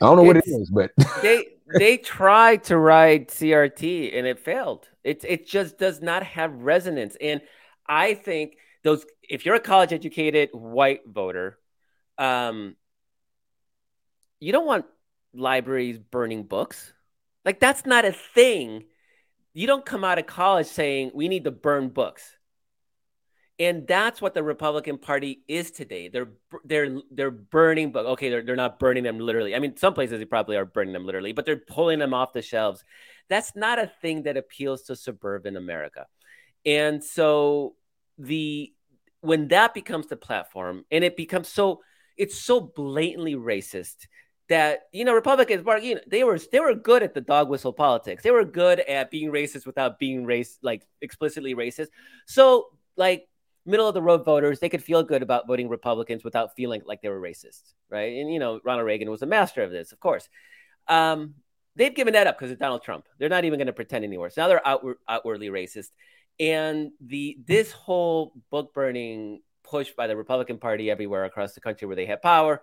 I 0.00 0.06
don't 0.06 0.16
know 0.16 0.30
it's, 0.30 0.48
what 0.48 0.56
it 0.58 0.60
is, 0.60 0.70
but 0.70 0.92
they 1.22 1.46
they 1.78 1.96
tried 1.96 2.64
to 2.64 2.78
ride 2.78 3.28
CRT 3.28 4.16
and 4.16 4.26
it 4.26 4.38
failed. 4.38 4.88
It 5.02 5.24
it 5.26 5.46
just 5.46 5.78
does 5.78 6.00
not 6.00 6.22
have 6.22 6.52
resonance. 6.52 7.16
And 7.20 7.40
I 7.86 8.14
think 8.14 8.56
those 8.82 9.04
if 9.22 9.46
you're 9.46 9.54
a 9.54 9.60
college 9.60 9.92
educated 9.92 10.50
white 10.52 11.02
voter, 11.06 11.58
um, 12.18 12.76
you 14.40 14.52
don't 14.52 14.66
want 14.66 14.84
libraries 15.32 15.98
burning 15.98 16.44
books. 16.44 16.92
Like 17.44 17.60
that's 17.60 17.86
not 17.86 18.04
a 18.04 18.12
thing 18.12 18.84
you 19.54 19.66
don't 19.66 19.86
come 19.86 20.04
out 20.04 20.18
of 20.18 20.26
college 20.26 20.66
saying 20.66 21.12
we 21.14 21.28
need 21.28 21.44
to 21.44 21.50
burn 21.50 21.88
books. 21.88 22.36
And 23.60 23.86
that's 23.86 24.20
what 24.20 24.34
the 24.34 24.42
Republican 24.42 24.98
Party 24.98 25.44
is 25.46 25.70
today. 25.70 26.08
They're 26.08 26.30
they're 26.64 26.98
they're 27.12 27.30
burning 27.30 27.92
books. 27.92 28.08
Okay, 28.08 28.28
they're 28.28 28.42
they're 28.42 28.56
not 28.56 28.80
burning 28.80 29.04
them 29.04 29.20
literally. 29.20 29.54
I 29.54 29.60
mean, 29.60 29.76
some 29.76 29.94
places 29.94 30.18
they 30.18 30.24
probably 30.24 30.56
are 30.56 30.64
burning 30.64 30.92
them 30.92 31.06
literally, 31.06 31.32
but 31.32 31.46
they're 31.46 31.56
pulling 31.56 32.00
them 32.00 32.12
off 32.12 32.32
the 32.32 32.42
shelves. 32.42 32.82
That's 33.28 33.54
not 33.54 33.78
a 33.78 33.90
thing 34.02 34.24
that 34.24 34.36
appeals 34.36 34.82
to 34.82 34.96
suburban 34.96 35.56
America. 35.56 36.06
And 36.66 37.02
so 37.02 37.76
the 38.18 38.72
when 39.20 39.48
that 39.48 39.72
becomes 39.72 40.08
the 40.08 40.16
platform 40.16 40.84
and 40.90 41.04
it 41.04 41.16
becomes 41.16 41.48
so 41.48 41.80
it's 42.16 42.38
so 42.38 42.60
blatantly 42.60 43.34
racist 43.34 44.06
that 44.48 44.88
you 44.92 45.04
know 45.04 45.14
Republicans, 45.14 45.64
you 45.82 45.94
know, 45.94 46.00
they 46.06 46.24
were 46.24 46.38
they 46.52 46.60
were 46.60 46.74
good 46.74 47.02
at 47.02 47.14
the 47.14 47.20
dog 47.20 47.48
whistle 47.48 47.72
politics. 47.72 48.22
They 48.22 48.30
were 48.30 48.44
good 48.44 48.80
at 48.80 49.10
being 49.10 49.30
racist 49.30 49.66
without 49.66 49.98
being 49.98 50.24
race 50.24 50.58
like 50.62 50.86
explicitly 51.00 51.54
racist. 51.54 51.88
So 52.26 52.68
like 52.96 53.26
middle 53.66 53.88
of 53.88 53.94
the 53.94 54.02
road 54.02 54.24
voters, 54.24 54.60
they 54.60 54.68
could 54.68 54.82
feel 54.82 55.02
good 55.02 55.22
about 55.22 55.46
voting 55.46 55.68
Republicans 55.68 56.22
without 56.22 56.54
feeling 56.54 56.82
like 56.84 57.00
they 57.00 57.08
were 57.08 57.20
racist, 57.20 57.72
right? 57.88 58.16
And 58.16 58.32
you 58.32 58.38
know, 58.38 58.60
Ronald 58.64 58.86
Reagan 58.86 59.10
was 59.10 59.22
a 59.22 59.26
master 59.26 59.62
of 59.62 59.70
this, 59.70 59.92
of 59.92 60.00
course. 60.00 60.28
Um, 60.88 61.34
they've 61.76 61.94
given 61.94 62.12
that 62.12 62.26
up 62.26 62.38
because 62.38 62.52
of 62.52 62.58
Donald 62.58 62.82
Trump. 62.82 63.06
They're 63.18 63.28
not 63.30 63.44
even 63.44 63.58
going 63.58 63.66
to 63.68 63.72
pretend 63.72 64.04
anymore. 64.04 64.30
So 64.30 64.42
now 64.42 64.48
they're 64.48 64.66
outward, 64.66 64.98
outwardly 65.08 65.48
racist. 65.48 65.90
And 66.38 66.90
the 67.00 67.38
this 67.46 67.72
whole 67.72 68.34
book 68.50 68.74
burning 68.74 69.40
push 69.62 69.92
by 69.92 70.06
the 70.06 70.16
Republican 70.16 70.58
Party 70.58 70.90
everywhere 70.90 71.24
across 71.24 71.54
the 71.54 71.60
country 71.60 71.86
where 71.86 71.96
they 71.96 72.06
have 72.06 72.20
power, 72.20 72.60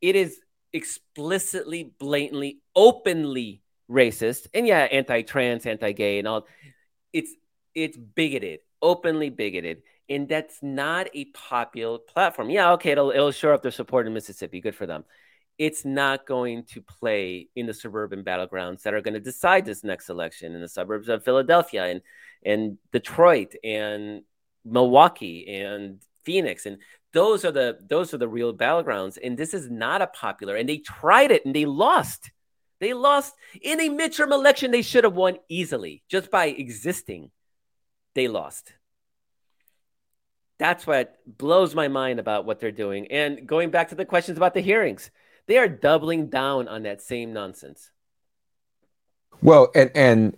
it 0.00 0.16
is 0.16 0.40
explicitly, 0.72 1.92
blatantly, 1.98 2.60
openly 2.74 3.62
racist. 3.90 4.46
And 4.54 4.66
yeah, 4.66 4.80
anti-trans, 4.80 5.66
anti-gay, 5.66 6.18
and 6.18 6.28
all. 6.28 6.46
It's 7.12 7.32
it's 7.74 7.96
bigoted, 7.96 8.60
openly 8.80 9.30
bigoted, 9.30 9.82
and 10.08 10.28
that's 10.28 10.58
not 10.62 11.08
a 11.14 11.26
popular 11.26 11.98
platform. 11.98 12.50
Yeah, 12.50 12.72
okay, 12.72 12.92
it'll 12.92 13.10
it'll 13.10 13.32
show 13.32 13.52
up 13.52 13.62
their 13.62 13.70
support 13.70 14.06
in 14.06 14.14
Mississippi. 14.14 14.60
Good 14.60 14.76
for 14.76 14.86
them. 14.86 15.04
It's 15.58 15.84
not 15.84 16.26
going 16.26 16.64
to 16.72 16.80
play 16.80 17.48
in 17.54 17.66
the 17.66 17.74
suburban 17.74 18.24
battlegrounds 18.24 18.82
that 18.82 18.94
are 18.94 19.02
going 19.02 19.14
to 19.14 19.20
decide 19.20 19.66
this 19.66 19.84
next 19.84 20.08
election 20.08 20.54
in 20.54 20.60
the 20.62 20.68
suburbs 20.68 21.08
of 21.08 21.24
Philadelphia 21.24 21.84
and 21.84 22.00
and 22.44 22.78
Detroit 22.92 23.54
and 23.62 24.22
Milwaukee 24.64 25.46
and 25.48 26.00
Phoenix 26.24 26.66
and 26.66 26.78
those 27.12 27.44
are 27.44 27.52
the 27.52 27.78
those 27.88 28.14
are 28.14 28.18
the 28.18 28.28
real 28.28 28.54
battlegrounds. 28.54 29.18
And 29.22 29.36
this 29.36 29.54
is 29.54 29.70
not 29.70 30.02
a 30.02 30.06
popular 30.06 30.56
and 30.56 30.68
they 30.68 30.78
tried 30.78 31.30
it 31.30 31.44
and 31.44 31.54
they 31.54 31.66
lost. 31.66 32.30
They 32.80 32.94
lost 32.94 33.34
in 33.60 33.80
a 33.80 33.90
midterm 33.90 34.32
election. 34.32 34.70
They 34.70 34.82
should 34.82 35.04
have 35.04 35.14
won 35.14 35.36
easily 35.48 36.02
just 36.08 36.30
by 36.30 36.46
existing. 36.46 37.30
They 38.14 38.28
lost. 38.28 38.72
That's 40.58 40.86
what 40.86 41.16
blows 41.26 41.74
my 41.74 41.88
mind 41.88 42.20
about 42.20 42.44
what 42.44 42.60
they're 42.60 42.70
doing. 42.70 43.10
And 43.10 43.46
going 43.46 43.70
back 43.70 43.88
to 43.88 43.94
the 43.94 44.04
questions 44.04 44.36
about 44.36 44.54
the 44.54 44.60
hearings 44.60 45.10
they 45.46 45.58
are 45.58 45.68
doubling 45.68 46.28
down 46.28 46.68
on 46.68 46.84
that 46.84 47.02
same 47.02 47.32
nonsense. 47.32 47.90
Well 49.42 49.70
and 49.74 49.90
and 49.94 50.36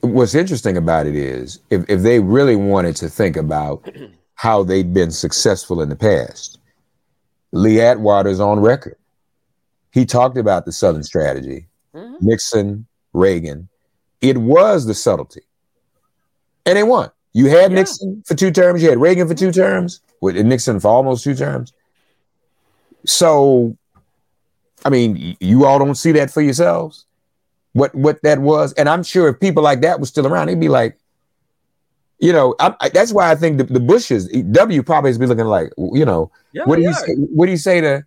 what's 0.00 0.34
interesting 0.34 0.76
about 0.76 1.06
it 1.06 1.14
is 1.14 1.60
if, 1.70 1.84
if 1.88 2.02
they 2.02 2.20
really 2.20 2.56
wanted 2.56 2.96
to 2.96 3.08
think 3.08 3.36
about 3.36 3.88
how 4.34 4.62
they'd 4.62 4.92
been 4.92 5.10
successful 5.10 5.80
in 5.80 5.88
the 5.88 5.96
past. 5.96 6.58
Lee 7.52 7.80
Atwater's 7.80 8.40
on 8.40 8.60
record. 8.60 8.96
He 9.92 10.06
talked 10.06 10.38
about 10.38 10.64
the 10.64 10.72
Southern 10.72 11.02
strategy, 11.02 11.66
mm-hmm. 11.94 12.14
Nixon, 12.20 12.86
Reagan. 13.12 13.68
It 14.20 14.38
was 14.38 14.86
the 14.86 14.94
subtlety. 14.94 15.42
And 16.64 16.76
they 16.76 16.82
won. 16.82 17.10
You 17.34 17.46
had 17.46 17.70
yeah. 17.70 17.78
Nixon 17.78 18.22
for 18.26 18.34
two 18.34 18.50
terms, 18.50 18.82
you 18.82 18.88
had 18.88 19.00
Reagan 19.00 19.28
for 19.28 19.34
two 19.34 19.52
terms, 19.52 20.00
with 20.20 20.36
Nixon 20.36 20.80
for 20.80 20.88
almost 20.88 21.24
two 21.24 21.34
terms. 21.34 21.72
So, 23.04 23.76
I 24.84 24.90
mean, 24.90 25.36
you 25.40 25.64
all 25.66 25.78
don't 25.78 25.94
see 25.94 26.12
that 26.12 26.30
for 26.30 26.40
yourselves. 26.40 27.04
What 27.72 27.94
what 27.94 28.22
that 28.22 28.38
was, 28.38 28.72
and 28.74 28.88
I'm 28.88 29.02
sure 29.02 29.28
if 29.28 29.40
people 29.40 29.62
like 29.62 29.80
that 29.80 29.98
were 29.98 30.06
still 30.06 30.26
around, 30.26 30.48
they'd 30.48 30.60
be 30.60 30.68
like, 30.68 30.98
you 32.22 32.32
know, 32.32 32.54
I, 32.60 32.74
I, 32.80 32.88
that's 32.88 33.12
why 33.12 33.30
I 33.30 33.34
think 33.34 33.58
the, 33.58 33.64
the 33.64 33.80
Bushes, 33.80 34.28
W 34.28 34.82
probably 34.84 35.10
has 35.10 35.18
been 35.18 35.28
looking 35.28 35.46
like, 35.46 35.72
you 35.76 36.04
know, 36.04 36.30
yeah, 36.52 36.62
what 36.64 36.76
do 36.76 36.82
you 36.82 36.94
say, 36.94 37.14
what 37.16 37.46
do 37.46 37.50
you 37.52 37.58
say 37.58 37.80
to 37.80 38.06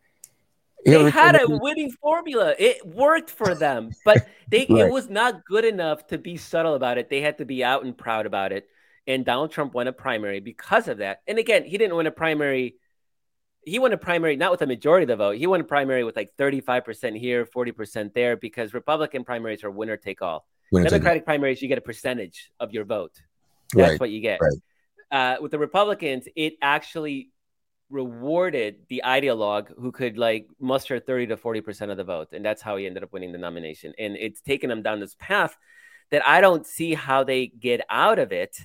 Hillary 0.85 1.05
they 1.05 1.09
had 1.09 1.41
a 1.41 1.47
winning 1.47 1.91
formula. 1.91 2.53
It 2.57 2.85
worked 2.85 3.29
for 3.29 3.55
them, 3.55 3.89
but 4.05 4.27
they 4.47 4.59
right. 4.69 4.85
it 4.85 4.91
was 4.91 5.09
not 5.09 5.43
good 5.43 5.65
enough 5.65 6.07
to 6.07 6.17
be 6.17 6.37
subtle 6.37 6.75
about 6.75 6.97
it. 6.97 7.09
They 7.09 7.21
had 7.21 7.39
to 7.39 7.45
be 7.45 7.63
out 7.63 7.83
and 7.83 7.97
proud 7.97 8.25
about 8.25 8.51
it. 8.51 8.67
And 9.07 9.25
Donald 9.25 9.51
Trump 9.51 9.73
won 9.73 9.87
a 9.87 9.93
primary 9.93 10.39
because 10.39 10.87
of 10.87 10.99
that. 10.99 11.21
And 11.27 11.37
again, 11.37 11.65
he 11.65 11.77
didn't 11.77 11.95
win 11.95 12.07
a 12.07 12.11
primary. 12.11 12.75
He 13.65 13.79
won 13.79 13.93
a 13.93 13.97
primary 13.97 14.35
not 14.35 14.51
with 14.51 14.61
a 14.61 14.67
majority 14.67 15.03
of 15.03 15.07
the 15.09 15.15
vote. 15.15 15.37
He 15.37 15.47
won 15.47 15.59
a 15.59 15.65
primary 15.65 16.03
with 16.03 16.15
like 16.15 16.31
35% 16.37 17.17
here, 17.17 17.45
40% 17.45 18.13
there, 18.13 18.37
because 18.37 18.73
Republican 18.73 19.25
primaries 19.25 19.63
are 19.63 19.71
winner 19.71 19.97
take 19.97 20.21
all. 20.21 20.45
Winner 20.71 20.87
Democratic 20.89 21.21
take 21.21 21.25
primaries, 21.25 21.61
you 21.61 21.67
get 21.67 21.79
a 21.79 21.81
percentage 21.81 22.51
of 22.59 22.71
your 22.71 22.85
vote. 22.85 23.11
That's 23.75 23.91
right. 23.91 23.99
what 23.99 24.09
you 24.09 24.21
get. 24.21 24.39
Right. 24.41 24.57
Uh, 25.11 25.41
with 25.41 25.51
the 25.51 25.59
Republicans, 25.59 26.27
it 26.35 26.55
actually 26.61 27.31
rewarded 27.89 28.77
the 28.89 29.03
ideologue 29.05 29.71
who 29.79 29.91
could 29.91 30.17
like 30.17 30.47
muster 30.59 30.99
30 30.99 31.27
to 31.27 31.37
40% 31.37 31.91
of 31.91 31.97
the 31.97 32.03
vote. 32.03 32.29
And 32.31 32.43
that's 32.43 32.61
how 32.61 32.77
he 32.77 32.85
ended 32.85 33.03
up 33.03 33.13
winning 33.13 33.31
the 33.31 33.37
nomination. 33.37 33.93
And 33.97 34.15
it's 34.17 34.41
taken 34.41 34.71
him 34.71 34.81
down 34.81 34.99
this 34.99 35.15
path 35.19 35.55
that 36.11 36.27
I 36.27 36.41
don't 36.41 36.65
see 36.65 36.93
how 36.93 37.23
they 37.23 37.47
get 37.47 37.81
out 37.89 38.19
of 38.19 38.31
it. 38.31 38.57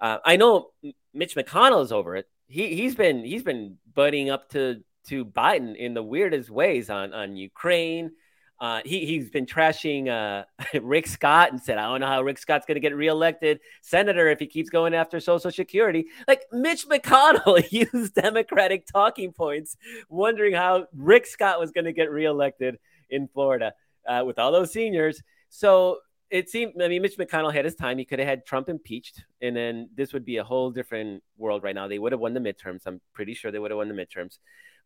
Uh, 0.00 0.18
I 0.24 0.36
know 0.36 0.70
Mitch 1.12 1.34
McConnell 1.34 1.82
is 1.82 1.92
over 1.92 2.16
it. 2.16 2.26
He 2.48 2.74
he's 2.74 2.94
been 2.94 3.24
he's 3.24 3.42
been 3.42 3.76
butting 3.94 4.30
up 4.30 4.48
to 4.50 4.82
to 5.08 5.24
Biden 5.24 5.76
in 5.76 5.94
the 5.94 6.02
weirdest 6.02 6.50
ways 6.50 6.90
on 6.90 7.12
on 7.12 7.36
Ukraine, 7.36 8.12
uh, 8.60 8.82
he, 8.84 9.06
he's 9.06 9.30
been 9.30 9.46
trashing 9.46 10.08
uh, 10.08 10.44
Rick 10.82 11.06
Scott 11.06 11.50
and 11.50 11.60
said, 11.60 11.78
I 11.78 11.88
don't 11.88 12.00
know 12.00 12.06
how 12.06 12.22
Rick 12.22 12.38
Scott's 12.38 12.66
going 12.66 12.76
to 12.76 12.80
get 12.80 12.94
reelected 12.94 13.60
senator 13.80 14.28
if 14.28 14.38
he 14.38 14.46
keeps 14.46 14.68
going 14.68 14.92
after 14.92 15.18
Social 15.18 15.50
Security. 15.50 16.06
Like 16.28 16.44
Mitch 16.52 16.86
McConnell 16.86 17.64
used 17.92 18.14
Democratic 18.14 18.86
talking 18.86 19.32
points, 19.32 19.76
wondering 20.10 20.52
how 20.52 20.86
Rick 20.94 21.26
Scott 21.26 21.58
was 21.58 21.70
going 21.70 21.86
to 21.86 21.92
get 21.92 22.10
reelected 22.10 22.78
in 23.08 23.28
Florida 23.28 23.72
uh, 24.06 24.24
with 24.26 24.38
all 24.38 24.52
those 24.52 24.72
seniors. 24.72 25.22
So 25.48 25.98
it 26.28 26.50
seemed, 26.50 26.74
I 26.82 26.88
mean, 26.88 27.00
Mitch 27.00 27.16
McConnell 27.16 27.54
had 27.54 27.64
his 27.64 27.74
time. 27.74 27.96
He 27.96 28.04
could 28.04 28.18
have 28.18 28.28
had 28.28 28.44
Trump 28.44 28.68
impeached, 28.68 29.24
and 29.40 29.56
then 29.56 29.88
this 29.96 30.12
would 30.12 30.24
be 30.24 30.36
a 30.36 30.44
whole 30.44 30.70
different 30.70 31.22
world 31.38 31.62
right 31.62 31.74
now. 31.74 31.88
They 31.88 31.98
would 31.98 32.12
have 32.12 32.20
won 32.20 32.34
the 32.34 32.40
midterms. 32.40 32.82
I'm 32.84 33.00
pretty 33.14 33.32
sure 33.32 33.50
they 33.50 33.58
would 33.58 33.70
have 33.70 33.78
won 33.78 33.88
the 33.88 33.94
midterms 33.94 34.38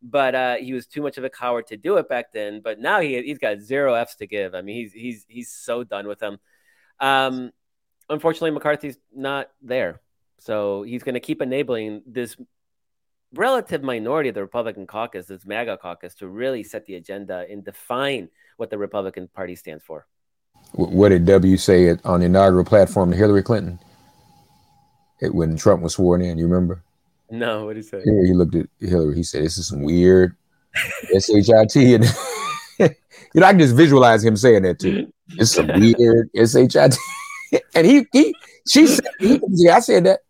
but 0.03 0.35
uh, 0.35 0.57
he 0.57 0.73
was 0.73 0.87
too 0.87 1.03
much 1.03 1.19
of 1.19 1.25
a 1.25 1.31
coward 1.31 1.67
to 1.69 1.77
do 1.77 1.97
it 1.97 2.09
back 2.09 2.33
then. 2.33 2.61
But 2.63 2.81
now 2.81 3.01
he 3.01 3.21
he's 3.23 3.39
got 3.39 3.61
zero 3.61 3.95
Fs 3.95 4.17
to 4.17 4.27
give. 4.27 4.55
I 4.55 4.63
mean, 4.63 4.77
he's 4.77 4.93
he's 4.93 5.27
he's 5.29 5.51
so 5.51 5.85
done 5.85 6.07
with 6.07 6.19
them. 6.19 6.39
Um, 7.01 7.53
unfortunately, 8.09 8.53
McCarthy's 8.53 8.99
not 9.15 9.51
there, 9.63 10.01
so 10.39 10.83
he's 10.83 11.03
going 11.03 11.15
to 11.15 11.21
keep 11.21 11.43
enabling 11.43 12.03
this 12.07 12.37
relative 13.33 13.83
minority 13.83 14.29
of 14.29 14.35
the 14.35 14.43
Republican 14.43 14.87
caucus, 14.87 15.27
this 15.27 15.45
MAGA 15.45 15.79
caucus, 15.79 16.15
to 16.17 16.29
really 16.29 16.63
set 16.63 16.87
the 16.87 16.95
agenda 16.95 17.45
and 17.51 17.65
define 17.65 18.29
what 18.57 18.71
the 18.71 18.79
Republican 18.79 19.29
Party 19.29 19.57
stands 19.57 19.83
for. 19.83 20.07
What 20.73 21.11
did 21.11 21.27
W 21.27 21.57
say 21.57 21.97
on 22.05 22.21
the 22.21 22.27
inaugural 22.27 22.65
platform 22.65 23.11
to 23.11 23.17
Hillary 23.17 23.43
Clinton 23.43 23.79
when 25.21 25.57
Trump 25.57 25.83
was 25.83 25.95
sworn 25.95 26.23
in? 26.23 26.39
You 26.39 26.47
remember? 26.47 26.83
No, 27.31 27.67
what 27.67 27.75
did 27.75 27.85
he 27.85 27.89
say? 27.89 28.03
He 28.03 28.33
looked 28.33 28.55
at 28.55 28.67
Hillary. 28.81 29.17
He 29.17 29.23
said, 29.23 29.45
"This 29.45 29.59
is 29.59 29.69
some 29.69 29.83
weird 29.83 30.37
S 31.15 31.31
H 31.31 31.51
I 31.51 31.65
T." 31.65 31.95
And 31.95 32.05
you 32.79 32.89
know, 33.35 33.47
I 33.47 33.51
can 33.51 33.61
just 33.61 33.75
visualize 33.75 34.25
him 34.25 34.37
saying 34.37 34.63
that 34.63 34.79
too. 34.79 35.13
It's 35.31 35.53
some 35.53 35.69
weird 35.69 36.31
S 36.37 36.55
H 36.57 36.77
I 36.77 36.89
T. 36.89 36.97
And 37.77 37.87
he, 37.87 38.05
he, 38.13 38.35
she 38.67 38.85
said, 38.89 39.07
he, 39.21 39.41
I 39.71 39.79
said 39.79 40.05
that. 40.07 40.21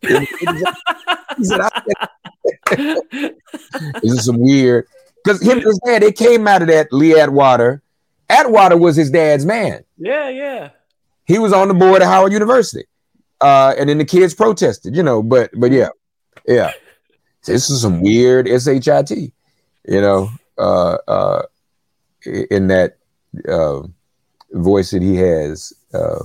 He 0.00 1.44
said, 1.44 1.60
I 1.60 1.82
said, 2.68 2.96
this 4.02 4.12
is 4.12 4.24
some 4.24 4.40
weird 4.40 4.88
because 5.26 5.40
him 5.42 5.58
and 5.58 5.62
his 5.62 5.80
dad, 5.84 6.02
they 6.02 6.12
came 6.12 6.46
out 6.46 6.62
of 6.62 6.68
that 6.68 6.92
Lee 6.92 7.18
Atwater. 7.18 7.82
Atwater 8.28 8.76
was 8.76 8.96
his 8.96 9.10
dad's 9.10 9.46
man. 9.46 9.84
Yeah, 9.98 10.28
yeah. 10.28 10.70
He 11.24 11.38
was 11.38 11.52
on 11.52 11.68
the 11.68 11.74
board 11.74 12.02
at 12.02 12.08
Howard 12.08 12.32
University. 12.32 12.84
Uh, 13.40 13.74
and 13.76 13.88
then 13.88 13.98
the 13.98 14.04
kids 14.04 14.34
protested, 14.34 14.96
you 14.96 15.02
know, 15.02 15.22
but 15.22 15.50
but 15.56 15.70
yeah, 15.70 15.88
yeah. 16.46 16.72
This 17.44 17.70
is 17.70 17.82
some 17.82 18.00
weird 18.00 18.48
shit, 18.48 19.32
you 19.86 20.00
know, 20.00 20.30
uh, 20.58 20.98
uh, 21.06 21.42
in 22.50 22.66
that 22.68 22.96
uh, 23.48 23.82
voice 24.52 24.90
that 24.90 25.02
he 25.02 25.16
has. 25.16 25.72
Uh, 25.94 26.24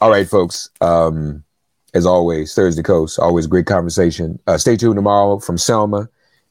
All 0.00 0.10
right, 0.10 0.28
folks. 0.28 0.68
Um, 0.82 1.42
as 1.94 2.04
always, 2.04 2.54
Thursday 2.54 2.82
Kos, 2.82 3.18
always 3.18 3.46
great 3.46 3.64
conversation. 3.64 4.38
Uh, 4.46 4.58
stay 4.58 4.76
tuned 4.76 4.96
tomorrow 4.96 5.38
from 5.38 5.56
Selma. 5.56 6.08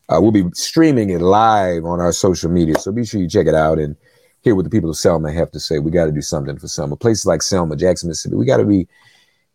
Uh, 0.10 0.20
we'll 0.20 0.32
be 0.32 0.46
streaming 0.54 1.12
it 1.12 1.22
live 1.22 1.86
on 1.86 2.00
our 2.00 2.12
social 2.12 2.50
media, 2.50 2.76
so 2.80 2.92
be 2.92 3.06
sure 3.06 3.22
you 3.22 3.30
check 3.30 3.46
it 3.46 3.54
out 3.54 3.78
and 3.78 3.96
hear 4.42 4.56
what 4.56 4.64
the 4.64 4.70
people 4.72 4.90
of 4.90 4.98
Selma 4.98 5.32
have 5.32 5.52
to 5.52 5.60
say. 5.60 5.78
We 5.78 5.92
got 5.92 6.06
to 6.06 6.12
do 6.12 6.22
something 6.22 6.58
for 6.58 6.68
Selma. 6.68 6.96
Places 6.96 7.28
like 7.28 7.44
Selma, 7.44 7.76
Jackson, 7.76 8.10
Mississippi, 8.10 8.36
we 8.36 8.46
got 8.48 8.58
to 8.58 8.66
be 8.66 8.88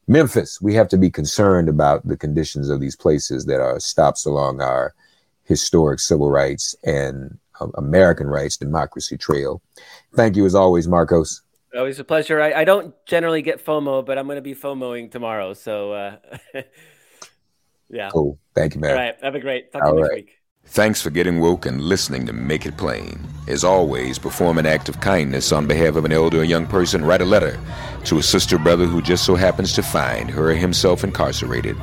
Memphis, 0.06 0.60
we 0.60 0.74
have 0.74 0.88
to 0.88 0.98
be 0.98 1.10
concerned 1.10 1.68
about 1.68 2.06
the 2.06 2.16
conditions 2.16 2.68
of 2.68 2.80
these 2.80 2.96
places 2.96 3.46
that 3.46 3.60
are 3.60 3.78
stops 3.80 4.24
along 4.24 4.60
our 4.60 4.94
historic 5.44 5.98
civil 5.98 6.30
rights 6.30 6.76
and 6.84 7.38
uh, 7.60 7.68
American 7.74 8.28
rights 8.28 8.56
democracy 8.56 9.16
trail. 9.16 9.60
Thank 10.14 10.36
you 10.36 10.46
as 10.46 10.54
always, 10.54 10.86
Markos. 10.86 11.40
Always 11.76 11.98
a 12.00 12.04
pleasure. 12.04 12.40
I, 12.40 12.52
I 12.52 12.64
don't 12.64 12.94
generally 13.06 13.42
get 13.42 13.64
FOMO, 13.64 14.04
but 14.04 14.18
I'm 14.18 14.26
going 14.26 14.36
to 14.36 14.42
be 14.42 14.54
FOMOing 14.54 15.10
tomorrow. 15.10 15.54
So, 15.54 15.92
uh, 15.92 16.16
yeah. 17.88 18.10
Cool. 18.10 18.38
Thank 18.54 18.74
you, 18.74 18.80
man. 18.80 18.90
All 18.90 18.96
right. 18.96 19.14
Have 19.22 19.36
a 19.36 19.40
great. 19.40 19.72
Talk 19.72 19.84
to 19.84 19.90
you 19.90 20.00
next 20.00 20.14
week. 20.14 20.40
Thanks 20.66 21.00
for 21.00 21.10
getting 21.10 21.40
woke 21.40 21.66
and 21.66 21.80
listening 21.80 22.26
to 22.26 22.32
Make 22.32 22.66
It 22.66 22.76
Plain. 22.76 23.18
As 23.48 23.64
always, 23.64 24.18
perform 24.18 24.58
an 24.58 24.66
act 24.66 24.88
of 24.88 25.00
kindness 25.00 25.52
on 25.52 25.66
behalf 25.66 25.96
of 25.96 26.04
an 26.04 26.12
elder 26.12 26.40
or 26.40 26.44
young 26.44 26.66
person. 26.66 27.04
Write 27.04 27.22
a 27.22 27.24
letter 27.24 27.58
to 28.04 28.18
a 28.18 28.22
sister 28.22 28.58
brother 28.58 28.84
who 28.84 29.02
just 29.02 29.24
so 29.24 29.34
happens 29.34 29.72
to 29.72 29.82
find 29.82 30.30
her 30.30 30.50
or 30.50 30.54
himself 30.54 31.02
incarcerated. 31.02 31.76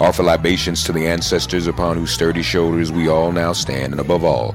Offer 0.00 0.24
libations 0.24 0.82
to 0.84 0.92
the 0.92 1.06
ancestors 1.06 1.66
upon 1.68 1.96
whose 1.96 2.10
sturdy 2.10 2.42
shoulders 2.42 2.90
we 2.90 3.08
all 3.08 3.30
now 3.30 3.52
stand, 3.52 3.92
and 3.92 4.00
above 4.00 4.24
all, 4.24 4.54